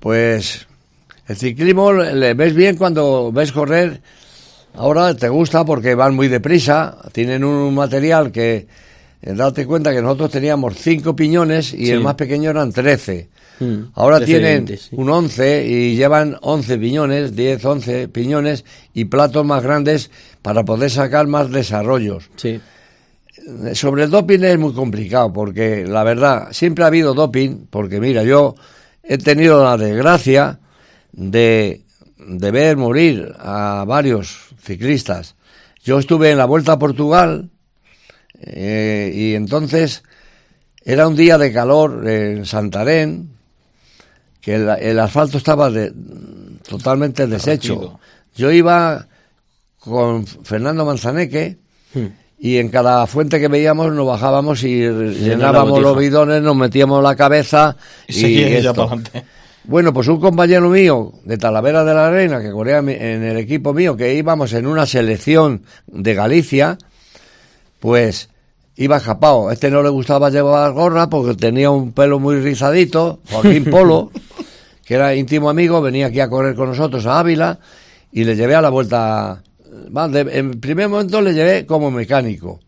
Pues 0.00 0.66
el 1.26 1.36
ciclismo 1.36 1.92
le 1.92 2.34
ves 2.34 2.54
bien 2.54 2.76
cuando 2.76 3.32
ves 3.32 3.52
correr. 3.52 4.02
Ahora 4.74 5.14
te 5.14 5.28
gusta 5.28 5.64
porque 5.64 5.94
van 5.94 6.14
muy 6.14 6.28
deprisa, 6.28 6.96
tienen 7.12 7.44
un 7.44 7.74
material 7.74 8.30
que, 8.30 8.66
eh, 9.22 9.32
date 9.34 9.66
cuenta 9.66 9.92
que 9.92 10.00
nosotros 10.00 10.30
teníamos 10.30 10.76
cinco 10.76 11.14
piñones 11.16 11.74
y 11.74 11.86
Sí. 11.86 11.90
el 11.90 12.00
más 12.00 12.14
pequeño 12.14 12.50
eran 12.50 12.72
13. 12.72 13.28
Mm, 13.58 13.90
Ahora 13.94 14.16
13, 14.18 14.32
tienen 14.32 14.64
20, 14.64 14.76
sí. 14.78 14.88
un 14.92 15.10
11 15.10 15.66
y 15.66 15.96
llevan 15.96 16.36
11 16.40 16.78
piñones, 16.78 17.36
10, 17.36 17.62
11 17.64 18.08
piñones 18.08 18.64
y 18.94 19.04
platos 19.06 19.44
más 19.44 19.62
grandes 19.62 20.10
para 20.40 20.64
poder 20.64 20.90
sacar 20.90 21.26
más 21.26 21.50
desarrollos. 21.50 22.30
Sí. 22.36 22.60
Eh, 23.36 23.74
Sobre 23.74 24.04
el 24.04 24.10
doping 24.10 24.40
es 24.44 24.58
muy 24.58 24.72
complicado 24.72 25.32
porque 25.32 25.84
la 25.86 26.04
verdad 26.04 26.48
siempre 26.52 26.84
ha 26.84 26.86
habido 26.86 27.12
doping 27.12 27.66
porque 27.68 28.00
mira 28.00 28.22
yo 28.22 28.54
he 29.02 29.18
tenido 29.18 29.62
la 29.64 29.76
desgracia 29.76 30.58
de, 31.12 31.82
de 32.18 32.50
ver 32.50 32.76
morir 32.76 33.34
a 33.38 33.84
varios 33.86 34.49
ciclistas. 34.62 35.34
Yo 35.82 35.98
estuve 35.98 36.30
en 36.30 36.38
la 36.38 36.44
Vuelta 36.46 36.72
a 36.72 36.78
Portugal 36.78 37.48
eh, 38.40 39.12
y 39.14 39.34
entonces 39.34 40.02
era 40.84 41.06
un 41.08 41.16
día 41.16 41.38
de 41.38 41.52
calor 41.52 42.06
en 42.08 42.46
Santarén 42.46 43.30
que 44.40 44.54
el, 44.54 44.68
el 44.80 44.98
asfalto 44.98 45.38
estaba 45.38 45.70
de- 45.70 45.92
totalmente 46.66 47.26
deshecho. 47.26 47.98
Yo 48.36 48.50
iba 48.50 49.06
con 49.78 50.26
Fernando 50.26 50.84
Manzaneque 50.84 51.58
Hmm. 51.92 52.06
y 52.38 52.58
en 52.58 52.68
cada 52.68 53.04
fuente 53.08 53.40
que 53.40 53.48
veíamos 53.48 53.92
nos 53.92 54.06
bajábamos 54.06 54.62
y 54.62 54.76
llenábamos 54.78 55.82
los 55.82 55.98
bidones, 55.98 56.40
nos 56.40 56.54
metíamos 56.54 57.02
la 57.02 57.16
cabeza 57.16 57.76
Y 58.06 58.26
y, 58.26 58.42
esto. 58.44 58.88
Bueno, 59.70 59.92
pues 59.92 60.08
un 60.08 60.18
compañero 60.18 60.68
mío 60.68 61.12
de 61.24 61.38
Talavera 61.38 61.84
de 61.84 61.94
la 61.94 62.10
Reina, 62.10 62.42
que 62.42 62.50
corría 62.50 62.78
en 62.78 63.22
el 63.22 63.36
equipo 63.36 63.72
mío, 63.72 63.96
que 63.96 64.16
íbamos 64.16 64.52
en 64.52 64.66
una 64.66 64.84
selección 64.84 65.62
de 65.86 66.12
Galicia, 66.12 66.76
pues 67.78 68.30
iba 68.74 68.98
japao. 68.98 69.52
Este 69.52 69.70
no 69.70 69.84
le 69.84 69.88
gustaba 69.88 70.28
llevar 70.28 70.72
gorra 70.72 71.08
porque 71.08 71.36
tenía 71.36 71.70
un 71.70 71.92
pelo 71.92 72.18
muy 72.18 72.40
rizadito, 72.40 73.20
Joaquín 73.30 73.64
Polo, 73.70 74.10
que 74.84 74.94
era 74.94 75.14
íntimo 75.14 75.48
amigo, 75.48 75.80
venía 75.80 76.06
aquí 76.06 76.18
a 76.18 76.28
correr 76.28 76.56
con 76.56 76.70
nosotros 76.70 77.06
a 77.06 77.20
Ávila 77.20 77.60
y 78.10 78.24
le 78.24 78.34
llevé 78.34 78.56
a 78.56 78.62
la 78.62 78.70
vuelta. 78.70 79.40
en 79.94 80.60
primer 80.60 80.88
momento 80.88 81.20
le 81.20 81.32
llevé 81.32 81.64
como 81.64 81.92
mecánico. 81.92 82.58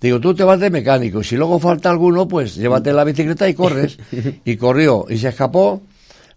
Digo, 0.00 0.18
tú 0.18 0.34
te 0.34 0.42
vas 0.42 0.58
de 0.58 0.70
mecánico, 0.70 1.20
y 1.20 1.24
si 1.24 1.36
luego 1.36 1.60
falta 1.60 1.88
alguno, 1.88 2.26
pues 2.26 2.56
llévate 2.56 2.92
la 2.92 3.04
bicicleta 3.04 3.48
y 3.48 3.54
corres. 3.54 3.96
Y 4.44 4.56
corrió, 4.56 5.06
y 5.08 5.18
se 5.18 5.28
escapó 5.28 5.82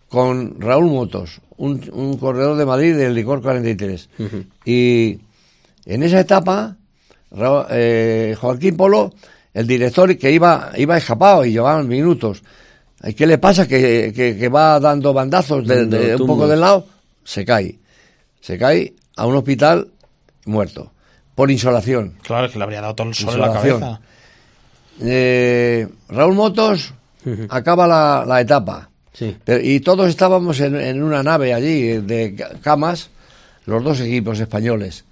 con 0.10 0.60
Raúl 0.60 0.89
Motos, 0.91 1.39
un, 1.57 1.82
un 1.93 2.18
corredor 2.18 2.57
de 2.57 2.66
Madrid 2.66 2.95
del 2.95 3.14
licor 3.14 3.41
43. 3.41 4.10
Y 4.66 5.20
en 5.86 6.03
esa 6.03 6.20
etapa, 6.20 6.76
Ra- 7.32 7.68
eh, 7.70 8.36
Joaquín 8.39 8.76
Polo, 8.76 9.14
el 9.53 9.68
director 9.68 10.18
que 10.18 10.32
iba, 10.32 10.72
iba 10.78 10.97
escapado 10.97 11.45
y 11.45 11.51
llevaban 11.51 11.88
minutos. 11.88 12.43
¿Y 13.03 13.14
¿Qué 13.14 13.26
le 13.28 13.38
pasa? 13.38 13.68
Que, 13.68 14.12
que- 14.16 14.36
que 14.38 14.49
va 14.49 14.80
dando 14.80 15.14
bandazos 15.14 15.66
de, 15.68 15.86
un 16.22 16.28
poco 16.28 16.47
del 16.47 16.60
lado, 16.62 16.86
se 17.24 17.45
cae. 17.45 17.78
Se 18.41 18.57
cae 18.57 18.93
a 19.16 19.26
un 19.26 19.36
hospital 19.36 19.89
muerto, 20.45 20.91
por 21.36 21.51
insolación. 21.51 22.16
Claro, 22.24 22.49
que 22.51 22.57
le 22.57 22.64
habría 22.64 22.82
dado 22.82 22.95
todo 22.95 23.07
el 23.10 23.14
sol 23.14 23.34
en 23.36 23.39
la 23.41 23.47
cabeza. 23.53 24.01
Eh, 25.01 25.88
Raúl 26.10 26.36
Motos 26.36 26.93
acaba 27.49 27.88
la, 27.88 28.24
la 28.28 28.41
etapa. 28.41 28.89
Sí. 29.20 29.36
Pero- 29.43 29.61
y 29.61 29.82
todos 29.82 30.07
estábamos 30.07 30.59
en, 30.61 30.76
en 30.78 31.03
una 31.03 31.22
nave 31.22 31.53
allí 31.53 31.89
eh, 31.89 32.01
de 32.01 32.36
ca- 32.36 32.51
camas, 32.61 33.09
los 33.65 33.84
dos 33.84 33.99
equipos 33.99 34.39
españoles. 34.39 35.03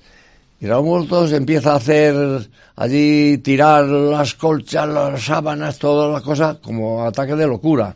Y 0.62 0.66
Raúl 0.66 0.86
Moltos 0.86 1.34
empieza 1.34 1.74
a 1.74 1.76
hacer 1.76 2.16
allí, 2.78 3.38
tirar 3.39 3.84
las 3.86 4.34
colchas, 4.36 4.88
las 4.88 5.22
sábanas, 5.26 5.78
todas 5.78 6.12
las 6.14 6.22
cosas, 6.24 6.58
como 6.64 7.03
ataque 7.03 7.36
de 7.36 7.45
locura. 7.45 7.95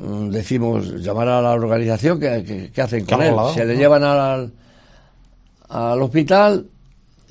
Mm, 0.00 0.30
Decimos, 0.30 0.88
llamar 1.02 1.28
a 1.28 1.42
la 1.42 1.50
organización, 1.52 2.18
que, 2.18 2.42
que- 2.42 2.70
que 2.72 2.80
hacen 2.82 3.04
con 3.04 3.20
él? 3.22 3.34
Se 3.54 3.64
le 3.66 3.76
llevan 3.76 4.02
al, 4.02 4.50
al 5.68 6.02
hospital 6.02 6.66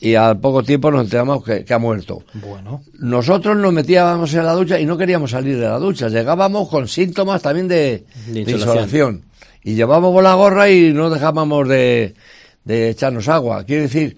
y 0.02 0.16
al 0.16 0.40
poco 0.40 0.64
tiempo 0.64 0.90
nos 0.92 1.04
enteramos 1.04 1.44
que, 1.44 1.66
que 1.66 1.74
ha 1.74 1.80
muerto. 1.80 2.24
Bueno. 2.36 2.82
Nosotros 3.00 3.58
nos 3.58 3.74
metíamos 3.74 4.34
en 4.34 4.46
la 4.46 4.54
ducha 4.54 4.80
y 4.80 4.86
no 4.86 4.98
queríamos 4.98 5.32
salir 5.32 5.58
de 5.60 5.68
la 5.68 5.78
ducha. 5.80 6.08
Llegábamos 6.08 6.70
con 6.70 6.88
síntomas 6.88 7.42
también 7.42 7.68
de, 7.68 8.06
De 8.28 8.46
de 8.46 8.52
insolación. 8.52 9.24
Y 9.64 9.76
llevábamos 9.76 10.24
la 10.24 10.36
gorra 10.36 10.70
y 10.70 10.94
no 10.94 11.10
dejábamos 11.10 11.68
de, 11.68 12.16
de 12.64 12.90
echarnos 12.90 13.28
agua. 13.28 13.66
Quiere 13.66 13.84
decir, 13.84 14.16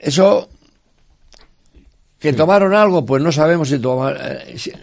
eso 0.00 0.48
que 2.18 2.32
tomaron 2.32 2.74
algo, 2.74 3.04
pues 3.04 3.22
no 3.22 3.30
sabemos 3.32 3.68
si 3.68 3.78
tomaron. 3.78 4.18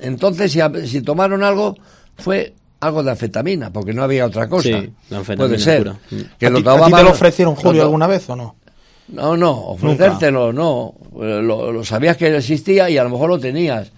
entonces, 0.02 0.52
si, 0.52 0.60
si 0.88 1.02
tomaron 1.02 1.44
algo, 1.44 1.76
fue 2.18 2.54
algo 2.82 3.02
de 3.02 3.12
anfetamina, 3.12 3.72
porque 3.74 3.94
no 3.94 4.04
había 4.04 4.28
otra 4.28 4.48
cosa. 4.48 4.64
Sí, 4.70 4.94
la 5.10 5.18
anfetamina 5.20 5.48
Puede 5.48 5.60
ser. 5.60 5.84
pura. 5.84 5.98
Que 6.38 6.46
¿A 6.46 6.50
lo 6.52 6.62
ti, 6.62 6.68
a 6.68 6.72
ti 6.74 6.80
te 6.80 6.86
tomaban- 6.86 7.04
lo 7.06 7.12
ofrecieron, 7.12 7.56
Julio, 7.56 7.78
lo 7.82 7.84
alguna 7.88 8.06
vez 8.08 8.30
o 8.30 8.36
no? 8.36 8.56
No, 9.12 9.36
no, 9.38 9.52
ofrecértelo, 9.52 10.52
no. 10.54 10.94
Eh, 11.22 11.42
Lo, 11.42 11.72
lo 11.72 11.84
sabías 11.84 12.18
que 12.18 12.36
existía 12.36 12.90
y 12.90 12.98
a 12.98 13.04
lo 13.04 13.10
mejor 13.10 13.30
lo 13.30 13.40
tenías. 13.40 13.92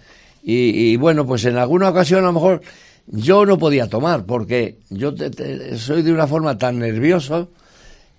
Y, 0.43 0.91
y 0.91 0.97
bueno, 0.97 1.25
pues 1.25 1.45
en 1.45 1.57
alguna 1.57 1.89
ocasión 1.89 2.19
a 2.23 2.27
lo 2.27 2.33
mejor 2.33 2.61
yo 3.07 3.45
no 3.45 3.57
podía 3.57 3.87
tomar 3.87 4.25
porque 4.25 4.77
yo 4.89 5.13
te- 5.13 5.29
te- 5.29 5.77
soy 5.77 6.01
de 6.01 6.11
una 6.11 6.27
forma 6.27 6.57
tan 6.57 6.79
nervioso 6.79 7.49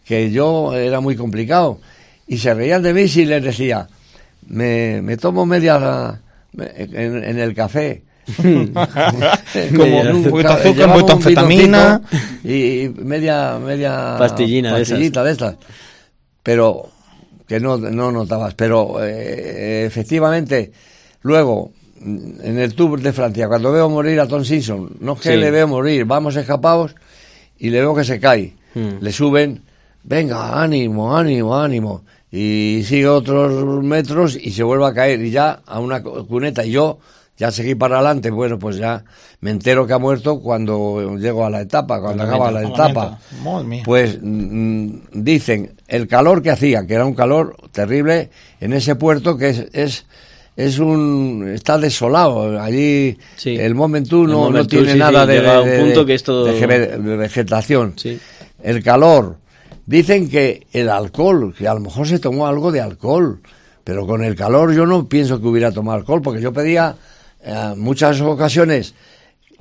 que 0.05 0.30
yo 0.30 0.74
era 0.74 1.01
muy 1.01 1.16
complicado. 1.16 1.78
Y 2.26 2.38
se 2.38 2.55
reían 2.55 2.82
de 2.82 2.95
mí 2.95 3.09
si 3.09 3.24
les 3.26 3.42
decía, 3.42 3.88
me, 4.49 5.01
me 5.03 5.16
tomo 5.16 5.45
media 5.47 6.20
me- 6.53 6.70
en, 6.76 7.22
en 7.24 7.38
el 7.38 7.55
café. 7.55 8.03
Como 8.36 9.84
En 9.84 10.16
un 10.16 10.24
poquito 10.24 10.36
de 10.36 10.42
ca- 10.42 10.55
azúcar, 10.55 10.86
un 10.86 10.92
poquito 10.92 11.07
de 11.07 11.12
anfetamina. 11.12 12.01
Y 12.42 12.88
media, 13.03 13.59
media 13.59 14.16
Pastillina 14.18 14.74
de 14.74 14.82
esas. 14.82 14.90
pastillita 14.92 15.24
de 15.24 15.32
estas. 15.32 15.55
Pero 16.45 16.88
que 17.49 17.59
no, 17.59 17.76
no 17.78 18.12
notabas. 18.12 18.55
Pero 18.55 19.03
eh, 19.03 19.84
efectivamente, 19.86 20.70
luego, 21.22 21.72
en 22.01 22.59
el 22.59 22.74
Tour 22.74 23.01
de 23.01 23.12
Francia, 23.12 23.49
cuando 23.49 23.72
veo 23.72 23.88
morir 23.88 24.20
a 24.20 24.28
Tom 24.28 24.45
Simpson, 24.45 24.90
no 25.01 25.14
es 25.14 25.20
que 25.20 25.30
Sí. 25.32 25.36
le 25.36 25.51
veo 25.51 25.66
morir, 25.66 26.05
vamos 26.05 26.36
escapados 26.36 26.95
y 27.59 27.70
le 27.70 27.80
veo 27.80 27.95
que 27.97 28.05
se 28.05 28.20
cae. 28.20 28.55
Hmm. 28.74 28.99
Le 29.01 29.11
suben, 29.12 29.62
venga, 30.05 30.62
ánimo, 30.62 31.16
ánimo, 31.16 31.57
ánimo. 31.59 32.05
Y 32.30 32.82
sigue 32.84 33.07
otros 33.09 33.82
metros 33.84 34.36
y 34.40 34.51
se 34.51 34.62
vuelve 34.64 34.86
a 34.86 34.92
caer. 34.95 35.20
Y 35.22 35.30
ya 35.30 35.61
a 35.66 35.78
una 35.80 36.03
cu- 36.03 36.26
cuneta. 36.26 36.64
Y 36.64 36.72
yo 36.72 36.99
ya 37.37 37.51
seguí 37.51 37.74
para 37.74 37.97
adelante. 37.97 38.30
Bueno, 38.30 38.59
pues 38.59 38.76
ya 38.76 39.05
me 39.41 39.51
entero 39.51 39.87
que 39.87 39.93
ha 39.93 39.99
muerto 39.99 40.41
cuando 40.41 41.16
llego 41.18 41.45
a 41.45 41.51
la 41.51 41.61
etapa, 41.62 42.01
cuando 42.01 42.22
acaba 42.22 42.51
la 42.51 42.62
etapa. 42.62 43.18
Pues 43.85 44.18
mm, 44.22 44.89
dicen 45.12 45.74
el 45.89 46.07
calor 46.09 46.43
que 46.43 46.51
hacía, 46.51 46.87
que 46.87 46.95
era 46.95 47.05
un 47.05 47.14
calor 47.14 47.57
terrible 47.72 48.30
en 48.61 48.72
ese 48.72 48.95
puerto 48.97 49.37
que 49.37 49.49
es 49.51 49.66
es, 49.72 50.07
es 50.57 50.78
un 50.78 51.51
está 51.53 51.76
desolado 51.78 52.61
allí 52.61 53.18
Sí. 53.37 53.57
el 53.57 53.74
Momentum 53.74 54.24
El 54.26 54.30
no, 54.30 54.51
no 54.51 54.66
tiene 54.66 54.93
sí, 54.93 54.99
nada 54.99 55.26
sí, 55.26 55.32
de, 55.32 55.41
un 55.80 55.85
punto 55.87 56.07
que 56.07 56.14
es 56.14 56.22
todo- 56.22 56.45
vegetación 56.47 57.95
el 58.62 58.82
calor 58.82 59.39
dicen 59.87 60.30
que 60.30 60.66
el 60.72 60.89
alcohol 60.89 61.55
que 61.59 61.66
a 61.68 61.74
lo 61.74 61.80
mejor 61.80 62.07
se 62.07 62.18
tomó 62.18 62.47
algo 62.47 62.70
de 62.72 62.80
alcohol 62.80 63.41
pero 63.82 64.07
con 64.07 64.22
el 64.24 64.35
calor 64.37 64.72
yo 64.72 64.87
no 64.87 65.07
pienso 65.09 65.41
que 65.41 65.47
hubiera 65.49 65.72
tomado 65.72 65.99
alcohol 65.99 66.22
porque 66.22 66.41
yo 66.41 66.53
pedía 66.53 66.95
eh, 67.45 67.74
muchas 67.76 68.20
ocasiones 68.20 68.95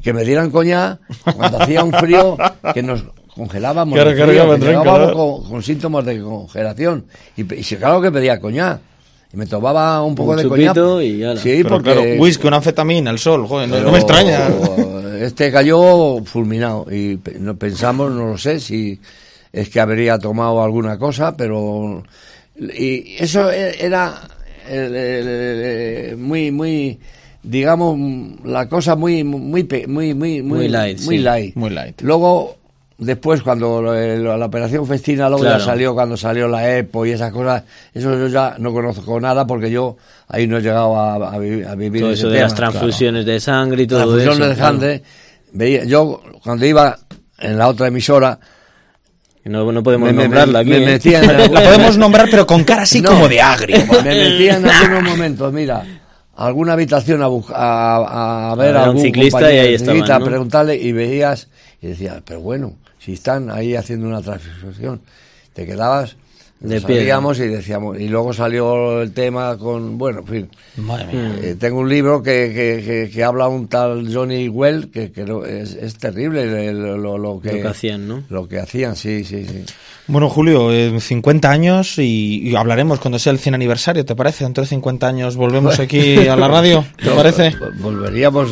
que 0.01 0.13
me 0.13 0.23
dieran 0.23 0.49
coñac 0.51 0.99
cuando 1.35 1.57
hacía 1.59 1.83
un 1.83 1.93
frío 1.93 2.37
que 2.73 2.83
nos 2.83 3.03
congelábamos 3.35 3.93
Claro, 3.95 4.11
frío, 4.11 4.25
claro, 4.25 4.51
que 4.53 4.59
claro. 4.59 4.83
llegábamos 4.83 5.11
con, 5.13 5.49
con 5.51 5.63
síntomas 5.63 6.05
de 6.05 6.21
congelación 6.21 7.05
y, 7.37 7.43
pe- 7.45 7.57
y 7.59 7.63
sí, 7.63 7.75
claro 7.77 8.01
que 8.01 8.11
pedía 8.11 8.39
coñac 8.39 8.79
y 9.33 9.37
me 9.37 9.45
tomaba 9.47 10.03
un 10.03 10.13
poco 10.13 10.31
Un 10.31 10.37
de 10.37 10.43
chupito 10.43 10.95
coñac 10.95 11.03
y 11.07 11.23
ala. 11.23 11.39
sí 11.41 11.49
Pero 11.63 11.69
porque 11.69 11.93
claro, 11.93 12.21
whisky, 12.21 12.47
una 12.47 12.57
anfetamina, 12.57 13.11
el 13.11 13.17
sol, 13.19 13.47
joder, 13.47 13.69
no, 13.69 13.91
me 13.91 13.97
extraña. 13.97 14.49
Este 15.21 15.51
cayó 15.51 16.23
fulminado 16.25 16.85
y 16.91 17.15
pe- 17.17 17.37
no 17.39 17.55
pensamos, 17.55 18.11
no 18.11 18.27
lo 18.27 18.37
sé, 18.37 18.59
si 18.59 18.99
es 19.53 19.69
que 19.69 19.79
habría 19.79 20.19
tomado 20.19 20.61
alguna 20.63 20.97
cosa, 20.99 21.35
pero 21.37 22.03
y 22.59 23.15
eso 23.17 23.49
e- 23.51 23.83
era 23.83 24.21
el- 24.69 24.95
el- 24.95 25.27
el- 25.27 26.17
muy 26.17 26.51
muy 26.51 26.99
digamos 27.43 27.97
la 28.45 28.67
cosa 28.69 28.95
muy 28.95 29.23
muy 29.23 29.63
pe- 29.63 29.85
muy 29.87 30.13
muy 30.13 30.41
Muy 30.41 30.67
light, 30.67 30.99
muy 31.01 31.17
sí. 31.17 31.23
light. 31.23 31.55
Muy 31.55 31.69
light. 31.69 32.01
Luego 32.01 32.57
después 32.97 33.41
cuando 33.41 33.81
lo- 33.81 33.93
la, 33.93 34.37
la 34.37 34.45
operación 34.45 34.87
festina 34.87 35.27
luego 35.27 35.43
Claro. 35.43 35.59
ya 35.59 35.65
salió 35.65 35.93
cuando 35.93 36.15
salió 36.15 36.47
la 36.47 36.77
EPO 36.77 37.05
y 37.05 37.11
esas 37.11 37.31
cosas, 37.33 37.63
eso 37.93 38.17
yo 38.17 38.27
ya 38.27 38.55
no 38.59 38.71
conozco 38.71 39.19
nada 39.19 39.45
porque 39.45 39.69
yo 39.69 39.97
ahí 40.29 40.47
no 40.47 40.57
he 40.57 40.61
llegado 40.61 40.97
a, 40.97 41.15
a 41.33 41.37
vi- 41.37 41.63
a 41.63 41.75
vivir 41.75 42.01
Todo 42.01 42.11
ese 42.11 42.19
eso 42.21 42.27
de 42.29 42.33
tema, 42.35 42.43
las 42.47 42.55
transfusiones 42.55 43.25
de 43.25 43.39
sangre 43.39 43.83
y 43.83 43.87
todo 43.87 43.99
transfusiones 43.99 44.39
eso. 44.39 44.47
de 44.49 44.55
claro. 44.55 44.71
sangre, 44.71 45.03
veía, 45.51 45.83
yo 45.83 46.21
cuando 46.43 46.65
iba 46.65 46.97
en 47.39 47.57
la 47.57 47.67
otra 47.67 47.87
emisora, 47.87 48.39
No, 49.45 49.69
no 49.73 49.83
podemos 49.83 50.07
Me- 50.07 50.13
me- 50.13 50.23
nombrarla 50.23 50.59
aquí. 50.59 50.69
me 50.69 50.95
¿eh? 50.95 50.99
La 51.51 51.61
podemos 51.63 51.97
nombrar, 51.97 52.27
pero 52.31 52.47
con 52.47 52.63
cara 52.63 52.83
así 52.83 53.01
No. 53.01 53.09
como 53.09 53.27
de 53.27 53.41
agrio. 53.41 53.75
me 54.01 54.15
metía 54.15 54.55
en 54.55 54.65
algunos 54.69 55.03
momentos, 55.03 55.51
mira, 55.51 55.83
alguna 56.35 56.73
habitación 56.73 57.21
a, 57.21 57.27
buscar, 57.27 57.55
a, 57.59 58.51
a 58.51 58.55
ver 58.55 58.75
a 58.75 58.83
un 58.83 58.87
algún 58.89 59.01
ciclista 59.03 59.39
compañero 59.39 59.63
y 59.63 59.67
ahí 59.67 59.73
estaban, 59.75 60.11
a 60.11 60.25
preguntarle 60.25 60.75
y 60.75 60.91
veías 60.91 61.47
y 61.81 61.87
decías, 61.87 62.21
pero 62.25 62.41
bueno, 62.41 62.73
si 62.99 63.13
están 63.13 63.51
ahí 63.51 63.75
haciendo 63.75 64.07
una 64.07 64.21
transfusión, 64.21 65.01
te 65.53 65.65
quedabas 65.65 66.15
De 66.63 66.79
salíamos 66.79 67.39
y 67.39 67.47
decíamos 67.47 67.99
y 67.99 68.07
luego 68.07 68.31
salió 68.33 69.01
el 69.01 69.11
tema 69.11 69.57
con 69.57 69.97
bueno 69.97 70.19
en 70.21 70.27
fin 70.27 70.49
Madre 70.77 71.05
mía. 71.07 71.35
Eh, 71.41 71.55
tengo 71.59 71.79
un 71.79 71.89
libro 71.89 72.23
que, 72.23 72.51
que, 72.55 72.83
que, 72.85 73.09
que 73.13 73.23
habla 73.23 73.47
un 73.49 73.67
tal 73.67 74.07
Johnny 74.13 74.47
Well 74.47 74.89
que, 74.89 75.11
es, 75.61 75.73
es 75.75 75.97
terrible 75.97 76.71
lo, 76.73 77.17
lo 77.17 77.39
que, 77.41 77.51
Lo 77.53 77.61
que 77.63 77.67
hacían, 77.67 78.07
¿no? 78.07 78.23
lo 78.29 78.47
que 78.47 78.59
hacían 78.59 78.95
sí 78.95 79.25
sí 79.25 79.45
sí 79.45 79.65
Bueno, 80.07 80.29
Julio, 80.29 80.71
eh, 80.71 80.99
50 80.99 81.51
años 81.51 81.97
y, 81.99 82.49
y 82.49 82.55
hablaremos 82.55 82.99
cuando 82.99 83.19
sea 83.19 83.33
el 83.33 83.39
100 83.39 83.55
aniversario, 83.55 84.05
¿te 84.05 84.15
parece? 84.15 84.45
Dentro 84.45 84.63
de 84.63 84.69
50 84.69 85.05
años 85.07 85.35
volvemos 85.35 85.79
aquí 85.79 86.17
a 86.27 86.35
la 86.37 86.47
radio, 86.47 86.85
¿te 86.97 87.05
No, 87.09 87.15
parece? 87.15 87.51
vol- 87.51 87.77
Volveríamos, 87.81 88.51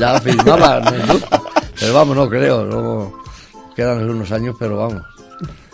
ya 0.00 0.20
firmaba, 0.20 0.80
¿no? 0.80 1.14
pero 1.78 1.92
vamos, 1.94 2.16
no 2.16 2.28
creo, 2.28 2.64
luego 2.64 3.22
quedan 3.76 4.08
unos 4.10 4.32
años, 4.32 4.56
pero 4.58 4.76
vamos. 4.78 5.02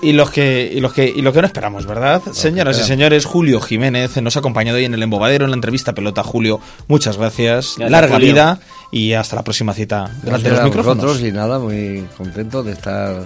Y 0.03 0.13
los 0.13 0.31
que 0.31 0.71
y 0.75 0.81
los 0.81 0.93
que 0.93 1.09
y 1.09 1.23
lo 1.23 1.33
que 1.33 1.41
no 1.41 1.47
esperamos, 1.47 1.87
¿verdad? 1.87 2.21
Señoras 2.33 2.81
y 2.81 2.83
señores, 2.83 3.25
Julio 3.25 3.61
Jiménez 3.61 4.21
nos 4.21 4.35
ha 4.35 4.41
acompañado 4.41 4.79
hoy 4.79 4.85
en 4.85 4.95
el 4.95 5.03
embobadero 5.03 5.45
en 5.45 5.53
la 5.53 5.57
entrevista 5.57 5.93
pelota. 5.95 6.25
Julio, 6.25 6.59
muchas 6.89 7.17
gracias, 7.17 7.75
Gracias, 7.77 7.91
larga 7.91 8.15
Julio. 8.15 8.33
vida 8.33 8.59
y 8.91 9.13
hasta 9.13 9.37
la 9.37 9.45
próxima 9.45 9.73
cita 9.75 10.11
Gracias 10.25 10.51
los 10.51 10.61
a 10.61 10.65
micrófonos. 10.65 11.05
vosotros 11.05 11.23
y 11.29 11.31
nada, 11.33 11.61
muy 11.61 12.05
contento 12.17 12.65
de 12.65 12.73
estar 12.73 13.25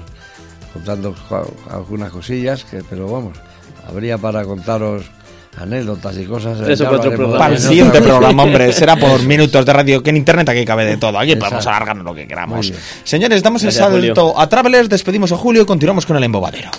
contando 0.75 1.15
co- 1.29 1.55
algunas 1.71 2.13
cosillas, 2.13 2.65
que, 2.65 2.83
pero 2.89 3.11
vamos, 3.11 3.39
habría 3.89 4.19
para 4.19 4.45
contaros 4.45 5.05
anécdotas 5.57 6.17
y 6.19 6.25
cosas. 6.25 6.59
Tres 6.59 6.81
o 6.81 6.89
cuatro 6.89 7.11
programas. 7.11 7.39
Para 7.39 7.55
el 7.55 7.63
en 7.63 7.69
siguiente 7.69 8.03
programa, 8.03 8.43
hombre, 8.43 8.73
será 8.73 8.97
por 8.97 9.23
minutos 9.23 9.65
de 9.65 9.73
radio, 9.73 10.03
que 10.03 10.11
en 10.11 10.17
internet 10.17 10.49
aquí 10.49 10.65
cabe 10.65 10.85
de 10.85 10.97
todo. 10.97 11.19
Aquí 11.19 11.37
podemos 11.37 11.67
alargarnos 11.67 12.05
lo 12.05 12.15
que 12.15 12.27
queramos. 12.27 12.73
Señores, 13.05 13.43
damos 13.43 13.63
el 13.63 13.67
Gracias, 13.67 13.85
salto 13.85 13.97
Julio. 13.99 14.39
a 14.39 14.49
Travelers, 14.49 14.89
despedimos 14.89 15.33
a 15.33 15.37
Julio 15.37 15.63
y 15.63 15.67
continuamos 15.67 16.07
con 16.07 16.17
el 16.17 16.25
embobadero. 16.25 16.71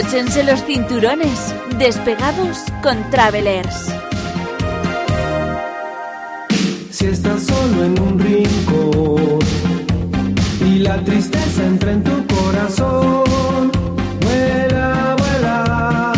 Abróchense 0.00 0.42
los 0.44 0.64
cinturones. 0.64 1.54
Despegados 1.78 2.64
con 2.82 2.96
Travelers. 3.10 3.92
Si 6.90 7.04
estás 7.04 7.42
solo 7.42 7.84
en 7.84 8.00
un 8.00 8.18
rincón 8.18 9.38
y 10.64 10.78
la 10.78 11.04
tristeza 11.04 11.66
entra 11.66 11.92
en 11.92 12.02
tu 12.02 12.26
corazón, 12.34 13.70
vuela, 14.22 15.16
vuela 15.18 16.12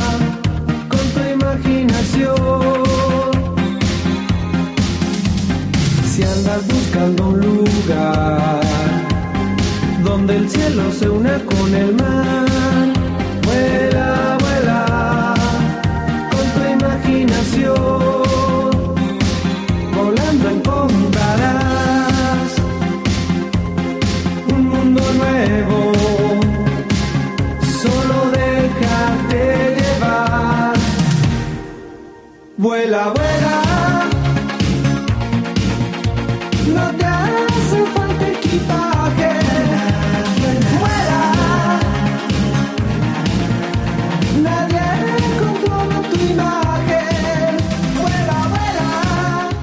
con 0.89 1.01
tu 1.15 1.21
imaginación. 1.35 2.37
Si 6.07 6.23
andas 6.23 6.69
buscando 6.69 7.31
un 7.31 7.41
lugar 7.41 8.61
donde 10.05 10.37
el 10.37 10.49
cielo 10.49 10.93
se 10.93 11.09
una 11.09 11.37
con 11.41 11.53
con 11.57 11.75
el 11.75 11.95
mar. 11.97 12.12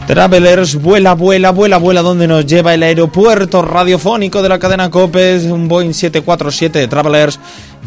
Travelers, 0.10 0.74
vuela, 0.82 1.14
vuela, 1.14 1.51
vuela, 1.51 1.78
vuela, 1.78 2.01
donde 2.01 2.28
nos 2.28 2.43
lleva 2.43 2.74
el 2.74 2.82
aeropuerto 2.82 3.62
radiofónico 3.62 4.41
de 4.41 4.49
la 4.49 4.57
cadena 4.57 4.89
COPES, 4.89 5.43
un 5.43 5.68
Boeing 5.68 5.93
747 5.93 6.80
de 6.80 6.88
Travelers. 6.88 7.39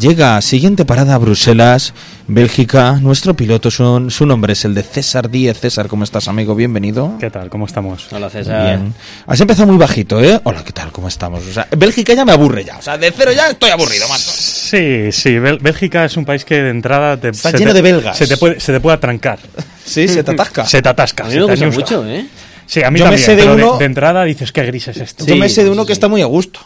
Llega, 0.03 0.41
siguiente 0.41 0.83
parada 0.83 1.15
a 1.15 1.17
Bruselas, 1.17 1.93
Bélgica. 2.27 2.99
Nuestro 3.01 3.35
piloto, 3.35 3.71
son, 3.71 4.11
su 4.11 4.25
nombre 4.25 4.51
es 4.51 4.65
el 4.65 4.73
de 4.73 4.83
César 4.83 5.29
Díez. 5.29 5.57
César, 5.61 5.87
¿cómo 5.87 6.03
estás, 6.03 6.27
amigo? 6.27 6.55
Bienvenido. 6.55 7.13
¿Qué 7.21 7.29
tal? 7.29 7.49
¿Cómo 7.49 7.65
estamos? 7.67 8.07
Hola 8.11 8.29
César. 8.29 8.65
Bien. 8.65 8.93
Has 9.25 9.39
empezado 9.39 9.65
muy 9.67 9.77
bajito, 9.77 10.21
¿eh? 10.21 10.41
Hola, 10.43 10.61
¿qué 10.65 10.73
tal? 10.73 10.91
¿Cómo 10.91 11.07
estamos? 11.07 11.47
O 11.47 11.53
sea, 11.53 11.69
Bélgica 11.77 12.13
ya 12.13 12.25
me 12.25 12.33
aburre 12.33 12.65
ya. 12.65 12.79
O 12.79 12.81
sea, 12.81 12.97
de 12.97 13.13
cero 13.15 13.31
ya 13.33 13.47
estoy 13.47 13.69
aburrido, 13.69 14.05
macho. 14.09 14.29
Sí, 14.29 15.09
sí. 15.13 15.29
Bel- 15.39 15.61
Bélgica 15.61 16.03
es 16.03 16.17
un 16.17 16.25
país 16.25 16.43
que 16.43 16.55
de 16.61 16.71
entrada 16.71 17.15
te, 17.15 17.29
Está 17.29 17.51
se 17.51 17.59
lleno 17.59 17.71
te- 17.71 17.75
de 17.75 17.81
belgas. 17.93 18.17
Se 18.17 18.27
te 18.27 18.35
puede, 18.35 18.59
se 18.59 18.73
te 18.73 18.81
puede 18.81 18.95
atrancar. 18.97 19.39
Sí, 19.85 20.09
se 20.09 20.21
te 20.21 20.31
atasca. 20.31 20.65
Se 20.67 20.81
te 20.81 20.89
atasca. 20.89 21.23
A 21.23 21.27
mí 21.27 21.33
se 21.33 21.39
me 21.39 21.47
te 21.55 21.65
gusta 21.67 21.79
mucho, 21.79 22.05
¿eh? 22.09 22.25
Sí, 22.65 22.83
a 22.83 22.91
mí 22.91 22.99
Yo 22.99 23.07
me 23.07 23.17
sé 23.17 23.37
de 23.37 23.43
pero 23.43 23.53
uno- 23.53 23.77
de 23.77 23.85
entrada 23.85 24.25
dices, 24.25 24.51
qué 24.51 24.63
gris 24.65 24.89
es 24.89 24.97
esto. 24.97 25.25
Yo 25.25 25.37
me 25.37 25.47
sé 25.47 25.63
de 25.63 25.69
uno 25.69 25.85
que 25.85 25.93
está 25.93 26.09
muy 26.09 26.21
a 26.21 26.25
gusto. 26.25 26.59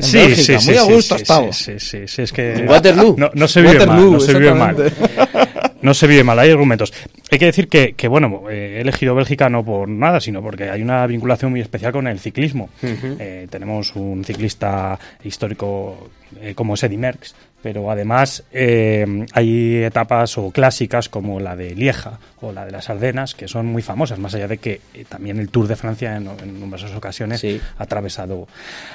Sí, 0.00 0.16
Bélgica, 0.18 0.42
sí, 0.42 0.52
muy 0.52 0.60
sí, 0.60 0.76
a 0.76 0.84
sí, 0.84 0.92
gusto 0.92 1.14
sí, 1.16 1.22
estado. 1.22 1.52
Sí, 1.52 1.72
sí, 1.78 2.08
sí, 2.08 2.22
es 2.22 2.32
que... 2.32 2.66
Waterloo. 2.68 3.14
No, 3.16 3.30
no 3.34 3.48
se 3.48 3.60
vive 3.60 3.74
Waterloo, 3.74 3.96
mal, 3.96 4.12
no 4.12 4.20
se 4.20 4.34
vive 4.34 4.54
mal. 4.54 4.92
No 5.84 5.92
se 5.92 6.06
vive 6.06 6.24
mal, 6.24 6.38
hay 6.38 6.50
argumentos. 6.50 6.94
Hay 7.30 7.38
que 7.38 7.44
decir 7.44 7.68
que, 7.68 7.92
que, 7.92 8.08
bueno, 8.08 8.44
eh, 8.50 8.76
he 8.78 8.80
elegido 8.80 9.14
Bélgica 9.14 9.50
no 9.50 9.62
por 9.62 9.86
nada, 9.86 10.18
sino 10.18 10.40
porque 10.40 10.70
hay 10.70 10.80
una 10.80 11.06
vinculación 11.06 11.50
muy 11.50 11.60
especial 11.60 11.92
con 11.92 12.06
el 12.06 12.18
ciclismo. 12.20 12.70
Eh, 12.82 13.46
tenemos 13.50 13.94
un 13.94 14.24
ciclista 14.24 14.98
histórico 15.22 16.08
eh, 16.40 16.54
como 16.54 16.72
es 16.72 16.82
Eddy 16.84 16.96
Merckx, 16.96 17.34
pero 17.64 17.90
además 17.90 18.44
eh, 18.52 19.24
hay 19.32 19.76
etapas 19.84 20.36
o 20.36 20.50
clásicas 20.50 21.08
como 21.08 21.40
la 21.40 21.56
de 21.56 21.74
Lieja 21.74 22.18
o 22.42 22.52
la 22.52 22.66
de 22.66 22.72
las 22.72 22.90
Ardenas 22.90 23.34
que 23.34 23.48
son 23.48 23.64
muy 23.64 23.80
famosas, 23.80 24.18
más 24.18 24.34
allá 24.34 24.46
de 24.46 24.58
que 24.58 24.82
eh, 24.92 25.06
también 25.08 25.38
el 25.38 25.48
Tour 25.48 25.66
de 25.66 25.74
Francia 25.74 26.14
en, 26.14 26.28
en 26.42 26.60
numerosas 26.60 26.94
ocasiones 26.94 27.40
Sí. 27.40 27.58
ha 27.78 27.84
atravesado, 27.84 28.46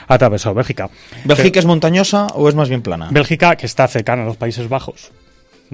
ha 0.07 0.13
atravesado 0.13 0.53
Bélgica. 0.53 0.87
¿Bélgica 1.25 1.59
es 1.59 1.65
montañosa 1.65 2.27
o 2.35 2.47
es 2.47 2.53
más 2.53 2.69
bien 2.69 2.83
plana? 2.83 3.07
Bélgica, 3.09 3.55
que 3.55 3.65
está 3.65 3.87
cercana 3.87 4.21
a 4.21 4.25
los 4.25 4.37
Países 4.37 4.69
Bajos. 4.69 5.09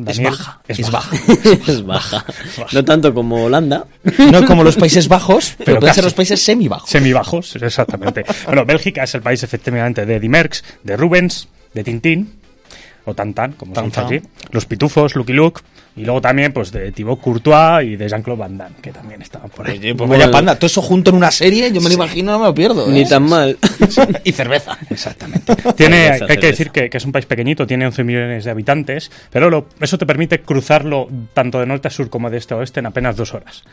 Es 0.08 0.22
baja, 0.24 0.62
Es, 0.66 0.80
es 0.80 0.90
baja. 0.90 1.16
es 1.68 1.86
baja. 1.86 2.26
No 2.72 2.86
tanto 2.86 3.14
como 3.14 3.44
Holanda. 3.44 3.86
No 4.32 4.46
como 4.46 4.64
los 4.64 4.78
Países 4.78 5.10
Bajos, 5.10 5.56
pero, 5.58 5.66
Pero 5.66 5.80
pueden 5.82 5.96
ser 5.96 6.04
los 6.06 6.14
países 6.14 6.42
semibajos. 6.42 6.90
Semibajos, 6.90 7.58
exactamente. 7.58 8.24
bueno, 8.46 8.66
Bélgica 8.66 9.04
es 9.04 9.14
el 9.16 9.22
país 9.22 9.44
efectivamente 9.44 10.06
de 10.06 10.16
Eddy 10.16 10.30
Merckx, 10.30 10.64
de 10.84 10.96
Rubens, 10.96 11.50
de 11.74 11.84
Tintín, 11.84 12.45
o 13.06 13.14
Tantan, 13.14 13.54
como 13.54 13.74
se 13.76 13.82
dice 13.84 14.00
aquí, 14.02 14.22
los 14.52 14.66
Pitufos, 14.66 15.16
Lucky 15.16 15.34
Luke, 15.34 15.62
y 15.96 16.04
luego 16.04 16.20
también 16.22 16.52
pues 16.52 16.72
de 16.72 16.92
Thibaut 16.92 17.22
Courtois 17.22 17.86
y 17.86 17.96
de 17.96 18.10
Jean-Claude 18.10 18.40
Van 18.40 18.58
Damme, 18.58 18.76
que 18.82 18.92
también 18.92 19.22
estaban 19.22 19.50
por 19.50 19.70
ahí. 19.70 19.78
Oye, 19.78 19.96
pues 19.96 20.10
vaya 20.10 20.30
panda, 20.32 20.56
todo 20.56 20.68
eso 20.68 20.82
junto 20.82 21.12
en 21.12 21.18
una 21.18 21.32
serie, 21.32 21.72
yo 21.72 21.82
me 21.82 21.88
lo 21.90 21.94
imagino, 21.96 22.32
no 22.34 22.40
me 22.40 22.46
lo 22.46 22.54
pierdo. 22.54 22.88
¿eh? 22.88 22.92
Ni 22.92 23.08
tan 23.08 23.24
mal. 23.30 23.58
y 24.24 24.32
cerveza. 24.32 24.78
Exactamente. 24.90 25.56
Tiene, 25.76 26.04
Cerveza, 26.06 26.26
hay 26.30 26.38
que 26.38 26.48
decir 26.48 26.72
que, 26.72 26.90
que 26.90 26.98
es 26.98 27.06
un 27.06 27.12
país 27.12 27.26
pequeñito, 27.26 27.66
tiene 27.68 27.86
11 27.86 28.04
millones 28.04 28.44
de 28.44 28.52
habitantes, 28.52 29.12
pero 29.32 29.50
lo- 29.50 29.68
eso 29.80 29.98
te 29.98 30.06
permite 30.06 30.42
cruzarlo 30.42 31.08
tanto 31.34 31.60
de 31.60 31.66
norte 31.68 31.88
a 31.88 31.92
sur 31.92 32.10
como 32.10 32.30
de 32.30 32.38
este 32.38 32.54
a 32.54 32.58
oeste 32.58 32.80
en 32.80 32.88
apenas 32.88 33.16
dos 33.16 33.34
horas. 33.34 33.64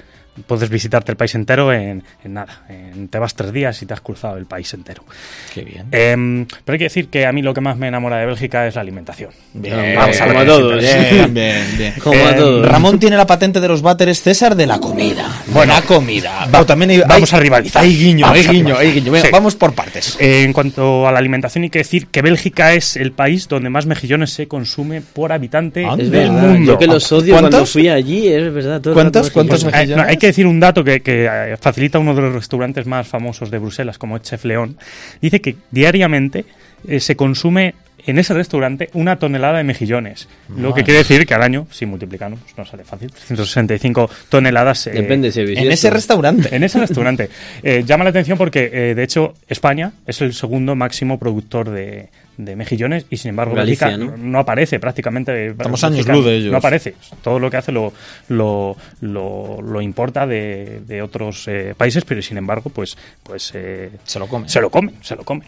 Puedes 0.46 0.70
visitarte 0.70 1.12
el 1.12 1.16
país 1.16 1.34
entero 1.34 1.72
en, 1.74 2.02
en 2.24 2.32
nada. 2.34 2.62
En- 2.68 3.08
te 3.08 3.18
vas 3.18 3.34
tres 3.34 3.52
días 3.52 3.80
y 3.82 3.86
te 3.86 3.92
has 3.92 4.00
cruzado 4.00 4.38
el 4.38 4.46
país 4.46 4.72
entero. 4.72 5.04
Qué 5.52 5.62
bien. 5.62 5.86
Em, 5.92 6.46
pero 6.64 6.72
hay 6.74 6.78
que 6.78 6.84
decir 6.84 7.08
que 7.08 7.26
a 7.26 7.32
mí 7.32 7.42
lo 7.42 7.52
que 7.52 7.60
más 7.60 7.76
me 7.76 7.88
enamora 7.88 8.16
de 8.16 8.24
Bélgica 8.24 8.66
es 8.66 8.74
la 8.76 8.80
alimentación. 8.80 9.30
Bien, 9.52 9.94
Vamos 9.94 10.18
a 10.20 10.24
como 10.26 10.38
ver, 10.38 10.48
a 10.48 10.52
todos. 10.52 10.80
Bien, 10.80 11.34
bien, 11.34 11.64
bien. 11.76 11.94
Como 12.02 12.18
a 12.18 12.30
Eh, 12.30 12.34
todos. 12.34 12.66
Ramón 12.66 12.98
tiene 12.98 13.16
la 13.18 13.26
patente 13.26 13.60
de 13.60 13.68
los 13.68 13.82
váteres 13.82 14.22
César 14.22 14.56
de 14.56 14.66
la 14.66 14.78
comida. 14.78 15.28
Bueno, 15.48 15.74
la 15.74 15.82
comida. 15.82 16.46
va- 16.46 16.60
O 16.62 16.66
también 16.66 16.90
hay- 16.92 17.00
vamos 17.06 17.30
hay- 17.32 17.38
a 17.38 17.42
rivalizar. 17.42 17.82
Hay 17.82 17.94
guiño, 17.94 18.26
Vamos 18.26 18.38
hay 18.40 18.46
a 18.46 18.52
guiño, 18.52 18.76
hay 18.78 18.92
guiño. 18.92 19.12
Venga, 19.12 19.26
Sí. 19.26 19.32
vamos 19.32 19.54
por 19.54 19.74
partes. 19.74 20.16
Eh, 20.18 20.44
en 20.44 20.54
cuanto 20.54 21.06
a 21.06 21.12
la 21.12 21.18
alimentación, 21.18 21.64
hay 21.64 21.70
que 21.70 21.80
decir 21.80 22.06
que 22.06 22.22
Bélgica 22.22 22.72
es 22.72 22.96
el 22.96 23.12
país 23.12 23.48
donde 23.48 23.68
más 23.68 23.84
mejillones 23.84 24.30
se 24.32 24.48
consume 24.48 25.02
por 25.02 25.30
habitante. 25.32 25.82
Es 25.82 25.96
del 25.98 26.30
verdad. 26.30 26.42
mundo. 26.48 26.72
Yo 26.72 26.78
que 26.78 26.86
los 26.86 27.12
odio 27.12 27.34
¿Cuántos? 27.34 27.50
cuando 27.50 27.66
fui 27.66 27.88
allí, 27.90 28.28
es 28.28 28.50
verdad. 28.54 28.80
todo 28.80 28.94
¿Cuántos? 28.94 29.30
¿Cuántos 29.30 29.64
mejillones. 29.64 29.90
Eh, 29.90 29.96
no, 29.96 30.08
hay 30.08 30.16
que 30.22 30.28
decir 30.28 30.46
un 30.46 30.60
dato 30.60 30.84
que, 30.84 31.00
que, 31.00 31.26
eh, 31.26 31.56
facilita 31.60 31.98
uno 31.98 32.14
de 32.14 32.22
los 32.22 32.32
restaurantes 32.32 32.86
más 32.86 33.08
famosos 33.08 33.50
de 33.50 33.58
Bruselas, 33.58 33.98
como 33.98 34.16
es 34.16 34.22
Chef 34.22 34.44
León. 34.44 34.78
Dice 35.20 35.40
que 35.40 35.56
diariamente 35.70 36.44
eh, 36.86 37.00
se 37.00 37.16
consume 37.16 37.74
en 38.06 38.18
ese 38.18 38.34
restaurante 38.34 38.90
una 38.94 39.16
tonelada 39.18 39.58
de 39.58 39.64
mejillones. 39.64 40.28
Lo 40.56 40.74
que 40.74 40.82
quiere 40.84 40.98
decir 40.98 41.26
que 41.26 41.34
al 41.34 41.42
año, 41.42 41.66
si 41.70 41.86
multiplicamos, 41.86 42.40
no 42.56 42.64
sale 42.64 42.84
fácil, 42.84 43.10
365 43.10 44.10
toneladas. 44.28 44.86
eh, 44.86 44.90
Depende 44.92 45.30
si 45.30 45.40
En 45.40 45.70
ese 45.70 45.90
restaurante. 45.90 46.54
en 46.54 46.62
ese 46.62 46.78
restaurante. 46.78 47.28
Eh, 47.64 47.84
llama 47.86 48.04
la 48.04 48.10
atención 48.10 48.38
porque, 48.38 48.70
eh, 48.72 48.94
de 48.94 49.02
hecho, 49.02 49.34
España 49.46 49.92
es 50.06 50.20
el 50.20 50.32
segundo 50.32 50.74
máximo 50.74 51.18
productor 51.18 51.70
de, 51.70 52.08
de 52.36 52.56
mejillones 52.56 53.06
y, 53.10 53.16
sin 53.16 53.30
embargo, 53.30 53.54
Galicia, 53.54 53.88
Bélgica 53.88 54.16
¿no? 54.16 54.16
no, 54.16 54.38
aparece 54.38 54.80
prácticamente. 54.80 55.48
Estamos 55.48 55.82
años 55.84 56.06
luz 56.06 56.24
de 56.24 56.36
ellos. 56.36 56.52
No 56.52 56.58
aparece. 56.58 56.94
Todo 57.22 57.38
lo 57.38 57.50
que 57.50 57.56
hace 57.56 57.72
lo, 57.72 57.92
lo, 58.28 58.76
lo, 59.00 59.60
lo 59.60 59.80
importa 59.82 60.26
de, 60.26 60.80
de 60.86 61.02
otros 61.02 61.46
eh, 61.48 61.74
países, 61.76 62.04
pero 62.04 62.22
sin 62.22 62.38
embargo, 62.38 62.70
pues, 62.70 62.96
pues 63.22 63.52
eh, 63.54 63.90
Se 64.04 64.18
lo 64.18 64.26
come. 64.26 64.48
se 64.48 64.60
lo 64.60 64.70
comen, 64.70 64.96
se 65.02 65.16
lo 65.16 65.24
comen. 65.24 65.46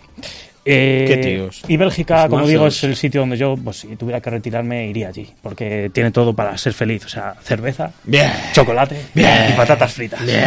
Eh, 0.67 1.05
Qué 1.07 1.17
tíos. 1.19 1.63
Y 1.69 1.77
Bélgica, 1.77 2.23
Los 2.23 2.31
como 2.31 2.47
digo, 2.47 2.67
es 2.67 2.83
el 2.85 2.97
sitio 2.97 3.21
donde 3.21 3.37
yo, 3.37 3.55
pues 3.63 3.77
si 3.79 3.97
tuviera 3.97 4.21
que 4.21 4.31
retirarme, 4.31 4.89
iría 4.89 5.09
allí. 5.09 5.31
Porque 5.43 5.91
tiene 5.93 6.11
todo 6.11 6.33
para 6.35 6.57
ser 6.57 6.73
feliz. 6.73 7.05
O 7.05 7.09
sea, 7.09 7.35
cerveza, 7.43 7.91
Bien. 8.05 8.31
chocolate 8.55 8.97
y 9.15 9.53
patatas 9.57 9.93
fritas. 9.93 10.25
Bien. 10.25 10.43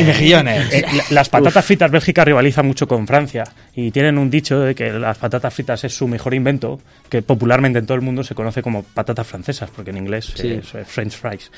Y 0.00 0.04
mejillones. 0.04 0.72
Eh, 0.72 0.84
la- 0.92 1.04
las 1.10 1.28
patatas 1.28 1.64
fritas 1.64 1.90
Bélgica 1.90 2.24
rivaliza 2.24 2.62
mucho 2.62 2.86
con 2.86 3.06
Francia 3.06 3.44
y 3.74 3.90
tienen 3.90 4.18
un 4.18 4.28
dicho 4.30 4.60
de 4.60 4.74
que 4.74 4.90
las 4.92 5.16
patatas 5.16 5.54
fritas 5.54 5.82
es 5.84 5.94
su 5.94 6.06
mejor 6.06 6.34
invento, 6.34 6.78
que 7.08 7.22
popularmente 7.22 7.78
en 7.78 7.86
todo 7.86 7.94
el 7.94 8.02
mundo 8.02 8.22
se 8.24 8.34
conoce 8.34 8.60
como 8.62 8.82
patatas 8.82 9.26
francesas, 9.26 9.70
porque 9.74 9.90
en 9.90 9.96
inglés 9.98 10.32
Sí. 10.36 10.60
es, 10.62 10.86
French 10.86 11.12
fries. 11.16 11.50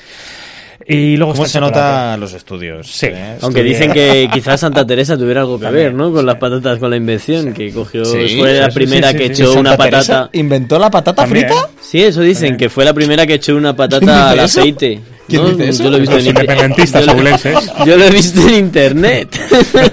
Y 0.87 1.17
luego 1.17 1.33
¿Cómo 1.33 1.45
se 1.45 1.59
nota 1.59 2.17
los 2.17 2.33
estudios? 2.33 2.87
Sí. 2.91 3.07
eh? 3.07 3.37
Aunque 3.41 3.61
Estudia- 3.61 3.63
dicen 3.63 3.91
que 3.93 4.29
quizás 4.33 4.59
Santa 4.59 4.85
Teresa 4.85 5.17
tuviera 5.17 5.41
algo 5.41 5.59
que 5.59 5.69
ver, 5.69 5.93
¿no? 5.93 6.11
Con 6.11 6.21
sí. 6.21 6.25
las 6.25 6.35
patatas, 6.35 6.79
con 6.79 6.89
la 6.89 6.97
invención, 6.97 7.53
que 7.53 7.71
cogió, 7.71 8.03
Sí, 8.05 8.37
fue 8.39 8.53
la 8.59 8.69
primera 8.69 9.11
sí, 9.11 9.17
que 9.17 9.27
sí, 9.35 9.41
echó 9.41 9.53
¿Santa 9.53 9.59
una 9.59 9.77
Teresa 9.77 10.13
patata. 10.13 10.29
¿Inventó 10.37 10.79
la 10.79 10.89
patata 10.91 11.23
También. 11.23 11.47
frita? 11.47 11.69
Sí, 11.81 12.03
eso 12.03 12.21
dicen, 12.21 12.57
que 12.57 12.69
fue 12.69 12.83
la 12.85 12.93
primera 12.93 13.25
que 13.25 13.35
echó 13.35 13.55
una 13.55 13.73
¿Quién 13.75 13.89
patata 13.89 14.29
al 14.31 14.39
aceite. 14.39 15.01
¿Quién 15.27 15.41
¿no? 15.43 15.49
dice 15.49 15.69
eso? 15.69 15.83
Yo 15.83 15.89
lo 15.89 15.97
he 15.97 15.99
visto 16.01 16.15
Los 16.15 16.23
en 16.23 16.29
independentistas 16.29 17.05
saulenses. 17.05 17.71
Yo 17.85 17.97
lo 17.97 18.03
he 18.05 18.09
visto 18.11 18.47
en 18.47 18.55
internet. 18.55 19.39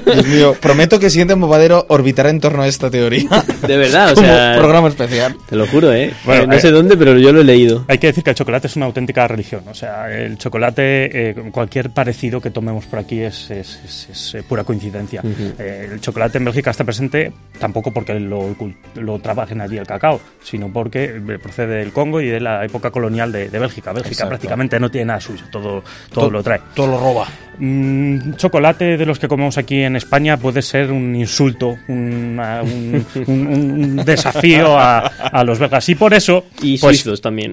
Dios 0.04 0.26
mío, 0.26 0.56
prometo 0.60 0.98
que 0.98 1.06
el 1.06 1.10
siguiente 1.10 1.34
movadero 1.34 1.86
orbitará 1.88 2.30
en 2.30 2.40
torno 2.40 2.62
a 2.62 2.68
esta 2.68 2.90
teoría. 2.90 3.28
De 3.66 3.76
verdad, 3.76 4.12
o 4.12 4.14
Como 4.14 4.26
sea. 4.26 4.54
programa 4.58 4.88
especial. 4.88 5.36
Te 5.48 5.56
lo 5.56 5.66
juro, 5.66 5.92
¿eh? 5.92 6.12
Bueno, 6.24 6.42
Eh, 6.42 6.46
no 6.46 6.54
eh, 6.54 6.60
sé 6.60 6.70
dónde, 6.70 6.96
pero 6.96 7.18
yo 7.18 7.32
lo 7.32 7.40
he 7.40 7.44
leído. 7.44 7.84
Hay 7.88 7.98
que 7.98 8.08
decir 8.08 8.22
que 8.24 8.30
el 8.30 8.36
chocolate 8.36 8.66
es 8.66 8.76
una 8.76 8.86
auténtica 8.86 9.26
religión. 9.28 9.62
O 9.68 9.74
sea, 9.74 10.10
el 10.12 10.36
chocolate, 10.38 11.30
eh, 11.30 11.34
cualquier 11.50 11.90
parecido 11.90 12.40
que 12.40 12.50
tomemos 12.50 12.84
por 12.86 12.98
aquí 12.98 13.20
es, 13.20 13.50
es- 13.50 13.80
es- 13.84 14.08
es, 14.10 14.34
eh, 14.34 14.42
pura 14.42 14.64
coincidencia. 14.64 15.22
Eh, 15.58 15.88
el 15.92 16.00
chocolate 16.00 16.38
en 16.38 16.44
Bélgica 16.44 16.70
está 16.70 16.84
presente 16.84 17.32
tampoco 17.58 17.90
porque 17.92 18.14
lo, 18.20 18.54
lo 18.96 19.18
trabajen 19.20 19.60
allí 19.60 19.78
el 19.78 19.86
cacao, 19.86 20.20
sino 20.42 20.72
porque 20.72 21.04
eh, 21.04 21.38
procede 21.42 21.76
del 21.76 21.92
Congo 21.92 22.20
y 22.20 22.28
de 22.28 22.40
la 22.40 22.64
época 22.64 22.90
colonial 22.90 23.32
de, 23.32 23.48
de 23.48 23.58
Bélgica. 23.58 23.92
Bélgica 23.92 24.12
Exacto. 24.12 24.28
prácticamente 24.30 24.78
no 24.80 24.90
tiene 24.90 25.06
nada 25.06 25.20
suyo, 25.22 25.44
todo, 25.50 25.82
todo 26.12 26.30
lo 26.30 26.42
trae. 26.42 26.60
Todo 26.74 26.88
lo 26.88 26.98
roba. 27.00 27.26
Mm, 27.58 28.34
chocolate 28.34 28.96
de 28.96 29.06
los 29.06 29.18
que 29.18 29.28
comemos 29.28 29.56
aquí 29.58 29.82
en 29.82 29.94
España 29.96 30.36
puede 30.36 30.62
ser 30.62 30.90
un 30.90 31.14
insulto, 31.14 31.76
una- 31.88 32.62
un, 32.62 33.04
un- 33.26 33.46
un 33.46 33.96
desafío 34.04 34.78
a, 34.78 34.98
a 35.06 35.44
los 35.44 35.58
belgas. 35.58 35.88
Y 35.88 35.94
por 35.94 36.12
eso. 36.14 36.46
Y 36.60 36.78
pues, 36.78 37.00
suizos 37.00 37.20
también. 37.20 37.52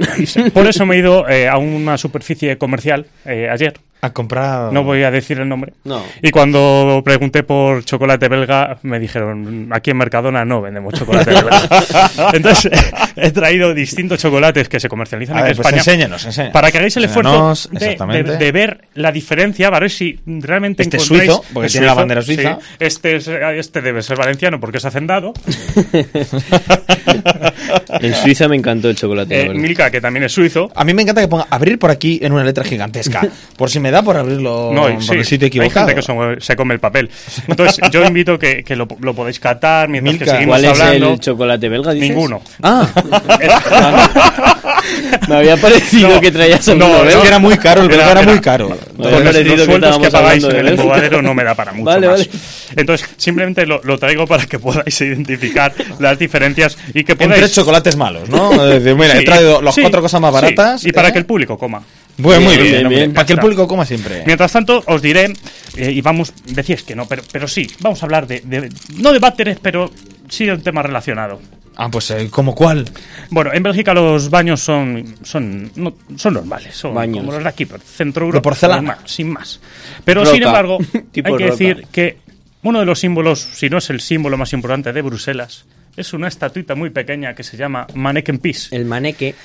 por 0.54 0.66
eso 0.68 0.86
me 0.86 0.96
he 0.96 1.00
ido 1.00 1.28
eh, 1.30 1.48
a 1.48 1.58
una 1.58 1.98
superficie 1.98 2.58
comercial 2.58 3.06
eh, 3.26 3.48
ayer 3.52 3.74
A 4.02 4.12
comprar. 4.12 4.72
No 4.72 4.84
voy 4.84 5.04
a 5.04 5.12
decir 5.12 5.40
el 5.40 5.50
nombre. 5.50 5.74
No. 5.84 6.02
Y 6.22 6.32
cuando 6.32 7.02
pregunté 7.04 7.44
por 7.44 7.84
chocolate 7.84 8.30
belga, 8.30 8.78
me 8.84 8.98
dijeron, 9.00 9.70
aquí 9.74 9.92
en 9.92 9.98
Mercadona 9.98 10.46
no 10.46 10.62
vendemos 10.62 10.94
chocolate 10.94 11.32
belga. 11.32 11.70
Entonces, 12.34 12.72
he 13.18 13.32
traído 13.32 13.74
distintos 13.74 14.20
chocolates 14.20 14.70
que 14.70 14.80
se 14.80 14.88
comercializan 14.88 15.38
A 15.38 15.42
ver, 15.42 15.52
en 15.52 15.58
pues 15.58 15.66
España. 15.68 15.78
enséñanos, 15.80 16.26
enséñanos. 16.26 16.54
Para 16.54 16.72
que 16.72 16.78
hagáis 16.78 16.96
el 16.96 17.04
esfuerzo 17.06 17.50
Enséñanos, 17.72 18.14
de, 18.14 18.24
de- 18.24 18.38
de 18.38 18.52
ver 18.54 18.82
la 18.94 19.12
diferencia, 19.12 19.68
para 19.70 19.82
ver 19.82 19.92
si 19.92 20.18
realmente 20.26 20.84
Este 20.84 20.98
es 20.98 21.04
encontráis- 21.12 21.26
suizo, 21.34 21.44
porque 21.54 21.68
tiene 21.70 21.86
la 21.86 21.94
bandera 21.94 22.22
suiza. 22.22 22.58
sí. 22.62 22.76
Este, 22.80 23.16
es- 23.18 23.28
este 23.28 23.82
debe 23.82 24.02
ser 24.02 24.18
valenciano 24.18 24.60
porque 24.62 24.78
es 24.78 24.86
hacendado. 24.86 25.34
En 28.02 28.14
Suiza 28.16 28.48
me 28.48 28.56
encantó 28.56 28.90
el 28.90 28.96
chocolate. 28.96 29.46
la 29.48 29.52
Eh. 29.52 29.56
Milka, 29.56 29.90
que 29.92 30.00
también 30.02 30.24
es 30.24 30.32
suizo. 30.32 30.72
A 30.76 30.84
mí 30.84 30.94
me 30.94 31.02
encanta 31.02 31.22
que 31.22 31.28
ponga 31.28 31.48
abrir 31.50 31.78
por 31.80 31.92
aquí 31.92 32.20
en 32.22 32.32
una 32.32 32.44
letra 32.44 32.64
gigantesca. 32.64 33.28
Por 33.58 33.70
si 33.70 33.80
me 33.80 33.89
da 33.92 34.02
por 34.04 34.18
abrirlo 34.18 34.72
No, 34.74 34.90
y 34.90 34.94
por 34.94 35.04
sí, 35.04 35.14
el 35.16 35.26
sitio 35.26 35.46
hay 35.46 35.48
equivocado. 35.50 35.88
gente 35.88 36.02
que 36.02 36.06
se, 36.40 36.46
se 36.46 36.56
come 36.56 36.74
el 36.74 36.80
papel. 36.80 37.10
Entonces, 37.48 37.80
yo 37.92 38.04
invito 38.06 38.38
que, 38.40 38.64
que 38.64 38.76
lo, 38.76 38.88
lo 39.02 39.14
podéis 39.14 39.40
catar 39.40 39.88
mientras 39.90 40.14
que 40.18 40.20
Milka, 40.26 40.32
seguimos 40.34 40.54
¿Cuál 40.54 40.66
es 40.66 40.72
hablando. 40.82 41.14
el 41.14 41.20
chocolate 41.20 41.70
belga? 41.70 41.94
dices? 41.94 42.10
Ninguno. 42.10 42.42
Ah, 42.64 42.88
me 45.28 45.36
había 45.36 45.58
parecido 45.58 46.10
No, 46.10 46.22
que 46.22 46.32
traías 46.32 46.68
no, 46.68 46.74
alguno 46.74 46.98
es 46.98 47.04
belga. 47.06 47.22
que 47.22 47.28
era 47.28 47.40
muy 47.40 47.58
caro, 47.58 47.82
el 47.84 47.90
belga 47.90 48.12
era 48.12 48.22
muy 48.24 48.40
caro. 48.40 48.70
Me 48.70 48.76
Con 49.10 49.12
los, 49.12 49.22
parecido 49.24 49.56
los 49.56 49.66
que 49.66 49.72
sueldos 49.72 49.98
que 50.00 50.06
estábamos 50.06 50.10
pagáis 50.12 50.44
en 50.44 50.56
el 50.56 50.68
embobadero 50.70 51.22
no 51.22 51.34
me 51.34 51.44
da 51.44 51.56
para 51.56 51.72
mucho 51.74 51.86
Vale, 51.86 52.08
más. 52.08 52.20
vale. 52.20 52.30
Entonces, 52.76 53.10
simplemente 53.18 53.66
lo, 53.66 53.82
lo 53.84 53.98
traigo 53.98 54.28
para 54.28 54.46
que 54.46 54.60
podáis 54.60 55.00
identificar 55.02 55.74
las 56.00 56.18
diferencias 56.20 56.78
y 56.94 57.04
que 57.04 57.16
podáis... 57.16 57.40
tres 57.42 57.54
chocolates 57.56 57.96
malos, 57.96 58.30
¿no? 58.30 58.52
Es 58.66 58.84
decir, 58.84 58.96
mira, 58.96 59.16
he 59.16 59.20
Sí, 59.20 59.26
traído 59.26 59.62
las 59.62 59.76
sí, 59.76 59.82
cuatro 59.82 60.02
cosas 60.02 60.22
más 60.22 60.32
sí, 60.32 60.34
baratas. 60.42 60.86
y 60.86 60.92
para 60.92 61.10
¿eh? 61.10 61.14
que 61.14 61.20
el 61.20 61.26
público 61.26 61.58
coma. 61.58 61.82
Bueno, 62.20 62.42
muy 62.42 62.56
Bien, 62.58 62.64
bien, 62.64 62.74
bien, 62.74 62.86
hombre, 62.86 63.00
bien. 63.00 63.14
Para 63.14 63.26
que 63.26 63.34
el 63.34 63.40
público 63.40 63.68
coma 63.68 63.86
siempre. 63.86 64.24
Mientras 64.26 64.52
tanto, 64.52 64.84
os 64.88 65.02
diré, 65.02 65.34
eh, 65.78 65.92
y 65.92 66.02
vamos, 66.02 66.34
decíais 66.46 66.84
que 66.84 66.96
no, 66.96 67.08
pero, 67.08 67.24
pero 67.32 67.48
sí, 67.48 67.66
vamos 67.80 68.02
a 68.04 68.06
hablar 68.06 68.28
de, 68.28 68.42
de- 68.42 68.70
no 68.98 69.12
de 69.14 69.20
váteres, 69.20 69.58
pero 69.62 69.92
sí 70.28 70.46
de 70.46 70.54
un 70.54 70.62
tema 70.62 70.84
relacionado. 70.84 71.40
Ah, 71.82 71.88
pues, 71.90 72.12
eh, 72.12 72.28
¿como 72.30 72.54
cuál? 72.54 72.84
Bueno, 73.30 73.52
en 73.54 73.64
Bélgica 73.64 73.94
los 73.94 74.30
baños 74.30 74.60
son 74.60 75.16
son, 75.24 75.72
no- 75.78 75.96
son 76.18 76.34
normales, 76.34 76.76
son 76.76 76.94
Baños. 76.94 77.20
como 77.22 77.32
los 77.32 77.42
de 77.44 77.50
aquí, 77.50 77.66
pero 77.66 77.80
Centro 77.82 78.26
Europa. 78.26 78.42
porcelana. 78.44 78.82
normal, 78.82 78.98
sin 79.08 79.30
más. 79.32 79.62
Pero 80.04 80.26
sin 80.26 80.44
embargo, 80.44 80.78
Tipo 81.14 81.30
hay 81.30 81.38
que 81.38 81.46
decir 81.52 81.86
que 81.92 82.18
uno 82.64 82.80
de 82.80 82.86
los 82.86 83.00
símbolos, 83.00 83.40
si 83.54 83.70
no 83.70 83.78
es 83.78 83.90
el 83.92 84.02
símbolo 84.02 84.36
más 84.38 84.52
importante 84.52 84.92
de 84.92 85.02
Bruselas, 85.02 85.64
es 85.96 86.12
una 86.12 86.28
estatuita 86.28 86.76
muy 86.76 86.90
pequeña 86.90 87.34
que 87.34 87.44
se 87.44 87.56
llama 87.56 87.88
Manneken 87.94 88.40
Pis, 88.40 88.68
El 88.72 88.84
maneque. 88.84 89.36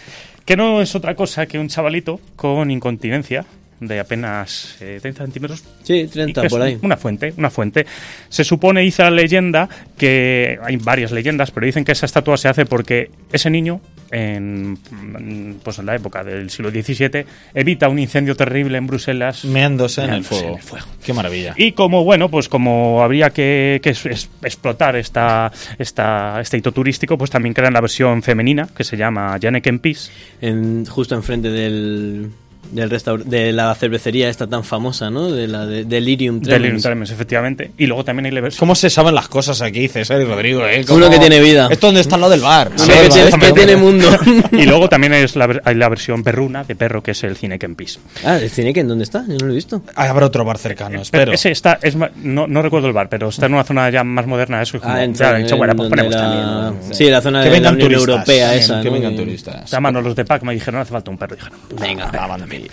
Que 0.45 0.57
no 0.57 0.83
es 0.83 0.95
otra 0.95 1.15
cosa 1.15 1.47
que 1.47 1.59
un 1.59 1.69
chavalito 1.69 2.21
con 2.37 2.71
incontinencia 2.71 3.45
de 3.81 4.01
apenas 4.01 4.77
eh, 4.81 4.99
30 5.01 5.25
centímetros 5.25 5.65
Sí, 5.83 5.95
y 5.95 6.07
30 6.07 6.41
que 6.41 6.47
es 6.47 6.53
por 6.53 6.63
ahí. 6.63 6.79
Una 6.83 6.97
fuente, 6.97 7.35
una 7.37 7.51
fuente. 7.51 7.87
Se 8.29 8.45
supone, 8.45 8.81
dice 8.81 9.03
la 9.03 9.11
leyenda, 9.11 9.69
que 9.97 10.59
hay 10.63 10.77
varias 10.77 11.13
leyendas, 11.13 11.51
pero 11.51 11.67
dicen 11.67 11.85
que 11.85 11.93
esa 11.93 12.07
estatua 12.07 12.37
se 12.37 12.49
hace 12.49 12.67
porque 12.67 13.11
ese 13.33 13.51
niño, 13.51 13.81
en, 14.15 14.73
mm, 14.73 15.55
pues 15.63 15.79
en 15.79 15.87
la 15.87 15.95
época 15.97 16.23
del 16.23 16.49
siglo 16.51 16.71
XVII, 16.71 17.25
evita 17.55 17.89
un 17.89 17.99
incendio 17.99 18.35
terrible 18.37 18.79
en 18.79 18.87
Bruselas. 18.87 19.45
Meándose 19.45 20.05
en 20.05 20.11
el 20.15 20.25
fuego. 20.25 20.49
en 20.49 20.55
el 20.55 20.63
fuego. 20.63 20.87
Qué 21.05 21.13
maravilla. 21.13 21.55
Y 21.57 21.73
como, 21.73 22.05
bueno, 22.05 22.29
pues 22.31 22.49
como 22.49 23.03
habría 23.03 23.31
que, 23.31 23.81
que 23.83 23.91
es- 23.91 24.07
es- 24.07 24.31
explotar 24.43 24.97
esta, 24.97 25.51
esta, 25.79 26.41
este 26.41 26.57
hito 26.59 26.73
turístico, 26.73 27.19
pues 27.19 27.31
también 27.31 27.55
crean 27.55 27.73
la 27.73 27.81
versión 27.81 28.23
femenina, 28.23 28.69
que 28.77 28.85
se 28.85 28.97
llama 28.97 29.39
Pis. 29.83 30.11
En, 30.41 30.85
justo 30.87 31.15
enfrente 31.15 31.51
del, 31.51 32.31
del 32.73 32.91
restaur- 32.91 33.25
de 33.25 33.53
la 33.53 33.75
cervecería 33.75 34.29
esta 34.29 34.47
tan 34.47 34.65
famosa, 34.65 35.11
¿no? 35.11 35.31
De 35.31 35.47
la 35.49 35.67
de, 35.67 35.85
Delirium 35.85 36.41
Tremens. 36.41 36.61
Delirium 36.63 36.83
Tremens, 36.83 37.11
efectivamente. 37.11 37.71
Y 37.79 37.87
luego 37.87 38.05
también 38.05 38.27
hay 38.27 38.33
la 38.33 38.41
versión... 38.41 38.59
¿Cómo 38.61 38.75
se 38.75 38.91
saben 38.91 39.15
las 39.15 39.29
cosas 39.29 39.61
aquí, 39.63 39.89
César 39.89 40.21
y 40.21 40.25
Rodrigo? 40.25 40.67
eh? 40.67 40.85
Uno 40.89 41.07
¿Cómo- 41.07 41.11
que 41.11 41.19
tiene 41.19 41.41
vida. 41.41 41.69
Esto 41.71 41.87
donde 41.89 42.01
está 42.01 42.17
lo 42.17 42.29
del 42.29 42.41
bar. 42.41 42.69
Uno 42.75 42.79
Sí, 42.85 42.91
que, 42.93 43.01
el 43.01 43.09
tiene, 43.09 43.31
bar, 43.31 43.41
que 43.41 43.47
hombre. 43.47 43.65
tiene 43.65 43.77
mundo. 43.77 44.09
Y 44.53 44.67
luego 44.67 44.89
también 44.89 45.15
es 45.15 45.37
la, 45.37 45.61
hay 45.65 45.75
la 45.75 45.89
versión 45.89 46.23
perruna 46.23 46.65
de 46.65 46.75
perro, 46.77 47.03
que 47.03 47.11
es 47.13 47.23
el 47.25 47.37
Cineken 47.37 47.75
Pis. 47.75 47.99
ah, 48.25 48.39
¿el 48.39 48.51
Cinequen 48.51 48.87
dónde 48.89 49.05
está? 49.05 49.25
Yo 49.27 49.35
no 49.39 49.47
lo 49.47 49.53
he 49.53 49.55
visto. 49.57 49.83
Ah, 49.95 50.09
Habrá 50.11 50.27
otro 50.27 50.45
bar 50.45 50.59
cercano, 50.59 50.91
Pero 50.91 51.03
espero. 51.03 51.33
ese 51.33 51.51
está, 51.51 51.79
es, 51.83 51.97
ma- 51.97 52.11
no, 52.23 52.47
no 52.47 52.63
recuerdo 52.63 52.87
el 52.89 52.93
bar, 52.93 53.09
pero 53.09 53.29
está 53.29 53.47
en 53.47 53.55
una 53.55 53.65
zona 53.65 53.91
ya 53.91 54.05
más 54.05 54.27
moderna. 54.27 54.63
Eso 54.63 54.77
es 54.77 54.83
como, 54.83 54.95
Ah, 54.95 55.03
en, 55.05 55.15
ya 55.15 55.37
he 55.39 55.43
dicho, 55.43 55.55
en 55.55 55.59
bueno, 55.59 55.75
pues 55.77 55.89
ponemos 55.89 56.15
la- 56.15 56.21
también. 56.21 56.95
Sí, 56.95 57.11
la 57.11 57.21
zona 57.21 57.43
Que 57.43 57.51
de 57.51 57.61
la 57.61 57.71
Unión 57.73 57.89
turistas. 57.89 58.09
Europea 58.09 58.53
Sí, 58.53 58.59
esa. 58.59 58.81
Que 58.81 58.89
¿no? 58.89 58.93
vengan 58.95 59.17
turistas. 59.17 59.71
Llamanos 59.71 60.05
los 60.05 60.15
de 60.17 60.25
PAC, 60.25 60.43
me 60.43 60.55
dijeron, 60.55 60.81
hace 60.81 60.93
falta 60.93 61.11
un 61.11 61.19
perro. 61.19 61.35
Dijeron, 61.37 61.59
Venga. 61.81 62.11
Ah, 62.17 62.27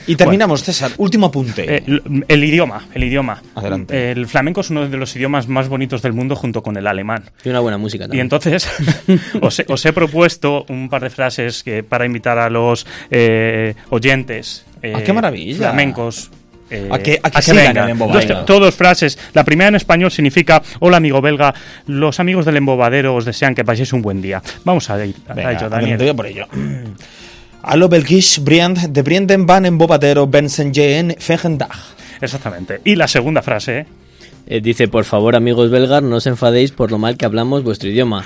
Y 0.08 0.16
terminamos, 0.16 0.64
César. 0.64 0.92
Último 0.98 1.28
apunte. 1.28 1.78
Eh, 1.78 1.84
l- 1.88 2.02
el 2.28 2.44
idioma, 2.44 2.88
el 2.94 3.04
idioma. 3.04 3.42
Adelante. 3.56 4.12
El 4.12 4.28
flamenco 4.28 4.62
es 4.62 4.70
uno 4.70 4.88
de 4.88 4.98
los 4.98 5.16
idiomas 5.16 5.48
más 5.48 5.68
bonitos 5.70 6.02
del 6.02 6.14
mundo 6.14 6.36
junto 6.36 6.62
con 6.64 6.78
el 6.78 6.88
alemán. 6.88 7.24
Y 7.44 7.50
una 7.50 7.60
buena 7.60 7.78
música 7.78 8.06
Y 8.06 8.08
también. 8.08 8.26
entonces 8.26 8.68
os, 9.42 9.60
he, 9.60 9.66
os 9.68 9.86
he 9.86 9.94
propuesto 9.94 10.66
un 10.70 10.90
par 10.90 11.02
de 11.04 11.10
frases 11.10 11.64
que, 11.64 11.84
para 11.84 12.06
invitar 12.06 12.38
a 12.40 12.50
los 12.50 12.86
eh, 13.10 13.74
oyentes 13.90 14.66
eh, 14.82 14.94
Ah, 14.96 15.02
qué 15.04 15.14
maravilla. 15.14 15.58
flamencos. 15.58 16.32
eh, 16.70 16.88
A 16.90 17.00
que- 17.00 17.20
a 17.22 17.30
que 17.30 17.42
sigan 17.42 17.76
el 17.78 17.90
embobadero. 17.90 18.22
Entonces, 18.22 18.46
Todos 18.46 18.76
frases. 18.76 19.20
La 19.34 19.44
primera 19.44 19.68
en 19.68 19.76
español 19.76 20.10
significa 20.10 20.62
Hola 20.80 20.98
amigo 20.98 21.20
belga, 21.22 21.54
los 21.88 22.20
amigos 22.20 22.46
del 22.46 22.58
embobadero 22.58 23.14
os 23.16 23.26
desean 23.26 23.54
que 23.54 23.64
paséis 23.66 23.92
un 23.94 24.02
buen 24.02 24.22
día. 24.22 24.42
Vamos 24.64 24.90
a, 24.90 25.06
ir, 25.06 25.16
a 25.28 25.52
ello, 25.52 25.70
Daniel. 25.70 26.16
por 26.16 26.26
ello. 26.28 26.48
Hallo 27.64 27.88
Belgisch, 27.90 28.40
Briand, 28.44 28.78
de 28.90 29.04
Brienden 29.04 29.46
van 29.46 29.66
en 29.66 29.78
Bobadero, 29.78 30.28
Bensen 30.28 30.74
Jeen, 30.74 31.16
Fegendag. 31.20 31.78
Exactamente. 32.20 32.82
Y 32.84 32.96
la 32.96 33.08
segunda 33.08 33.42
frase, 33.42 33.86
Eh, 34.48 34.60
dice, 34.60 34.88
por 34.88 35.06
favor, 35.06 35.36
amigos 35.36 35.70
belgas, 35.70 36.02
no 36.04 36.16
os 36.18 36.26
enfadéis 36.26 36.72
por 36.72 36.92
lo 36.92 36.98
mal 36.98 37.16
que 37.16 37.26
hablamos 37.26 37.64
vuestro 37.64 37.88
idioma. 37.90 38.26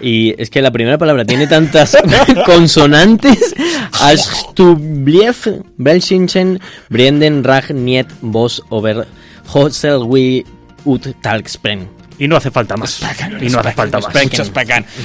Y 0.00 0.34
es 0.36 0.50
que 0.50 0.60
la 0.60 0.72
primera 0.72 0.98
palabra 0.98 1.24
tiene 1.24 1.46
tantas 1.46 1.96
consonantes. 2.44 3.54
Astublief, 4.02 5.46
Belschingen, 5.78 6.58
Brienden, 6.90 7.44
Rag, 7.44 7.70
Niet, 7.72 8.08
Bos, 8.20 8.62
Over, 8.68 9.06
Hotsel, 9.54 10.02
Wi, 10.02 10.44
Ut, 10.84 11.06
Talkspren. 11.22 11.88
Y 12.18 12.28
no 12.28 12.36
hace 12.36 12.50
falta 12.50 12.76
más. 12.76 13.00
Y 13.40 13.48
no 13.48 13.60
hace 13.60 13.72
falta 13.72 13.98
más. 13.98 14.12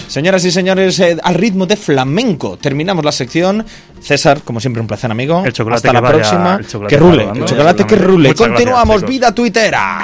Señoras 0.07 0.43
y 0.45 0.51
señores, 0.51 0.99
eh, 0.99 1.17
al 1.23 1.35
ritmo 1.35 1.65
de 1.65 1.75
flamenco 1.75 2.57
terminamos 2.57 3.03
la 3.05 3.11
sección. 3.11 3.65
César, 4.01 4.41
como 4.43 4.59
siempre, 4.59 4.81
un 4.81 4.87
placer, 4.87 5.11
amigo. 5.11 5.43
El 5.45 5.53
chocolate 5.53 5.77
Hasta 5.79 5.89
que 5.89 5.93
la 5.93 6.01
vaya- 6.01 6.13
próxima. 6.15 6.55
el 6.55 6.67
chocolate 6.67 6.95
que 6.95 6.99
rule, 7.01 7.23
el 7.35 7.45
chocolate 7.45 7.85
que 7.87 7.95
rule. 7.95 8.29
Muchas 8.29 8.47
Continuamos, 8.47 8.87
gracias, 9.01 9.09
vida 9.09 9.31
tuitera. 9.35 9.99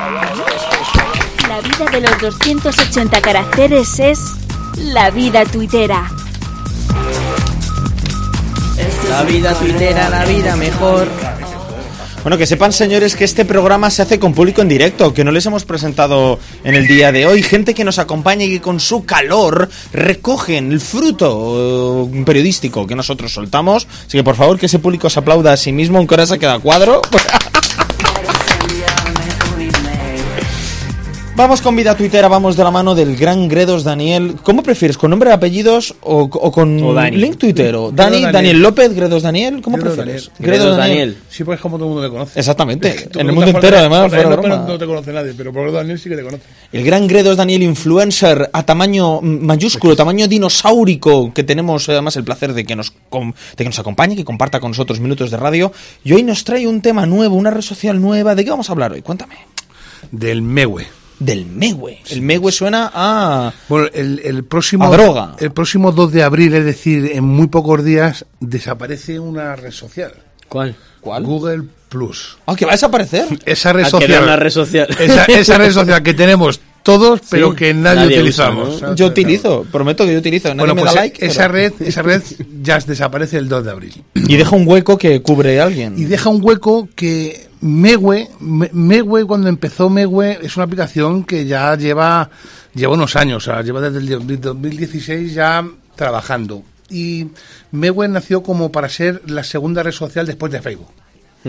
La 1.47 1.61
vida 1.61 1.85
de 1.91 2.01
los 2.01 2.19
280 2.21 3.21
caracteres 3.21 3.99
es 3.99 4.19
la 4.77 5.09
vida 5.11 5.45
tuitera. 5.45 6.09
La 9.09 9.23
vida 9.23 9.53
tuitera, 9.53 10.09
la 10.09 10.25
vida 10.25 10.55
mejor. 10.57 11.07
Bueno, 12.25 12.39
que 12.39 12.47
sepan, 12.47 12.73
señores, 12.73 13.15
que 13.15 13.23
este 13.23 13.45
programa 13.45 13.91
se 13.91 14.01
hace 14.01 14.17
con 14.17 14.33
público 14.33 14.63
en 14.63 14.67
directo, 14.67 15.13
que 15.13 15.23
no 15.23 15.31
les 15.31 15.45
hemos 15.45 15.63
presentado 15.63 16.39
en 16.63 16.73
el 16.73 16.87
día 16.87 17.11
de 17.11 17.27
hoy. 17.27 17.43
Gente 17.43 17.75
que 17.75 17.83
nos 17.83 17.99
acompaña 17.99 18.45
y 18.45 18.49
que 18.49 18.61
con 18.61 18.79
su 18.79 19.05
calor 19.05 19.69
recogen 19.93 20.71
el 20.71 20.81
fruto 20.81 22.09
eh, 22.11 22.23
periodístico 22.25 22.87
que 22.87 22.95
nosotros 22.95 23.31
soltamos. 23.31 23.87
Así 24.07 24.17
que, 24.17 24.23
por 24.23 24.35
favor, 24.35 24.57
que 24.57 24.65
ese 24.65 24.79
público 24.79 25.07
se 25.07 25.19
aplauda 25.19 25.53
a 25.53 25.57
sí 25.57 25.71
mismo, 25.71 25.99
aunque 25.99 26.15
ahora 26.15 26.25
se 26.25 26.39
queda 26.39 26.57
cuadro. 26.57 26.99
Vamos 31.35 31.61
con 31.61 31.75
vida 31.75 31.95
tuitera, 31.97 32.29
vamos 32.29 32.55
de 32.55 32.63
la 32.63 32.71
mano 32.71 32.95
del 32.95 33.17
gran 33.17 33.49
Gredos 33.49 33.83
Daniel. 33.83 34.35
¿Cómo 34.41 34.63
prefieres, 34.63 34.97
con 34.97 35.09
nombre 35.11 35.29
y 35.29 35.33
apellidos 35.33 35.93
o, 35.99 36.21
o 36.31 36.51
con 36.51 36.81
O 36.81 36.93
Dani. 36.93 37.17
link 37.17 37.37
tuitero? 37.37 37.91
Dani, 37.91 38.15
Daniel. 38.21 38.31
Daniel 38.31 38.61
López, 38.61 38.93
Gredos 38.95 39.21
Daniel, 39.23 39.61
¿cómo 39.61 39.75
Gredos 39.75 39.95
prefieres? 39.97 40.31
Daniel. 40.39 40.47
Gredos 40.47 40.77
Daniel. 40.77 41.17
Sí, 41.29 41.43
pues 41.43 41.57
es 41.57 41.61
como 41.61 41.75
todo 41.77 41.87
el 41.89 41.93
mundo 41.93 42.07
le 42.07 42.13
conoce. 42.13 42.39
Exactamente, 42.39 43.09
en 43.15 43.27
el 43.27 43.33
mundo 43.33 43.51
entero, 43.51 43.77
además, 43.79 44.09
por. 44.09 44.29
López 44.29 44.49
no 44.49 44.77
te 44.77 44.85
conoce 44.85 45.11
nadie, 45.11 45.33
pero 45.35 45.51
por 45.51 45.69
Daniel 45.73 45.99
sí 45.99 46.07
que 46.09 46.15
te 46.15 46.23
conoce. 46.23 46.43
El 46.71 46.85
gran 46.85 47.05
Gredos 47.05 47.35
Daniel, 47.35 47.63
influencer 47.63 48.49
a 48.53 48.63
tamaño 48.63 49.19
mayúsculo, 49.21 49.93
tamaño 49.97 50.29
dinosaurico, 50.29 51.33
que 51.33 51.43
tenemos 51.43 51.89
además 51.89 52.15
el 52.15 52.23
placer 52.23 52.53
de 52.53 52.63
que 52.63 52.77
nos, 52.77 52.91
com- 53.09 53.33
de 53.57 53.63
que 53.63 53.69
nos 53.69 53.77
acompañe, 53.79 54.15
que 54.15 54.23
comparta 54.23 54.61
con 54.61 54.71
nosotros 54.71 55.01
minutos 55.01 55.31
de 55.31 55.37
radio. 55.37 55.73
Y 56.01 56.13
hoy 56.13 56.23
nos 56.23 56.45
trae 56.45 56.65
un 56.65 56.79
tema 56.81 57.05
nuevo, 57.05 57.35
una 57.35 57.51
red 57.51 57.61
social 57.61 57.99
nueva. 57.99 58.35
¿De 58.35 58.45
qué 58.45 58.51
vamos 58.51 58.69
a 58.69 58.71
hablar 58.71 58.93
hoy? 58.93 59.01
Cuéntame. 59.01 59.35
Del 60.11 60.41
Mewe. 60.41 60.87
Del 61.19 61.45
Mewe. 61.45 61.99
El 62.09 62.21
Mewe 62.21 62.51
suena 62.51 62.91
a... 62.93 63.53
Bueno, 63.69 63.87
el, 63.93 64.19
el 64.23 64.43
próximo. 64.43 64.85
A 64.85 64.89
droga. 64.89 65.35
El 65.39 65.51
próximo 65.51 65.91
2 65.91 66.11
de 66.11 66.23
abril, 66.23 66.53
es 66.53 66.65
decir, 66.65 67.11
en 67.13 67.23
muy 67.23 67.47
pocos 67.47 67.83
días, 67.83 68.25
desaparece 68.39 69.19
una 69.19 69.55
red 69.55 69.71
social. 69.71 70.11
¿Cuál? 70.49 70.75
¿Cuál? 71.01 71.23
Google 71.23 71.63
Plus. 71.89 72.37
Ah, 72.45 72.55
que 72.55 72.65
va 72.65 72.71
a 72.71 72.75
desaparecer. 72.75 73.25
Esa 73.45 73.71
red 73.73 73.85
social. 73.85 74.39
red 74.39 74.49
social. 74.49 74.87
Esa, 74.99 75.25
esa 75.25 75.57
red 75.57 75.71
social 75.71 76.03
que 76.03 76.13
tenemos 76.13 76.59
todos, 76.83 77.21
pero 77.29 77.51
Sí, 77.51 77.55
que 77.57 77.73
nadie, 77.73 78.01
nadie 78.01 78.17
utilizamos. 78.17 78.81
Yo 78.95 79.07
utilizo, 79.07 79.65
prometo 79.71 80.05
que 80.05 80.13
yo 80.13 80.19
utilizo. 80.19 80.49
Nadie 80.49 80.59
Bueno, 80.59 80.75
me 80.75 80.81
pues 80.81 80.93
da 80.93 81.01
like. 81.01 81.25
esa 81.25 81.41
pero- 81.43 81.53
red, 81.53 81.73
esa 81.79 82.01
red 82.01 82.21
ya 82.61 82.79
desaparece 82.79 83.37
el 83.37 83.47
2 83.47 83.63
de 83.65 83.71
abril. 83.71 84.03
Y 84.15 84.35
deja 84.35 84.55
un 84.55 84.67
hueco 84.67 84.97
que 84.97 85.21
cubre 85.21 85.59
a 85.61 85.63
alguien. 85.65 85.93
Y 85.97 86.05
deja 86.05 86.29
un 86.29 86.43
hueco 86.43 86.89
que, 86.95 87.47
Mewe, 87.65 88.29
Me- 88.39 88.69
Mewe, 88.73 89.25
cuando 89.25 89.49
empezó 89.49 89.89
Mewe, 89.89 90.37
es 90.43 90.55
una 90.55 90.65
aplicación 90.65 91.23
que 91.23 91.45
ya 91.45 91.75
lleva, 91.75 92.29
lleva 92.75 92.93
unos 92.93 93.15
años, 93.15 93.47
o 93.47 93.51
sea, 93.51 93.61
lleva 93.63 93.81
desde 93.81 93.97
el 93.97 94.39
2016 94.39 95.33
ya 95.33 95.65
trabajando. 95.95 96.61
Y 96.91 97.25
Mewe 97.71 98.07
nació 98.07 98.43
como 98.43 98.71
para 98.71 98.87
ser 98.87 99.21
la 99.25 99.43
segunda 99.43 99.81
red 99.81 99.91
social 99.93 100.27
después 100.27 100.51
de 100.51 100.61
Facebook. 100.61 100.89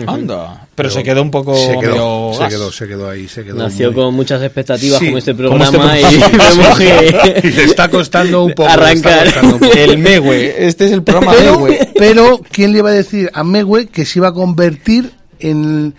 Anda. 0.05 0.67
Pero 0.75 0.91
se 0.91 1.01
quedó 1.01 1.23
un 1.23 1.31
poco 1.31 1.55
Se 1.55 1.75
quedó, 1.79 2.31
se 2.33 2.47
quedó, 2.47 2.71
se 2.71 2.87
quedó 2.87 3.09
ahí, 3.09 3.27
se 3.27 3.43
quedó. 3.43 3.55
Nació 3.57 3.91
muy- 3.91 3.95
con 4.03 4.13
muchas 4.13 4.41
expectativas 4.43 4.99
Sí, 4.99 5.05
como 5.07 5.17
este 5.17 5.35
como 5.35 5.57
programa 5.57 5.97
este 5.97 6.15
y 6.15 6.19
vemos 6.57 6.77
que 6.77 7.41
Y 7.47 7.51
le 7.51 7.63
está 7.63 7.89
costando 7.89 8.43
un 8.43 8.53
poco, 8.53 8.69
arrancar. 8.69 9.23
costando 9.25 9.53
un 9.55 9.59
poco. 9.59 9.73
El 9.73 9.97
Mewe. 9.97 10.67
Este 10.67 10.85
es 10.85 10.91
el 10.91 11.01
programa 11.03 11.33
pero, 11.35 11.59
Mewe. 11.61 11.89
pero, 11.97 12.41
¿quién 12.51 12.73
le 12.73 12.79
iba 12.79 12.89
a 12.89 12.93
decir 12.93 13.31
a 13.33 13.43
Mewe 13.43 13.87
que 13.87 14.05
se 14.05 14.19
iba 14.19 14.27
a 14.27 14.33
convertir 14.33 15.11
en, 15.39 15.93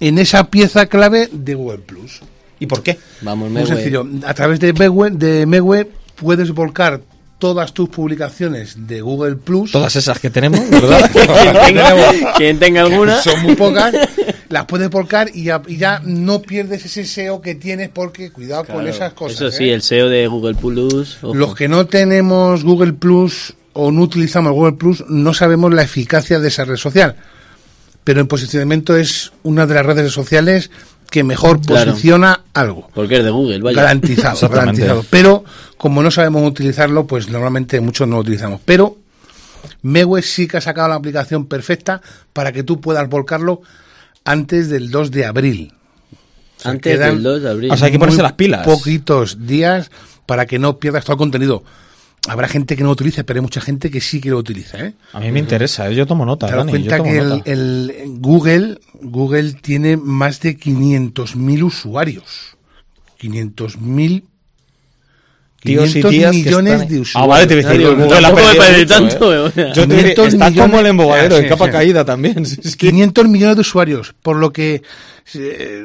en 0.00 0.18
esa 0.18 0.50
pieza 0.50 0.86
clave 0.86 1.28
de 1.32 1.54
Google 1.54 1.78
Plus? 1.78 2.20
¿Y 2.58 2.66
por 2.66 2.82
qué? 2.82 2.98
Vamos, 3.22 3.50
Muy 3.50 3.66
sencillo. 3.66 4.06
A 4.26 4.34
través 4.34 4.60
de 4.60 4.72
Mewe, 4.72 5.10
de 5.10 5.46
Mewe 5.46 5.88
puedes 6.16 6.52
volcar 6.52 7.00
todas 7.40 7.72
tus 7.72 7.88
publicaciones 7.88 8.86
de 8.86 9.00
Google 9.00 9.36
Plus. 9.36 9.72
Todas 9.72 9.96
esas 9.96 10.20
que 10.20 10.30
tenemos, 10.30 10.60
¿verdad? 10.70 11.10
Quien 11.10 11.56
tenga, 11.66 12.34
quien 12.36 12.58
tenga 12.58 12.82
alguna. 12.82 13.20
Son 13.22 13.42
muy 13.42 13.56
pocas. 13.56 13.94
Las 14.50 14.66
puedes 14.66 14.90
volcar 14.90 15.30
y 15.32 15.44
ya, 15.44 15.62
y 15.66 15.76
ya 15.78 16.00
no 16.04 16.42
pierdes 16.42 16.84
ese 16.84 17.04
SEO 17.04 17.40
que 17.40 17.54
tienes 17.54 17.88
porque 17.88 18.30
cuidado 18.30 18.64
con 18.64 18.86
esas 18.86 19.14
cosas. 19.14 19.36
Eso 19.36 19.50
sí, 19.50 19.70
¿eh? 19.70 19.74
el 19.74 19.82
SEO 19.82 20.08
de 20.08 20.26
Google 20.26 20.54
Plus. 20.54 21.18
ojo. 21.22 21.34
Los 21.34 21.54
que 21.54 21.68
no 21.68 21.86
tenemos 21.86 22.62
Google 22.62 22.92
Plus 22.92 23.54
o 23.72 23.90
no 23.90 24.02
utilizamos 24.02 24.52
Google 24.52 24.72
Plus 24.72 25.04
no 25.08 25.32
sabemos 25.32 25.72
la 25.72 25.82
eficacia 25.82 26.40
de 26.40 26.48
esa 26.48 26.64
red 26.64 26.76
social. 26.76 27.16
Pero 28.10 28.22
en 28.22 28.26
posicionamiento 28.26 28.96
es 28.96 29.30
una 29.44 29.66
de 29.68 29.74
las 29.74 29.86
redes 29.86 30.10
sociales 30.10 30.72
que 31.10 31.22
mejor 31.22 31.60
Claro. 31.60 31.92
posiciona 31.92 32.40
algo. 32.54 32.90
Porque 32.92 33.18
es 33.18 33.24
de 33.24 33.30
Google, 33.30 33.60
vaya. 33.60 33.82
Garantizado, 33.82 34.48
garantizado. 34.48 35.04
Pero 35.10 35.44
como 35.76 36.02
no 36.02 36.10
sabemos 36.10 36.42
utilizarlo, 36.44 37.06
pues 37.06 37.28
normalmente 37.28 37.80
muchos 37.80 38.08
no 38.08 38.16
lo 38.16 38.22
utilizamos. 38.22 38.60
Pero 38.64 38.96
Mewe 39.82 40.22
sí 40.22 40.48
que 40.48 40.56
ha 40.56 40.60
sacado 40.60 40.88
la 40.88 40.96
aplicación 40.96 41.46
perfecta 41.46 42.02
para 42.32 42.50
que 42.50 42.64
tú 42.64 42.80
puedas 42.80 43.08
volcarlo 43.08 43.62
antes 44.24 44.68
del 44.70 44.90
2 44.90 45.12
de 45.12 45.26
abril. 45.26 45.72
O 46.58 46.62
sea, 46.62 46.72
Antes 46.72 46.98
del 46.98 47.22
2 47.22 47.42
de 47.44 47.48
abril. 47.48 47.70
O 47.70 47.76
sea, 47.76 47.86
hay 47.86 47.92
que 47.92 48.00
ponerse 48.00 48.22
las 48.22 48.32
pilas. 48.32 48.66
Poquitos 48.66 49.46
días 49.46 49.92
para 50.26 50.46
que 50.46 50.58
no 50.58 50.80
pierdas 50.80 51.04
todo 51.04 51.12
el 51.14 51.18
contenido. 51.18 51.62
Habrá 52.28 52.48
gente 52.48 52.76
que 52.76 52.82
no 52.82 52.88
lo 52.88 52.92
utilice, 52.92 53.24
pero 53.24 53.38
hay 53.38 53.42
mucha 53.42 53.60
gente 53.60 53.90
que 53.90 54.00
sí 54.00 54.20
que 54.20 54.30
lo 54.30 54.38
utiliza. 54.38 54.78
¿eh? 54.78 54.94
A 55.12 55.20
mí 55.20 55.30
me 55.32 55.38
interesa, 55.38 55.88
¿eh? 55.90 55.94
yo 55.94 56.06
tomo 56.06 56.26
nota, 56.26 56.46
Te 56.46 56.52
das 56.54 56.66
Dani, 56.66 56.72
yo 56.72 56.78
cuenta 56.78 56.96
tomo 56.98 57.10
que 57.44 57.50
el 57.50 57.92
Google, 58.18 58.78
Google 59.00 59.54
tiene 59.54 59.96
más 59.96 60.40
de 60.40 60.58
500.000 60.58 61.62
usuarios. 61.62 62.56
500.000 63.20 64.22
Tíos 65.60 65.90
y 65.90 66.00
500 66.02 66.10
tías 66.10 66.30
que 66.32 66.36
millones 66.38 66.72
están- 66.72 66.88
de 66.88 66.96
Ah, 66.96 67.00
usuarios. 67.00 67.28
vale, 67.28 67.46
te 67.46 67.54
voy 67.54 67.64
a 67.64 67.68
decir, 67.68 67.86
ha 67.86 68.20
tampoco 68.20 68.48
me 68.48 68.54
parece 68.56 68.86
tanto, 68.86 69.46
¿eh? 69.46 69.52
eh. 69.56 69.72
Yo 69.74 69.88
te 69.88 69.94
diré, 69.96 70.14
500 70.14 70.26
está 70.34 70.54
como 70.54 70.80
el 70.80 70.86
embobadero, 70.86 71.34
Ah, 71.34 71.38
en 71.38 71.44
sí, 71.44 71.48
capa 71.50 71.66
sí. 71.66 71.70
caída 71.72 72.04
también. 72.04 72.46
Sí, 72.46 72.56
es 72.64 72.76
que- 72.76 72.88
500 72.88 73.28
millones 73.28 73.56
de 73.56 73.60
usuarios, 73.60 74.14
por 74.22 74.36
lo 74.36 74.52
que 74.52 74.82
eh, 75.34 75.84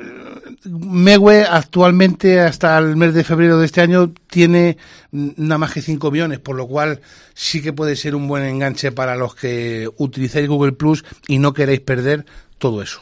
Mewe 0.65 1.43
actualmente 1.43 2.39
hasta 2.39 2.77
el 2.79 2.95
mes 2.95 3.13
de 3.13 3.23
febrero 3.23 3.59
de 3.59 3.65
este 3.67 3.81
año 3.81 4.11
tiene 4.29 4.77
nada 5.11 5.57
más 5.59 5.71
que 5.73 5.81
5 5.81 6.09
millones, 6.09 6.39
por 6.39 6.55
lo 6.55 6.67
cual 6.67 7.01
sí 7.33 7.61
que 7.61 7.73
puede 7.73 7.95
ser 7.95 8.15
un 8.15 8.27
buen 8.27 8.43
enganche 8.43 8.91
para 8.91 9.15
los 9.15 9.35
que 9.35 9.87
utilizáis 9.97 10.47
Google 10.47 10.71
Plus 10.71 11.03
y 11.27 11.37
no 11.37 11.53
queréis 11.53 11.81
perder 11.81 12.25
todo 12.57 12.81
eso. 12.81 13.01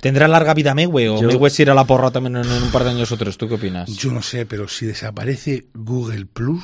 ¿Tendrá 0.00 0.28
larga 0.28 0.54
vida 0.54 0.74
Mewe 0.74 1.08
o 1.08 1.20
Yo- 1.20 1.28
Mewe 1.28 1.50
se 1.50 1.62
irá 1.62 1.72
a 1.72 1.74
la 1.76 1.84
porra 1.84 2.10
también 2.10 2.36
en, 2.36 2.44
en 2.50 2.62
un 2.62 2.70
par 2.70 2.84
de 2.84 2.90
años 2.90 3.12
otros? 3.12 3.36
¿Tú 3.38 3.48
qué 3.48 3.54
opinas? 3.54 3.88
Yo 3.96 4.10
no 4.12 4.22
sé, 4.22 4.46
pero 4.46 4.66
si 4.68 4.86
desaparece 4.86 5.66
Google 5.74 6.26
Plus, 6.26 6.62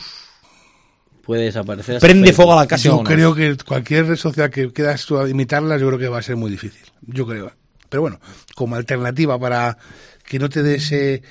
Puede 1.22 1.42
desaparecer. 1.46 1.98
Prende 2.00 2.32
fuego 2.32 2.52
a 2.52 2.56
la 2.62 2.66
casa. 2.68 2.84
yo 2.84 3.02
creo 3.02 3.34
que 3.34 3.56
cualquier 3.56 4.06
red 4.06 4.16
social 4.16 4.48
que 4.48 4.72
quieras 4.72 5.04
tú 5.06 5.18
a 5.18 5.28
imitarla, 5.28 5.76
yo 5.76 5.88
creo 5.88 5.98
que 5.98 6.06
va 6.08 6.18
a 6.18 6.22
ser 6.22 6.36
muy 6.36 6.52
difícil. 6.52 6.82
Yo 7.02 7.26
creo. 7.26 7.50
Pero 7.88 8.02
bueno, 8.02 8.20
como 8.54 8.76
alternativa 8.76 9.36
para 9.36 9.76
que 10.24 10.38
no 10.38 10.48
te 10.48 10.62
dé 10.62 10.76
ese 10.76 11.22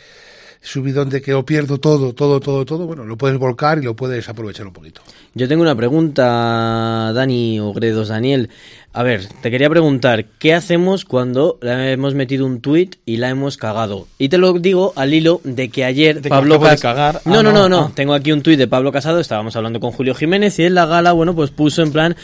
subidón 0.66 1.10
de 1.10 1.22
que 1.22 1.32
lo 1.32 1.46
pierdo 1.46 1.78
todo, 1.80 2.14
todo, 2.14 2.40
todo, 2.40 2.66
todo, 2.66 2.86
bueno, 2.88 3.06
lo 3.06 3.18
puedes 3.18 3.38
volcar 3.38 3.78
y 3.78 3.84
lo 3.84 3.96
puedes 3.96 4.28
aprovechar 4.28 4.66
un 4.68 4.74
poquito. 4.74 5.02
Yo 5.34 5.48
tengo 5.48 5.62
una 5.62 5.76
pregunta, 5.76 7.12
Dani 7.14 7.60
o 7.60 7.74
Gredos 7.74 8.08
Daniel. 8.10 8.50
A 8.94 9.04
ver, 9.04 9.28
te 9.42 9.52
quería 9.52 9.70
preguntar, 9.70 10.26
¿qué 10.40 10.54
hacemos 10.54 11.04
cuando 11.04 11.60
le 11.62 11.92
hemos 11.92 12.16
metido 12.16 12.46
un 12.46 12.62
tweet 12.62 12.92
y 13.06 13.18
la 13.18 13.30
hemos 13.30 13.58
cagado? 13.58 14.08
Y 14.18 14.30
te 14.30 14.38
lo 14.38 14.54
digo 14.54 14.94
al 14.96 15.14
hilo 15.14 15.42
de 15.44 15.68
que 15.70 15.84
ayer 15.84 16.16
De 16.16 16.22
que 16.24 16.30
Pablo 16.30 16.58
de 16.60 16.78
cagar. 16.78 17.22
No, 17.26 17.40
Ah, 17.40 17.44
no, 17.44 17.44
no, 17.44 17.52
no, 17.52 17.70
no. 17.70 17.80
ah. 17.82 17.92
Tengo 17.94 18.14
aquí 18.14 18.32
un 18.32 18.42
tweet 18.42 18.56
de 18.58 18.68
Pablo 18.68 18.92
Casado, 18.94 19.20
estábamos 19.20 19.56
hablando 19.58 19.80
con 19.82 19.92
Julio 19.92 20.16
Jiménez 20.16 20.58
y 20.60 20.64
en 20.64 20.76
la 20.76 20.86
gala, 20.86 21.12
bueno, 21.12 21.36
pues 21.36 21.52
puso 21.52 21.82
en 21.84 21.92
plan 21.92 22.16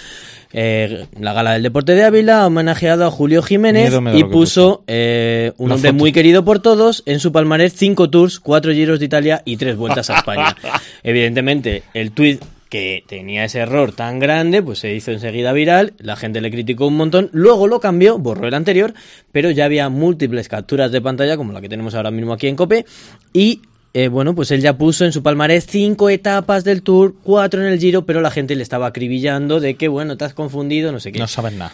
eh, 0.53 1.05
la 1.19 1.33
gala 1.33 1.53
del 1.53 1.63
deporte 1.63 1.95
de 1.95 2.03
Ávila 2.03 2.41
ha 2.41 2.47
homenajeado 2.47 3.05
a 3.05 3.11
Julio 3.11 3.41
Jiménez 3.41 3.93
y 4.13 4.23
puso 4.25 4.83
eh, 4.87 5.53
un 5.57 5.71
hombre 5.71 5.91
muy 5.91 6.11
querido 6.11 6.43
por 6.43 6.59
todos 6.59 7.03
en 7.05 7.19
su 7.19 7.31
palmarés 7.31 7.73
cinco 7.73 8.09
tours, 8.09 8.39
cuatro 8.39 8.73
giros 8.73 8.99
de 8.99 9.05
Italia 9.05 9.41
y 9.45 9.57
tres 9.57 9.77
vueltas 9.77 10.09
a 10.09 10.17
España. 10.17 10.55
Evidentemente, 11.03 11.83
el 11.93 12.11
tuit 12.11 12.41
que 12.71 13.03
tenía 13.05 13.43
ese 13.43 13.59
error 13.59 13.91
tan 13.91 14.19
grande, 14.19 14.63
pues 14.63 14.79
se 14.79 14.95
hizo 14.95 15.11
enseguida 15.11 15.51
viral, 15.51 15.93
la 15.97 16.15
gente 16.15 16.39
le 16.39 16.49
criticó 16.49 16.87
un 16.87 16.95
montón, 16.95 17.29
luego 17.33 17.67
lo 17.67 17.81
cambió, 17.81 18.17
borró 18.17 18.47
el 18.47 18.53
anterior, 18.53 18.93
pero 19.33 19.51
ya 19.51 19.65
había 19.65 19.89
múltiples 19.89 20.47
capturas 20.47 20.89
de 20.89 21.01
pantalla, 21.01 21.35
como 21.35 21.51
la 21.51 21.59
que 21.59 21.67
tenemos 21.67 21.95
ahora 21.95 22.11
mismo 22.11 22.31
aquí 22.31 22.47
en 22.47 22.55
Cope, 22.55 22.85
y 23.33 23.61
eh, 23.93 24.07
bueno, 24.07 24.35
pues 24.35 24.51
él 24.51 24.61
ya 24.61 24.77
puso 24.77 25.05
en 25.05 25.11
su 25.11 25.21
palmarés 25.21 25.65
cinco 25.67 26.09
etapas 26.09 26.63
del 26.63 26.81
Tour, 26.81 27.15
cuatro 27.23 27.61
en 27.61 27.67
el 27.67 27.79
Giro, 27.79 28.05
pero 28.05 28.21
la 28.21 28.31
gente 28.31 28.55
le 28.55 28.63
estaba 28.63 28.87
acribillando 28.87 29.59
de 29.59 29.75
que, 29.75 29.87
bueno, 29.87 30.17
te 30.17 30.25
has 30.25 30.33
confundido, 30.33 30.91
no 30.91 30.99
sé 30.99 31.11
qué. 31.11 31.19
No 31.19 31.27
sabes 31.27 31.53
nada. 31.53 31.73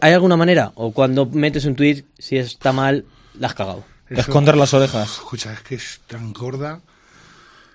¿Hay 0.00 0.12
alguna 0.12 0.36
manera? 0.36 0.72
O 0.74 0.92
cuando 0.92 1.26
metes 1.26 1.64
un 1.64 1.76
tweet, 1.76 2.04
si 2.18 2.36
está 2.36 2.72
mal, 2.72 3.04
la 3.38 3.48
has 3.48 3.54
cagado. 3.54 3.84
Esconder 4.10 4.56
las 4.56 4.74
orejas. 4.74 5.10
Escucha, 5.14 5.52
es 5.52 5.60
que 5.60 5.76
es 5.76 6.00
tan 6.06 6.32
gorda. 6.32 6.80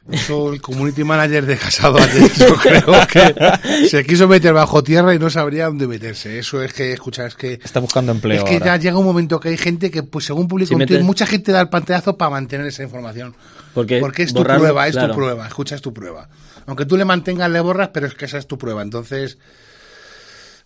Eso 0.10 0.52
el 0.52 0.62
community 0.62 1.04
manager 1.04 1.46
de 1.46 1.58
Casado 1.58 1.98
ayer, 2.00 2.32
yo 2.38 2.56
creo 2.56 3.08
que 3.08 3.88
se 3.88 4.04
quiso 4.04 4.28
meter 4.28 4.52
bajo 4.54 4.84
tierra 4.84 5.14
y 5.14 5.20
no 5.20 5.30
sabría 5.30 5.68
dónde 5.68 5.86
meterse. 5.88 6.40
Eso 6.40 6.62
es 6.64 6.74
que, 6.74 6.92
escucha, 6.92 7.28
es 7.28 7.36
que 7.36 7.60
Está 7.64 7.80
buscando 7.80 8.12
empleo 8.12 8.40
es 8.40 8.44
que 8.44 8.54
ahora. 8.56 8.66
ya 8.66 8.78
llega 8.78 8.98
un 8.98 9.06
momento 9.06 9.40
que 9.40 9.50
hay 9.50 9.58
gente 9.58 9.92
que, 9.92 10.02
pues 10.02 10.26
según 10.26 10.48
publica 10.48 10.70
Si 10.70 10.74
un 10.74 10.80
metes- 10.82 11.04
mucha 11.04 11.26
gente 11.28 11.52
da 11.52 11.62
el 11.62 11.70
pantallazo 11.70 12.18
para 12.18 12.32
mantener 12.32 12.66
esa 12.66 12.82
información. 12.84 13.36
Porque, 13.76 14.00
Porque 14.00 14.24
es 14.24 14.34
tu 14.34 14.44
prueba, 14.44 14.88
es 14.88 14.94
claro. 14.94 15.14
tu 15.14 15.20
prueba, 15.20 15.48
escucha, 15.48 15.76
es 15.76 15.82
tu 15.82 15.94
prueba. 15.94 16.28
Aunque 16.66 16.86
tú 16.86 16.98
le 16.98 17.06
mantengas, 17.06 17.50
le 17.52 17.60
borras, 17.60 17.90
pero 17.94 18.08
es 18.08 18.16
que 18.16 18.26
esa 18.26 18.38
es 18.40 18.48
tu 18.48 18.58
prueba. 18.58 18.82
Entonces, 18.82 19.38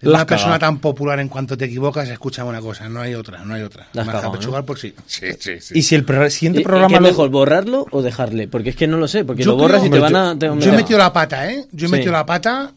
una 0.03 0.25
persona 0.25 0.59
tan 0.59 0.79
popular 0.79 1.19
en 1.19 1.27
cuanto 1.29 1.57
te 1.57 1.65
equivocas, 1.65 2.09
escucha 2.09 2.43
una 2.43 2.61
cosa, 2.61 2.87
no 2.89 3.01
hay 3.01 3.15
otra, 3.15 3.43
no 3.45 3.53
hay 3.53 3.61
otra. 3.63 3.87
Más 3.93 4.05
cagado, 4.05 4.31
capechugar 4.31 4.65
por 4.65 4.77
sí. 4.79 4.93
Sí, 5.07 5.27
sí, 5.39 5.59
sí. 5.61 5.73
Y 5.77 5.81
si 5.83 5.95
el 5.95 6.03
pro- 6.05 6.29
siguiente 6.29 6.59
¿Y- 6.59 6.61
y 6.61 6.65
programa 6.65 6.89
qué 6.89 6.95
es 6.95 7.01
lo- 7.01 7.07
mejor, 7.07 7.29
borrarlo 7.29 7.85
o 7.91 8.01
dejarle? 8.01 8.47
Porque 8.47 8.69
es 8.71 8.75
que 8.75 8.87
no 8.87 8.97
lo 8.97 9.07
sé, 9.07 9.23
porque 9.25 9.43
Yo 9.43 9.51
lo 9.51 9.57
borras 9.57 9.79
creo- 9.81 9.87
y 9.87 9.91
te 9.91 9.99
van 9.99 10.11
yo- 10.11 10.19
a... 10.19 10.37
te- 10.37 10.45
Yo 10.65 10.73
he 10.73 10.75
metido 10.75 10.99
la 10.99 11.11
pata, 11.13 11.51
¿eh? 11.51 11.65
Yo 11.71 11.85
he 11.85 11.89
Sí. 11.89 11.93
metido 11.95 12.11
la 12.11 12.25
pata 12.25 12.73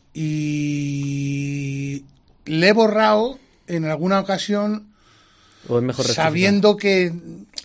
y 0.73 2.05
le 2.47 2.69
he 2.69 2.73
borrado 2.73 3.39
en 3.67 3.85
alguna 3.85 4.21
ocasión 4.21 4.87
O 5.69 5.79
es 5.79 5.85
mejor 5.85 6.07
sabiendo 6.07 6.77
que, 6.77 7.13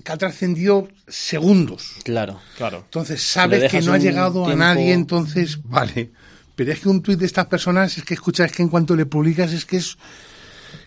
que 0.03 0.11
ha 0.11 0.17
trascendido 0.17 0.87
segundos. 1.07 1.91
Claro, 2.03 2.39
claro. 2.57 2.79
Entonces 2.85 3.21
sabes 3.23 3.71
que 3.71 3.81
no 3.81 3.93
ha 3.93 3.97
llegado 3.97 4.45
a 4.47 4.55
nadie, 4.55 4.93
entonces 4.93 5.59
vale. 5.63 6.11
Pero 6.55 6.71
es 6.71 6.79
que 6.79 6.89
un 6.89 7.01
tuit 7.01 7.19
de 7.19 7.25
estas 7.25 7.47
personas 7.47 7.97
es 7.97 8.03
que 8.03 8.13
escucha, 8.13 8.45
es 8.45 8.51
que 8.51 8.61
en 8.61 8.69
cuanto 8.69 8.95
le 8.95 9.05
publicas 9.05 9.53
es 9.53 9.65
que 9.65 9.77
es 9.77 9.97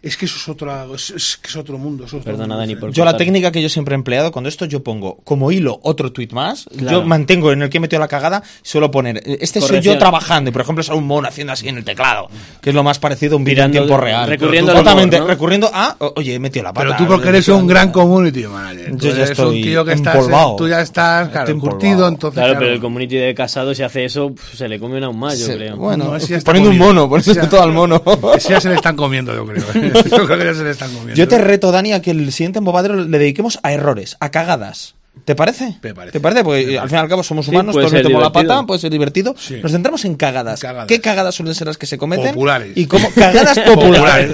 es 0.06 0.16
que 0.16 0.24
eso 0.26 0.36
es 0.36 0.48
otro 0.48 0.94
es, 0.94 1.10
es 1.10 1.36
que 1.36 1.48
es 1.48 1.56
otro 1.56 1.78
mundo. 1.78 2.04
es 2.04 2.12
otro 2.12 2.24
Perdona, 2.24 2.44
mundo 2.46 2.56
Dani, 2.58 2.76
por 2.76 2.90
Yo 2.92 3.04
la 3.04 3.16
técnica 3.16 3.50
que 3.52 3.60
yo 3.62 3.68
siempre 3.68 3.94
he 3.94 3.96
empleado, 3.96 4.32
cuando 4.32 4.48
esto 4.48 4.64
yo 4.64 4.82
pongo 4.82 5.16
como 5.24 5.50
hilo 5.52 5.78
otro 5.82 6.12
tweet 6.12 6.28
más, 6.32 6.66
Claro. 6.76 7.00
yo 7.00 7.06
mantengo 7.06 7.52
en 7.52 7.62
el 7.62 7.68
que 7.70 7.78
he 7.78 7.80
metido 7.80 8.00
la 8.00 8.08
cagada, 8.08 8.42
suelo 8.62 8.90
poner, 8.90 9.18
eh, 9.18 9.38
este 9.40 9.60
soy 9.60 9.68
Corrección. 9.68 9.94
yo 9.94 9.98
trabajando, 9.98 10.50
y 10.50 10.52
por 10.52 10.62
ejemplo 10.62 10.82
sale 10.84 10.98
un 10.98 11.06
mono 11.06 11.28
haciendo 11.28 11.52
así 11.52 11.68
en 11.68 11.78
el 11.78 11.84
teclado, 11.84 12.28
que 12.60 12.70
es 12.70 12.74
lo 12.76 12.82
más 12.82 12.98
parecido 12.98 13.34
a 13.34 13.36
un 13.38 13.44
vídeo 13.44 13.64
en 13.64 13.72
tiempo 13.72 13.96
real. 13.96 14.28
recurriendo 14.28 14.72
tú- 14.72 14.78
humor, 14.78 14.84
Totalmente, 14.84 15.18
¿no? 15.20 15.26
recurriendo 15.26 15.70
a, 15.72 15.96
oye, 16.16 16.34
he 16.34 16.38
metido 16.38 16.62
la 16.64 16.72
pata. 16.72 16.86
Pero 16.86 16.96
tú 16.96 17.06
porque 17.06 17.28
eres 17.28 17.48
un 17.48 17.66
gran 17.66 17.90
community 17.92 18.44
manager. 18.46 18.96
Yo 18.96 19.08
ya 19.10 19.16
eres 19.16 19.30
estoy 19.30 19.56
un 19.58 19.62
tío 19.62 19.84
que 19.84 19.92
estás, 19.92 20.14
empolvado. 20.14 20.56
tú 20.56 20.68
ya 20.68 20.80
estás, 20.80 21.28
claro, 21.30 21.46
Estoy 21.50 21.60
curtido, 21.60 22.08
entonces 22.08 22.34
Claro, 22.38 22.50
claro. 22.52 22.58
pero 22.60 22.72
el 22.74 22.80
community 22.80 23.16
de 23.16 23.34
casado 23.34 23.74
si 23.74 23.82
hace 23.82 24.04
eso, 24.04 24.32
se 24.54 24.68
le 24.68 24.78
come 24.78 24.96
una 24.98 25.08
un 25.08 25.18
más, 25.18 25.38
yo 25.38 25.46
Sí, 25.46 25.52
creo. 25.54 25.76
bueno, 25.76 26.04
No, 26.04 26.16
está 26.16 26.40
poniendo 26.52 26.70
un 26.70 26.78
mono, 26.78 27.08
poniendo 27.08 27.48
todo 27.48 27.62
al 27.62 27.72
mono. 27.72 28.02
Ya 28.48 28.60
se 28.60 28.68
le 28.68 28.76
están 28.76 28.94
comiendo, 28.96 29.34
yo 29.34 29.44
creo. 29.46 29.64
Yo 30.10 30.26
creo 30.26 30.38
que 30.38 30.44
ya 30.44 30.54
se 30.54 30.64
le 30.64 30.70
están 30.70 30.88
comiendo. 30.88 31.14
Yo 31.14 31.28
te 31.28 31.38
reto, 31.38 31.70
Dani, 31.70 31.92
a 31.92 32.02
que 32.02 32.10
el 32.10 32.32
siguiente 32.32 32.58
embobadero 32.58 32.96
le 32.96 33.18
dediquemos 33.18 33.58
a 33.62 33.72
errores, 33.72 34.16
a 34.20 34.30
cagadas. 34.30 34.95
¿Te 35.24 35.34
parece? 35.34 35.76
Me 35.82 35.92
parece. 35.92 36.12
¿Te 36.12 36.20
parece? 36.20 36.44
Porque 36.44 36.78
al 36.78 36.88
fin 36.88 36.98
y 36.98 37.00
al 37.00 37.08
cabo 37.08 37.22
somos 37.24 37.46
Sí, 37.46 37.50
humanos, 37.50 37.72
puede 37.72 37.86
todos 37.86 37.94
metemos 37.94 38.22
la 38.22 38.30
pata, 38.30 38.62
puede 38.64 38.80
ser 38.80 38.90
divertido. 38.92 39.34
Sí. 39.36 39.56
Nos 39.60 39.72
centramos 39.72 40.04
en 40.04 40.14
cagadas. 40.14 40.60
Cagadas. 40.60 40.86
¿Qué 40.86 41.00
cagadas 41.00 41.34
suelen 41.34 41.54
ser 41.54 41.66
las 41.66 41.76
que 41.78 41.86
se 41.86 41.98
cometen? 41.98 42.28
Populares. 42.28 42.72
Y 42.76 42.86
cómo 42.86 43.08
cagadas 43.12 43.58
populares. 43.66 44.32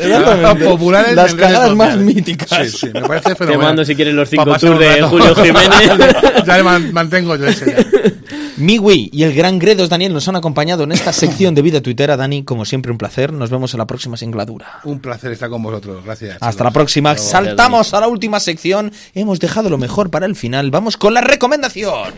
Populares. 0.62 1.14
Las 1.14 1.34
cagadas 1.34 1.74
más 1.74 1.96
míticas. 1.96 2.48
Sí, 2.48 2.68
sí, 2.78 2.86
me 2.92 3.00
parece 3.02 3.30
Te 3.30 3.36
fenomenal. 3.36 3.66
mando 3.68 3.84
si 3.84 3.94
quieres 3.94 4.12
los 4.14 4.28
cinco 4.28 4.44
tours 4.58 4.78
de. 4.78 5.02
Julio 5.02 5.34
Jiménez. 5.34 5.90
ya 6.46 6.56
le 6.58 6.62
man- 6.62 6.92
mantengo 6.92 7.36
yo 7.36 7.46
ese 7.46 7.66
ya. 7.66 8.12
Miwi 8.58 9.08
y 9.12 9.22
el 9.24 9.34
gran 9.34 9.58
Gredos 9.58 9.88
Daniel 9.88 10.12
nos 10.12 10.28
han 10.28 10.36
acompañado 10.36 10.84
en 10.84 10.92
esta 10.92 11.12
sección 11.12 11.54
de 11.54 11.62
vida 11.62 11.80
tuitera. 11.80 12.16
Dani, 12.16 12.44
como 12.44 12.64
siempre, 12.64 12.92
un 12.92 12.98
placer. 12.98 13.32
Nos 13.32 13.50
vemos 13.50 13.72
en 13.74 13.78
la 13.78 13.86
próxima 13.86 14.16
singladura. 14.16 14.80
Un 14.84 15.00
placer 15.00 15.32
estar 15.32 15.48
con 15.48 15.62
vosotros. 15.62 16.04
Gracias. 16.04 16.34
Hasta 16.34 16.50
chicos. 16.50 16.64
la 16.64 16.70
próxima. 16.70 17.16
Saltamos 17.16 17.94
a 17.94 18.00
la 18.00 18.08
última 18.08 18.38
sección. 18.40 18.92
Hemos 19.14 19.40
dejado 19.40 19.70
lo 19.70 19.78
mejor 19.78 20.10
para 20.10 20.26
el 20.26 20.36
final. 20.36 20.70
Vamos 20.72 20.96
con 20.96 21.12
la 21.12 21.20
recomendación. 21.20 22.14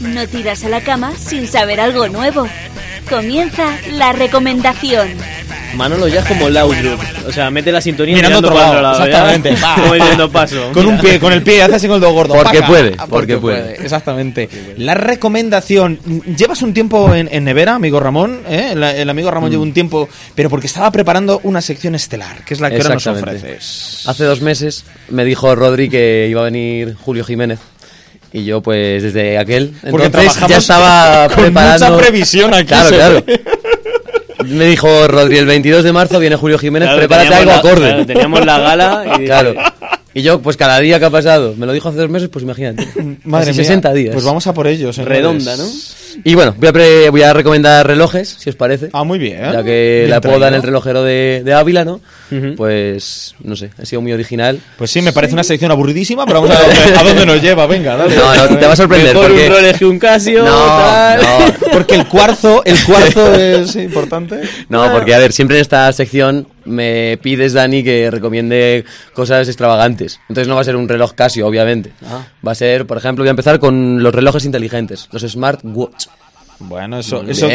No 0.00 0.26
tiras 0.26 0.64
a 0.64 0.68
la 0.68 0.80
cama 0.80 1.12
sin 1.16 1.46
saber 1.46 1.80
algo 1.80 2.08
nuevo. 2.08 2.46
Comienza 3.08 3.76
la 3.92 4.12
recomendación. 4.12 5.08
Manolo 5.74 6.08
ya 6.08 6.20
es 6.20 6.26
como 6.26 6.48
Laudrup. 6.48 6.98
O 7.28 7.32
sea, 7.32 7.48
mete 7.50 7.70
la 7.70 7.80
sintonía 7.80 8.16
Mirando 8.16 8.40
mirando 8.40 8.66
otro 8.66 8.82
lado, 8.82 8.98
¿ya? 8.98 9.04
exactamente. 9.06 9.54
Como 10.16 10.28
paso. 10.30 10.70
Con 10.72 10.86
un 10.86 10.98
pie, 10.98 11.20
con 11.20 11.32
el 11.32 11.42
pie, 11.42 11.62
hace 11.62 11.76
así 11.76 11.86
con 11.86 11.96
el 11.96 12.00
dedo 12.00 12.12
gordo. 12.12 12.34
Porque 12.34 12.58
Paca. 12.58 12.66
puede, 12.66 12.94
Ah, 12.98 13.06
porque 13.06 13.36
puede. 13.38 13.74
Exactamente. 13.80 14.48
La 14.78 14.94
recomendación. 14.94 16.00
Llevas 16.36 16.62
un 16.62 16.74
tiempo 16.74 17.14
en, 17.14 17.28
en 17.30 17.44
Nevera, 17.44 17.76
amigo 17.76 18.00
Ramón. 18.00 18.40
¿eh? 18.48 18.70
El, 18.72 18.82
el 18.82 19.10
amigo 19.10 19.30
Ramón 19.30 19.50
Mm. 19.50 19.52
lleva 19.52 19.62
un 19.62 19.72
tiempo, 19.72 20.08
pero 20.34 20.50
porque 20.50 20.66
estaba 20.66 20.90
preparando 20.90 21.40
una 21.44 21.60
sección 21.60 21.94
estelar, 21.94 22.44
que 22.44 22.54
es 22.54 22.60
la 22.60 22.68
que 22.70 22.76
ahora 22.78 22.94
nos 22.94 23.06
ofreces. 23.06 24.02
Hace 24.06 24.24
dos 24.24 24.40
meses 24.40 24.84
me 25.08 25.24
dijo 25.24 25.54
Rodri 25.54 25.88
que 25.88 26.26
iba 26.28 26.40
a 26.40 26.44
venir 26.44 26.96
Julio 27.00 27.24
Jiménez. 27.24 27.60
Y 28.32 28.44
yo, 28.44 28.60
pues, 28.60 29.02
desde 29.02 29.38
aquel 29.38 29.72
Porque 29.90 30.06
entonces 30.06 30.36
ya 30.48 30.58
estaba 30.58 31.28
con 31.34 31.44
preparando... 31.44 31.90
mucha 31.90 31.98
previsión 31.98 32.54
aquí, 32.54 32.66
Claro, 32.66 32.90
claro. 32.90 33.24
Me 34.46 34.66
dijo 34.66 35.06
Rodri, 35.08 35.38
el 35.38 35.46
22 35.46 35.84
de 35.84 35.92
marzo 35.92 36.18
viene 36.18 36.36
Julio 36.36 36.58
Jiménez, 36.58 36.86
Claro, 36.88 36.98
prepárate 37.00 37.34
algo 37.34 37.50
la- 37.50 37.58
acorde. 37.58 37.86
claro, 37.88 38.06
teníamos 38.06 38.46
la 38.46 38.58
gala 38.58 39.04
y- 39.20 39.24
Claro. 39.26 39.54
Y 40.12 40.22
yo, 40.22 40.40
pues 40.40 40.56
cada 40.56 40.80
día 40.80 40.98
que 40.98 41.04
ha 41.04 41.10
pasado, 41.10 41.54
me 41.56 41.66
lo 41.66 41.72
dijo 41.72 41.88
hace 41.88 41.98
dos 41.98 42.10
meses, 42.10 42.28
pues 42.28 42.42
imagínate. 42.42 42.84
Madre 43.24 43.46
Casi 43.48 43.58
mía. 43.60 43.66
60 43.68 43.92
días. 43.92 44.12
Pues 44.12 44.24
vamos 44.24 44.44
a 44.46 44.52
por 44.54 44.66
ellos. 44.66 44.96
Redonda, 44.96 45.56
¿no? 45.56 45.64
Y 46.24 46.34
bueno, 46.34 46.54
voy 46.58 46.68
a, 46.68 46.72
pre- 46.72 47.10
voy 47.10 47.22
a 47.22 47.32
recomendar 47.32 47.86
relojes, 47.86 48.36
si 48.38 48.50
os 48.50 48.56
parece. 48.56 48.90
Ah, 48.92 49.04
muy 49.04 49.18
bien. 49.18 49.38
Ya 49.52 49.62
que 49.62 49.98
Bien 50.00 50.10
la 50.10 50.16
apodan 50.16 50.38
traído. 50.40 50.56
el 50.56 50.62
relojero 50.62 51.02
de, 51.02 51.42
de 51.44 51.54
Ávila, 51.54 51.84
¿no? 51.84 52.00
Pues, 52.56 53.34
no 53.42 53.56
sé, 53.56 53.70
ha 53.80 53.84
sido 53.84 54.00
muy 54.02 54.12
original. 54.12 54.60
Pues 54.78 54.90
sí, 54.90 55.02
me 55.02 55.12
parece 55.12 55.34
una 55.34 55.42
sección 55.44 55.70
aburridísima, 55.70 56.26
pero 56.26 56.40
vamos 56.42 56.56
a 56.56 56.60
ver 56.60 56.70
a 56.70 56.74
dónde, 56.84 56.98
a 56.98 57.02
dónde 57.02 57.26
nos 57.26 57.42
lleva. 57.42 57.66
Venga, 57.66 57.96
dale. 57.96 58.14
No, 58.16 58.34
no, 58.50 58.58
te 58.58 58.66
va 58.66 58.72
a 58.72 58.76
sorprender. 58.76 59.14
Mejor 59.14 59.28
porque... 59.30 59.46
un 59.48 59.52
Rolex 59.54 59.78
que 59.78 59.84
un 59.86 59.98
Casio, 59.98 60.44
No, 60.44 60.50
tal. 60.66 61.20
no, 61.22 61.68
Porque 61.72 61.94
el 61.96 62.06
cuarzo, 62.06 62.62
el 62.64 62.82
cuarzo 62.84 63.34
es 63.34 63.76
importante. 63.76 64.40
No, 64.68 64.90
porque 64.92 65.14
a 65.14 65.18
ver, 65.18 65.32
siempre 65.32 65.56
en 65.56 65.62
esta 65.62 65.92
sección 65.92 66.46
me 66.70 67.18
pides, 67.22 67.52
Dani, 67.52 67.82
que 67.82 68.10
recomiende 68.10 68.84
cosas 69.12 69.48
extravagantes. 69.48 70.20
Entonces 70.28 70.48
no 70.48 70.54
va 70.54 70.62
a 70.62 70.64
ser 70.64 70.76
un 70.76 70.88
reloj 70.88 71.12
Casio, 71.12 71.46
obviamente. 71.46 71.92
Ah. 72.06 72.26
Va 72.46 72.52
a 72.52 72.54
ser, 72.54 72.86
por 72.86 72.98
ejemplo, 72.98 73.22
voy 73.22 73.28
a 73.28 73.30
empezar 73.30 73.58
con 73.58 74.02
los 74.02 74.14
relojes 74.14 74.44
inteligentes, 74.44 75.08
los 75.12 75.22
smartwatch. 75.22 76.06
Bueno, 76.60 76.98
eso, 76.98 77.22
eso 77.26 77.48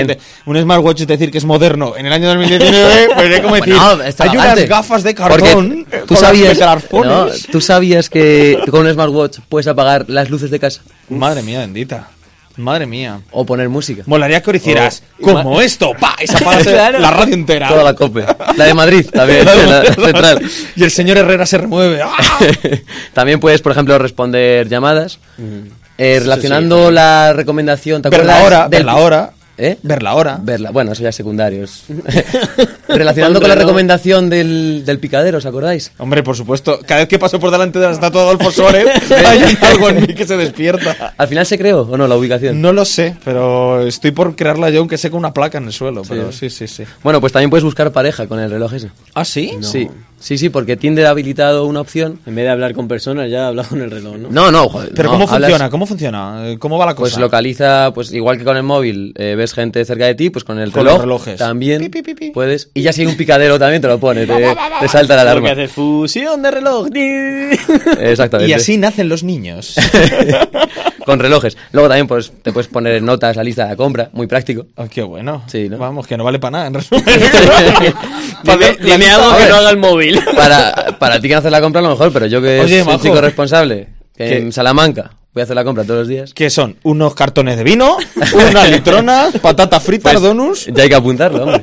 un 0.47 0.59
smartwatch 0.59 1.01
es 1.01 1.07
decir 1.07 1.30
que 1.30 1.38
es 1.38 1.45
moderno. 1.45 1.95
En 1.95 2.07
el 2.07 2.13
año 2.13 2.28
2019, 2.28 3.09
pues 3.16 3.30
es 3.30 3.39
como 3.41 3.55
decir, 3.55 3.76
hay 4.20 4.30
unas 4.30 4.68
gafas 4.68 5.03
de 5.03 5.13
cartón. 5.13 5.86
¿Tú 6.07 6.16
sabías, 6.16 6.59
no, 6.91 7.28
¿Tú 7.51 7.61
sabías 7.61 8.09
que 8.09 8.59
con 8.72 8.86
un 8.86 8.91
smartwatch 8.91 9.39
puedes 9.47 9.68
apagar 9.68 10.05
las 10.09 10.32
luces 10.32 10.49
de 10.49 10.59
casa? 10.59 10.82
Madre 11.09 11.43
mía, 11.43 11.59
bendita. 11.59 12.09
Madre 12.58 12.86
mía. 12.86 13.20
O 13.32 13.45
poner 13.45 13.68
música. 13.70 14.03
Molaría 14.06 14.41
que 14.41 14.51
lo 14.51 14.58
hicieras 14.58 15.03
O- 15.22 15.24
como 15.34 15.62
esto, 15.62 15.91
pa, 15.99 16.16
se 16.26 16.38
apaga 16.38 16.62
Claro. 16.64 16.99
la 16.99 17.12
radio 17.12 17.34
entera. 17.34 17.68
Toda 17.68 17.84
la 17.84 17.93
cope. 17.93 18.26
La 18.58 18.66
de 18.66 18.74
Madrid 18.74 19.06
también, 19.12 19.45
la 19.70 19.84
central. 19.93 20.41
Y 20.76 20.84
el 20.84 20.91
señor 20.91 21.18
Herrera 21.18 21.45
se 21.45 21.58
remueve. 21.58 22.01
¡Ah! 22.06 22.39
También 23.14 23.39
puedes, 23.39 23.62
por 23.62 23.72
ejemplo, 23.72 23.97
responder 23.97 24.68
llamadas. 24.70 25.20
Eh, 25.97 26.20
relacionando 26.20 26.89
sí. 26.89 26.93
la 26.93 27.32
recomendación, 27.34 28.01
¿te 28.01 28.10
Ver 28.10 28.26
la 28.26 28.38
acuerdas 28.38 28.60
hora, 28.62 28.68
ver 28.68 28.84
la 28.86 28.95
hora. 28.95 29.32
¿Eh? 29.58 29.78
Ver 29.84 30.03
la 30.03 30.16
hora. 30.16 30.38
Verla, 30.41 30.72
bueno, 30.72 30.91
eso 30.91 31.01
ya 31.03 31.10
es 31.10 31.16
secundario. 31.16 31.64
es- 31.64 31.84
Relacionando 32.88 33.39
con 33.39 33.49
la 33.49 33.56
recomendación 33.56 34.30
del, 34.30 34.84
del 34.86 34.99
picadero, 34.99 35.38
¿os 35.38 35.45
acordáis? 35.45 35.91
Hombre, 35.97 36.24
por 36.24 36.36
supuesto, 36.36 36.80
cada 36.86 37.01
vez 37.01 37.08
que 37.10 37.20
paso 37.20 37.39
por 37.39 37.51
delante 37.51 37.80
de 37.80 37.86
la 37.88 37.91
estatua 37.93 38.22
de 38.22 38.28
Adolfo 38.30 38.51
Suárez, 38.51 38.86
hay 39.12 39.58
algo 39.62 39.89
en 39.89 40.01
mí 40.01 40.08
que 40.14 40.26
se 40.28 40.38
despierta. 40.38 41.14
¿Al 41.18 41.28
final 41.28 41.45
se 41.45 41.58
creó 41.58 41.82
o 41.82 41.97
no 41.97 42.08
la 42.08 42.16
ubicación? 42.18 42.62
No 42.62 42.74
lo 42.74 42.86
sé, 42.86 43.16
pero 43.24 43.82
estoy 43.86 44.12
por 44.12 44.36
crearla 44.36 44.70
yo, 44.70 44.80
aunque 44.80 44.97
sé 44.97 45.10
con 45.10 45.20
una 45.20 45.34
placa 45.34 45.58
en 45.58 45.66
el 45.66 45.74
suelo. 45.74 46.03
Pero 46.08 46.32
sí, 46.32 46.49
sí, 46.49 46.68
sí. 46.68 46.84
Bueno, 47.03 47.20
pues 47.22 47.34
también 47.34 47.49
puedes 47.49 47.64
buscar 47.64 47.91
pareja 47.91 48.28
con 48.28 48.39
el 48.39 48.49
reloj 48.51 48.74
ese. 48.74 48.91
¿Ah, 49.14 49.26
sí? 49.26 49.58
Sí, 49.62 49.88
sí, 50.20 50.38
sí, 50.38 50.49
porque 50.49 50.76
Tinder 50.78 51.05
ha 51.05 51.09
habilitado 51.11 51.66
una 51.66 51.82
opción. 51.82 52.20
En 52.26 52.36
vez 52.36 52.45
de 52.45 52.51
hablar 52.51 52.74
con 52.74 52.88
personas, 52.88 53.30
ya 53.30 53.47
habla 53.47 53.63
con 53.63 53.82
el 53.82 53.91
reloj, 53.91 54.16
¿no? 54.18 54.30
No, 54.30 54.51
no, 54.51 54.70
joder. 54.70 54.91
Pero 54.95 55.09
no, 55.09 55.13
¿cómo 55.20 55.24
hablas- 55.32 55.49
funciona? 55.49 55.70
¿Cómo 55.70 55.86
funciona? 55.86 56.49
Eh, 56.49 56.57
¿Cómo 56.57 56.78
va 56.78 56.86
la 56.86 56.95
cosa? 56.95 57.11
Pues 57.16 57.18
localiza, 57.22 57.91
pues 57.93 58.11
igual 58.13 58.38
que 58.38 58.43
con 58.43 58.57
el 58.57 58.63
móvil, 58.63 59.13
eh, 59.18 59.36
ves 59.36 59.53
gente 59.53 59.84
cerca 59.86 60.05
de 60.05 60.16
ti, 60.16 60.30
pues 60.30 60.43
con 60.43 60.59
el 60.59 60.72
Con 60.72 60.82
reloj 60.84 60.93
los 60.97 61.01
relojes. 61.03 61.38
también 61.38 61.91
puedes. 62.34 62.70
Y 62.74 62.82
ya 62.82 62.93
si 62.93 63.01
hay 63.01 63.07
un 63.07 63.18
picadero 63.18 63.59
también 63.59 63.82
te 63.82 63.88
lo 63.88 63.99
pone, 63.99 64.26
te, 64.26 64.34
te 64.80 64.88
salta 64.88 65.16
la 65.16 65.32
Porque 65.34 65.47
alarma. 65.49 65.51
hace 65.51 65.68
fusión 65.68 66.41
de 66.41 66.51
reloj. 66.51 66.88
Exactamente. 67.99 68.49
Y 68.49 68.53
así 68.53 68.78
nacen 68.78 69.09
los 69.09 69.24
niños. 69.24 69.76
con 71.06 71.20
relojes. 71.20 71.58
Luego 71.72 71.88
también 71.88 72.08
pues 72.08 72.32
te 72.41 72.51
puedes 72.51 72.68
poner 72.68 72.95
en 72.95 73.06
notas 73.06 73.36
la 73.36 73.43
lista 73.43 73.64
de 73.64 73.70
la 73.70 73.76
compra, 73.76 74.10
muy 74.14 74.28
práctico. 74.28 74.66
Ah, 74.76 74.88
qué 74.89 75.03
bueno. 75.03 75.43
Sí, 75.47 75.70
¿no? 75.70 75.78
Vamos, 75.78 76.08
que 76.08 76.18
no 76.18 76.24
vale 76.24 76.39
para 76.39 76.51
nada, 76.51 76.68
en 76.68 76.74
resumen. 76.76 77.03
Dime, 78.43 78.78
dime 78.82 79.12
algo 79.12 79.38
que 79.38 79.45
no 79.47 79.56
haga 79.56 79.70
el 79.70 79.78
móvil. 79.78 80.20
Para, 80.36 80.97
para 80.99 81.20
ti 81.20 81.28
que 81.28 81.34
no 81.34 81.39
haces 81.39 81.51
la 81.51 81.62
compra 81.62 81.80
a 81.80 81.84
lo 81.84 81.89
mejor, 81.91 82.12
pero 82.12 82.26
yo 82.26 82.41
que 82.41 82.60
Oye, 82.60 82.84
soy 82.84 82.93
un 82.93 83.01
chico 83.01 83.22
responsable, 83.22 83.88
que 84.16 84.28
¿Qué? 84.28 84.38
en 84.38 84.51
Salamanca 84.51 85.12
voy 85.36 85.41
a 85.41 85.43
hacer 85.43 85.55
la 85.55 85.63
compra 85.63 85.83
todos 85.83 85.99
los 85.99 86.07
días. 86.07 86.33
que 86.33 86.49
son 86.49 86.77
unos 86.83 87.13
cartones 87.13 87.57
de 87.57 87.63
vino, 87.63 87.97
unas 88.33 88.71
litronas, 88.71 89.38
patatas 89.39 89.83
fritas, 89.83 90.13
Pues, 90.13 90.23
donuts. 90.23 90.65
Ya 90.73 90.83
hay 90.83 90.89
que 90.89 90.95
apuntarlo, 90.95 91.43
hombre. 91.43 91.61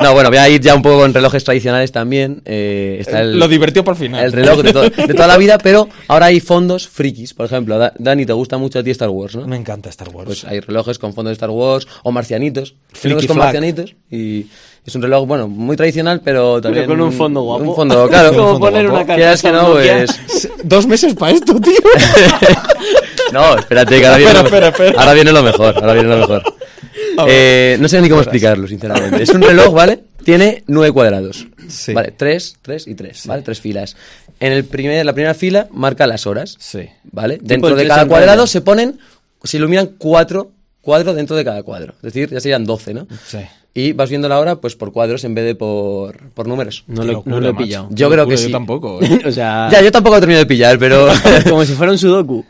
No, 0.00 0.14
bueno, 0.14 0.30
voy 0.30 0.38
a 0.38 0.48
ir 0.48 0.60
ya 0.60 0.74
un 0.74 0.82
poco 0.82 0.98
con 1.00 1.12
relojes 1.14 1.44
tradicionales 1.44 1.92
también. 1.92 2.42
eh, 2.44 2.96
está 3.00 3.20
el, 3.20 3.38
Lo 3.38 3.46
divertido 3.46 3.84
por 3.84 3.94
final. 3.96 4.24
el 4.24 4.32
reloj 4.32 4.62
de, 4.62 4.72
to- 4.72 4.90
de 5.06 5.14
toda 5.14 5.26
la 5.28 5.36
vida, 5.36 5.58
pero 5.58 5.88
ahora 6.08 6.26
hay 6.26 6.40
fondos 6.40 6.88
frikis. 6.88 7.34
Por 7.34 7.46
ejemplo, 7.46 7.78
Da- 7.78 7.92
Dani, 7.98 8.24
te 8.26 8.32
gusta 8.32 8.56
mucho 8.58 8.78
a 8.78 8.82
ti 8.82 8.90
Star 8.90 9.10
Wars, 9.10 9.36
¿no? 9.36 9.46
Me 9.46 9.56
encanta 9.56 9.90
Star 9.90 10.08
Wars. 10.08 10.26
Pues 10.26 10.44
hay 10.44 10.60
relojes 10.60 10.98
con 10.98 11.12
fondos 11.14 11.30
de 11.30 11.34
Star 11.34 11.50
Wars 11.50 11.86
o 12.02 12.10
marcianitos. 12.10 12.74
Friki 12.88 13.08
Relojes 13.08 13.28
con 13.28 13.38
marcianitos 13.38 13.94
y 14.10 14.46
es 14.84 14.94
un 14.96 15.02
reloj, 15.02 15.26
bueno, 15.26 15.46
muy 15.46 15.76
tradicional, 15.76 16.20
pero 16.24 16.60
también... 16.60 16.86
con 16.86 17.00
un 17.00 17.12
fondo 17.12 17.42
guapo. 17.42 17.64
Un 17.64 17.76
fondo, 17.76 18.08
claro. 18.08 18.30
Como 18.30 18.42
un 18.42 18.52
fondo 18.54 18.66
poner 18.66 18.88
guapo. 18.88 19.12
una 19.12 19.36
que 19.36 19.52
no, 19.52 19.72
pues... 19.72 20.50
Dos 20.64 20.86
meses 20.86 21.14
para 21.14 21.32
esto, 21.32 21.60
tío. 21.60 21.72
No, 23.32 23.56
espérate, 23.56 23.98
que 23.98 24.06
ahora 24.06 24.18
viene, 24.18 24.32
Espera, 24.32 24.42
lo, 24.42 24.48
espera, 24.48 24.68
espera. 24.68 25.00
ahora 25.00 25.14
viene 25.14 25.32
lo 25.32 25.42
mejor, 25.42 25.74
ahora 25.76 25.94
viene 25.94 26.08
lo 26.10 26.18
mejor. 26.18 26.42
Eh, 27.26 27.78
no 27.80 27.88
sé 27.88 28.02
ni 28.02 28.10
cómo 28.10 28.20
explicarlo, 28.20 28.68
sinceramente. 28.68 29.22
Es 29.22 29.30
un 29.30 29.40
reloj, 29.40 29.72
¿vale? 29.72 30.00
Tiene 30.22 30.64
nueve 30.66 30.92
cuadrados. 30.92 31.46
Sí. 31.66 31.94
Vale, 31.94 32.12
tres, 32.14 32.56
tres 32.60 32.86
y 32.86 32.94
tres, 32.94 33.26
¿vale? 33.26 33.40
Tres 33.42 33.58
filas. 33.58 33.96
En 34.38 34.52
el 34.52 34.64
primer, 34.64 35.06
la 35.06 35.14
primera 35.14 35.32
fila 35.32 35.68
marca 35.70 36.06
las 36.06 36.26
horas. 36.26 36.56
Sí. 36.58 36.88
¿Vale? 37.10 37.38
Dentro 37.40 37.74
de 37.74 37.86
cada 37.86 38.06
cuadrado 38.06 38.46
se 38.46 38.60
ponen, 38.60 38.98
se 39.42 39.56
iluminan 39.56 39.92
cuatro 39.96 40.50
cuadros 40.82 41.16
dentro 41.16 41.34
de 41.36 41.44
cada 41.44 41.62
cuadro. 41.62 41.94
Es 41.96 42.12
decir, 42.12 42.28
ya 42.30 42.40
serían 42.40 42.64
doce, 42.64 42.92
¿no? 42.92 43.06
Sí. 43.24 43.38
Y 43.74 43.92
vas 43.92 44.10
viendo 44.10 44.28
la 44.28 44.38
hora, 44.38 44.56
pues 44.56 44.76
por 44.76 44.92
cuadros 44.92 45.24
en 45.24 45.34
vez 45.34 45.46
de 45.46 45.54
por, 45.54 46.28
por 46.30 46.46
números. 46.46 46.84
No 46.86 47.04
lo, 47.04 47.12
locura, 47.14 47.36
no 47.36 47.40
lo 47.40 47.48
he 47.48 47.54
pillado. 47.54 47.88
Yo 47.90 48.10
creo 48.10 48.26
que 48.26 48.36
sí. 48.36 48.46
Yo 48.46 48.52
tampoco. 48.52 48.98
¿eh? 49.02 49.22
o 49.24 49.32
sea, 49.32 49.68
Ya, 49.72 49.80
yo 49.80 49.90
tampoco 49.90 50.16
he 50.16 50.20
terminado 50.20 50.44
de 50.44 50.48
pillar, 50.48 50.78
pero... 50.78 51.08
como 51.48 51.64
si 51.64 51.72
fuera 51.72 51.90
un 51.90 51.98
sudoku. 51.98 52.44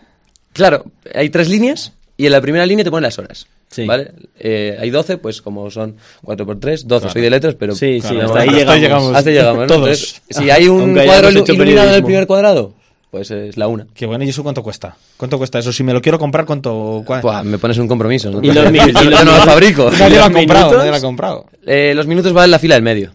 Claro, 0.53 0.85
hay 1.15 1.31
tres 1.31 1.49
líneas 1.49 1.93
y 2.17 2.27
en 2.27 2.33
la 2.33 2.41
primera 2.41 2.67
línea 2.67 2.85
te 2.85 2.91
ponen 2.91 3.05
las 3.05 3.19
horas. 3.19 3.47
Sí. 3.71 3.87
¿Vale? 3.87 4.13
Eh, 4.39 4.77
hay 4.79 4.91
12, 4.91 5.17
pues 5.17 5.41
como 5.41 5.71
son 5.71 5.97
4 6.25 6.45
por 6.45 6.61
3, 6.61 6.87
12. 6.87 7.09
Soy 7.09 7.23
de 7.23 7.31
letras, 7.31 7.55
pero. 7.55 7.75
Sí, 7.75 8.01
sí, 8.03 8.09
Claro, 8.09 8.27
hasta 8.27 8.41
ahí 8.41 8.49
hasta 8.49 8.57
llegamos. 8.59 8.81
llegamos. 8.81 9.17
Hasta 9.17 9.31
ahí 9.31 9.37
llegamos, 9.37 9.61
¿no? 9.61 9.67
Todos. 9.67 9.79
Entonces, 9.89 10.23
si 10.29 10.51
hay 10.51 10.69
un 10.69 10.81
Aunque 10.83 11.05
cuadro 11.07 11.31
iluminado 11.31 11.89
en 11.89 11.95
el 11.95 12.05
primer 12.05 12.27
cuadrado, 12.27 12.75
pues 13.13 13.31
es 13.31 13.59
la 13.59 13.69
una. 13.69 13.87
Qué 13.95 14.07
bueno, 14.07 14.25
¿y 14.25 14.31
eso 14.31 14.43
cuánto 14.43 14.63
cuesta? 14.63 14.97
¿Cuánto 15.19 15.37
cuesta 15.37 15.59
eso? 15.59 15.71
Si 15.71 15.83
me 15.85 15.93
lo 15.93 16.01
quiero 16.01 16.19
comprar, 16.19 16.47
¿cuánto 16.47 17.05
me 17.45 17.59
pones 17.59 17.77
un 17.77 17.87
compromiso. 17.87 18.31
¿no? 18.31 18.41
Y 18.43 18.51
los 18.51 18.65
minutos- 18.73 19.05
no 19.05 19.11
lo 19.11 19.19
minutos- 19.19 19.45
fabrico. 19.45 19.91
Nadie 19.91 20.17
lo 20.17 20.25
ha 20.25 20.31
comprado, 20.31 20.77
nadie 20.79 20.91
lo 20.91 20.97
ha 20.97 21.01
comprado. 21.03 21.47
Eh, 21.67 21.93
los 21.95 22.07
minutos 22.07 22.33
van 22.33 22.47
en 22.47 22.51
la 22.53 22.59
fila 22.59 22.75
del 22.77 22.83
medio. 22.83 23.13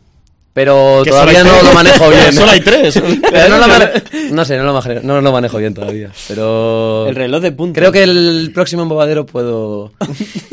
Pero 0.54 1.02
todavía 1.04 1.44
no 1.44 1.50
lo 1.64 1.74
manejo 1.74 2.10
bien. 2.12 2.32
Solo 2.32 2.52
hay 2.52 2.60
tres. 2.60 2.94
Pero 3.32 3.50
no, 3.50 3.58
lo 3.58 3.68
mane- 3.68 4.04
no 4.32 4.46
sé, 4.46 4.58
no 4.58 4.66
lo, 4.66 4.74
manejo, 4.74 5.02
no 5.04 5.20
lo 5.22 5.32
manejo 5.32 5.58
bien 5.58 5.74
todavía. 5.74 6.12
Pero. 6.28 7.08
El 7.08 7.16
reloj 7.16 7.42
de 7.42 7.52
punta. 7.54 7.80
Creo 7.80 7.92
que 7.92 8.04
el 8.04 8.52
próximo 8.54 8.84
embobadero 8.84 9.26
puedo 9.26 9.94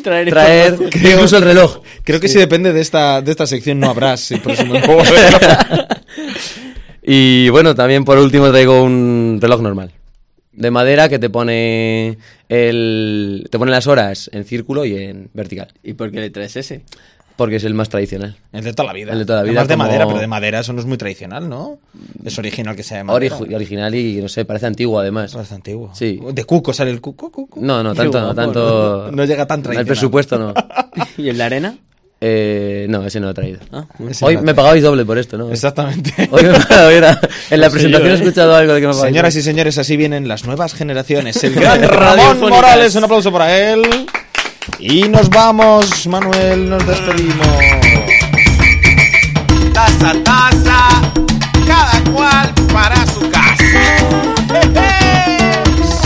traer, 0.02 0.30
traer 0.30 0.72
información. 0.72 1.12
incluso 1.12 1.36
el 1.36 1.42
reloj. 1.42 1.78
Creo 2.02 2.18
que 2.18 2.28
si 2.28 2.38
depende 2.38 2.72
de 2.72 2.80
esta, 2.80 3.20
de 3.20 3.30
esta 3.30 3.46
sección 3.46 3.78
no 3.78 3.90
habrás 3.90 4.30
el 4.30 4.40
próximo 4.40 4.74
Y 7.06 7.48
bueno, 7.50 7.74
también 7.74 8.04
por 8.04 8.18
último 8.18 8.50
traigo 8.50 8.82
un 8.82 9.38
reloj 9.40 9.60
normal. 9.60 9.92
De 10.52 10.70
madera 10.70 11.08
que 11.08 11.18
te 11.18 11.28
pone 11.30 12.16
el 12.48 13.46
te 13.50 13.58
pone 13.58 13.70
las 13.72 13.86
horas 13.86 14.30
en 14.32 14.44
círculo 14.44 14.84
y 14.84 14.96
en 14.96 15.28
vertical. 15.34 15.68
¿Y 15.82 15.94
por 15.94 16.10
qué 16.10 16.20
le 16.20 16.30
traes 16.30 16.56
ese? 16.56 16.82
Porque 17.36 17.56
es 17.56 17.64
el 17.64 17.74
más 17.74 17.88
tradicional. 17.88 18.36
El 18.52 18.62
de 18.62 18.72
toda 18.72 18.86
la 18.86 18.92
vida. 18.92 19.12
El 19.12 19.18
de 19.18 19.24
toda 19.26 19.38
la 19.40 19.42
vida. 19.42 19.60
Además 19.62 19.68
de 19.68 19.74
como- 19.74 19.84
madera, 19.88 20.06
pero 20.06 20.20
de 20.20 20.26
madera 20.28 20.60
eso 20.60 20.72
no 20.72 20.78
es 20.80 20.86
muy 20.86 20.96
tradicional, 20.96 21.48
¿no? 21.48 21.78
Es 22.24 22.38
original 22.38 22.76
que 22.76 22.84
sea 22.84 22.98
de 22.98 23.04
madera. 23.04 23.36
Origi- 23.36 23.52
original 23.54 23.92
y 23.96 24.22
no 24.22 24.28
sé, 24.28 24.44
parece 24.44 24.66
antiguo 24.66 25.00
además. 25.00 25.32
Parece 25.34 25.56
antiguo. 25.56 25.90
Sí. 25.94 26.20
De 26.32 26.44
cuco 26.44 26.72
sale 26.72 26.92
el 26.92 27.00
cuco. 27.00 27.32
cuco. 27.32 27.58
No, 27.60 27.82
no, 27.82 27.92
tanto, 27.96 28.20
no, 28.20 28.34
tanto. 28.34 29.06
No, 29.10 29.10
No 29.16 29.24
llega 29.24 29.44
tan 29.46 29.58
El 29.58 29.62
tradicional. 29.64 29.86
presupuesto 29.86 30.38
no. 30.38 30.54
¿Y 31.18 31.28
el 31.28 31.36
de 31.36 31.42
arena? 31.42 31.76
Eh, 32.26 32.86
no, 32.88 33.04
ese 33.04 33.20
no 33.20 33.26
lo 33.26 33.32
he 33.32 33.34
traído. 33.34 33.58
ese 34.08 34.24
Hoy 34.24 34.38
me 34.38 34.54
pagabais 34.54 34.82
doble 34.82 35.04
por 35.04 35.18
esto, 35.18 35.36
¿no? 35.36 35.50
Exactamente. 35.50 36.10
Hoy 36.30 36.42
me 36.44 36.76
hoy 36.86 36.94
era- 36.94 37.20
en 37.50 37.60
la 37.60 37.66
Sí, 37.68 37.72
presentación 37.72 38.08
yo, 38.08 38.14
he 38.14 38.18
escuchado 38.18 38.56
algo 38.56 38.72
de 38.72 38.80
que 38.80 38.86
me 38.86 38.92
pagáis 38.94 39.10
Señoras 39.12 39.36
y 39.36 39.42
señores, 39.42 39.76
así 39.76 39.96
vienen 39.98 40.26
las 40.26 40.44
nuevas 40.46 40.72
generaciones. 40.72 41.44
El 41.44 41.54
gran 41.60 41.82
Ramón. 41.82 42.40
Morales, 42.48 42.94
un 42.94 43.04
aplauso 43.04 43.30
para 43.30 43.54
él. 43.72 44.06
Y 44.78 45.02
nos 45.08 45.28
vamos, 45.28 46.06
Manuel, 46.06 46.70
nos 46.70 46.86
despedimos. 46.86 47.46
Taza, 49.74 50.14
taza, 50.24 50.88
cada 51.66 52.04
cual 52.12 52.43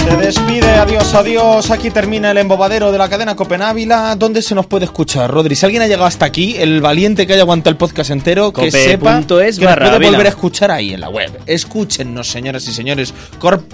Se 0.09 0.17
despide, 0.17 0.71
adiós, 0.71 1.13
adiós. 1.13 1.71
Aquí 1.71 1.91
termina 1.91 2.31
el 2.31 2.39
embobadero 2.39 2.91
de 2.91 2.97
la 2.97 3.11
cadena 3.11 3.37
Copenávila. 3.37 4.17
¿Dónde 4.17 4.41
se 4.41 4.55
nos 4.55 4.65
puede 4.65 4.87
escuchar, 4.87 5.31
Rodri? 5.31 5.55
Si 5.55 5.67
alguien 5.67 5.83
ha 5.83 5.87
llegado 5.87 6.07
hasta 6.07 6.25
aquí, 6.25 6.57
el 6.57 6.81
valiente 6.81 7.27
que 7.27 7.35
haya 7.35 7.43
aguantado 7.43 7.73
el 7.73 7.77
podcast 7.77 8.11
entero, 8.11 8.51
que 8.51 8.63
Cope 8.67 8.71
sepa 8.71 9.21
es 9.45 9.59
que 9.59 9.67
nos 9.67 9.77
puede 9.77 9.99
volver 9.99 10.27
a 10.27 10.31
escuchar 10.31 10.71
ahí 10.71 10.95
en 10.95 11.03
la 11.03 11.11
web. 11.11 11.31
Escúchennos, 11.45 12.27
señoras 12.27 12.67
y 12.69 12.73
señores. 12.73 13.13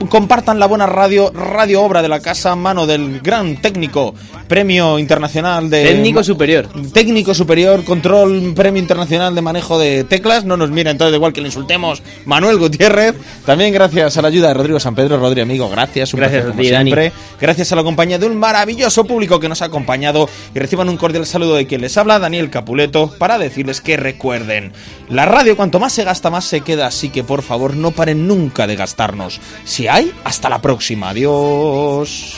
Compartan 0.08 0.58
la 0.58 0.66
buena 0.66 0.86
radio, 0.86 1.30
radio 1.30 1.82
obra 1.82 2.02
de 2.02 2.08
la 2.08 2.18
casa, 2.18 2.56
mano 2.56 2.84
del 2.84 3.20
gran 3.20 3.56
técnico, 3.62 4.16
premio 4.48 4.98
internacional 4.98 5.70
de... 5.70 5.84
Técnico 5.84 6.24
superior. 6.24 6.68
Técnico 6.92 7.32
superior, 7.32 7.84
control, 7.84 8.54
premio 8.56 8.82
internacional 8.82 9.36
de 9.36 9.40
manejo 9.40 9.78
de 9.78 10.02
teclas. 10.02 10.44
No 10.44 10.56
nos 10.56 10.70
mira 10.70 10.90
entonces 10.90 11.14
igual 11.14 11.32
que 11.32 11.42
le 11.42 11.46
insultemos. 11.46 12.02
Manuel 12.24 12.58
Gutiérrez. 12.58 13.14
También 13.46 13.72
gracias 13.72 14.16
a 14.16 14.22
la 14.22 14.28
ayuda 14.28 14.48
de 14.48 14.54
Rodrigo 14.54 14.80
San 14.80 14.96
Pedro. 14.96 15.16
Rodrigo, 15.16 15.44
amigo, 15.44 15.68
gracias. 15.68 16.12
Un 16.12 16.23
Gracias 16.30 16.54
a 16.54 16.56
ti, 16.56 16.70
Dani. 16.70 16.90
siempre. 16.90 17.12
Gracias 17.40 17.72
a 17.72 17.76
la 17.76 17.82
compañía 17.82 18.18
de 18.18 18.26
un 18.26 18.36
maravilloso 18.36 19.04
público 19.04 19.40
que 19.40 19.48
nos 19.48 19.62
ha 19.62 19.66
acompañado. 19.66 20.28
Y 20.54 20.58
reciban 20.58 20.88
un 20.88 20.96
cordial 20.96 21.26
saludo 21.26 21.56
de 21.56 21.66
quien 21.66 21.80
les 21.80 21.96
habla, 21.96 22.18
Daniel 22.18 22.50
Capuleto, 22.50 23.12
para 23.18 23.38
decirles 23.38 23.80
que 23.80 23.96
recuerden, 23.96 24.72
la 25.08 25.26
radio 25.26 25.56
cuanto 25.56 25.78
más 25.78 25.92
se 25.92 26.04
gasta, 26.04 26.30
más 26.30 26.44
se 26.44 26.60
queda. 26.60 26.86
Así 26.86 27.10
que 27.10 27.24
por 27.24 27.42
favor, 27.42 27.76
no 27.76 27.90
paren 27.90 28.26
nunca 28.26 28.66
de 28.66 28.76
gastarnos. 28.76 29.40
Si 29.64 29.88
hay, 29.88 30.12
hasta 30.24 30.48
la 30.48 30.60
próxima. 30.60 31.10
Adiós. 31.10 32.34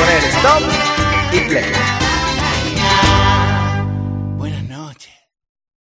Poner 0.00 0.24
stop 0.24 0.62
y 1.32 1.40
play. 1.48 1.99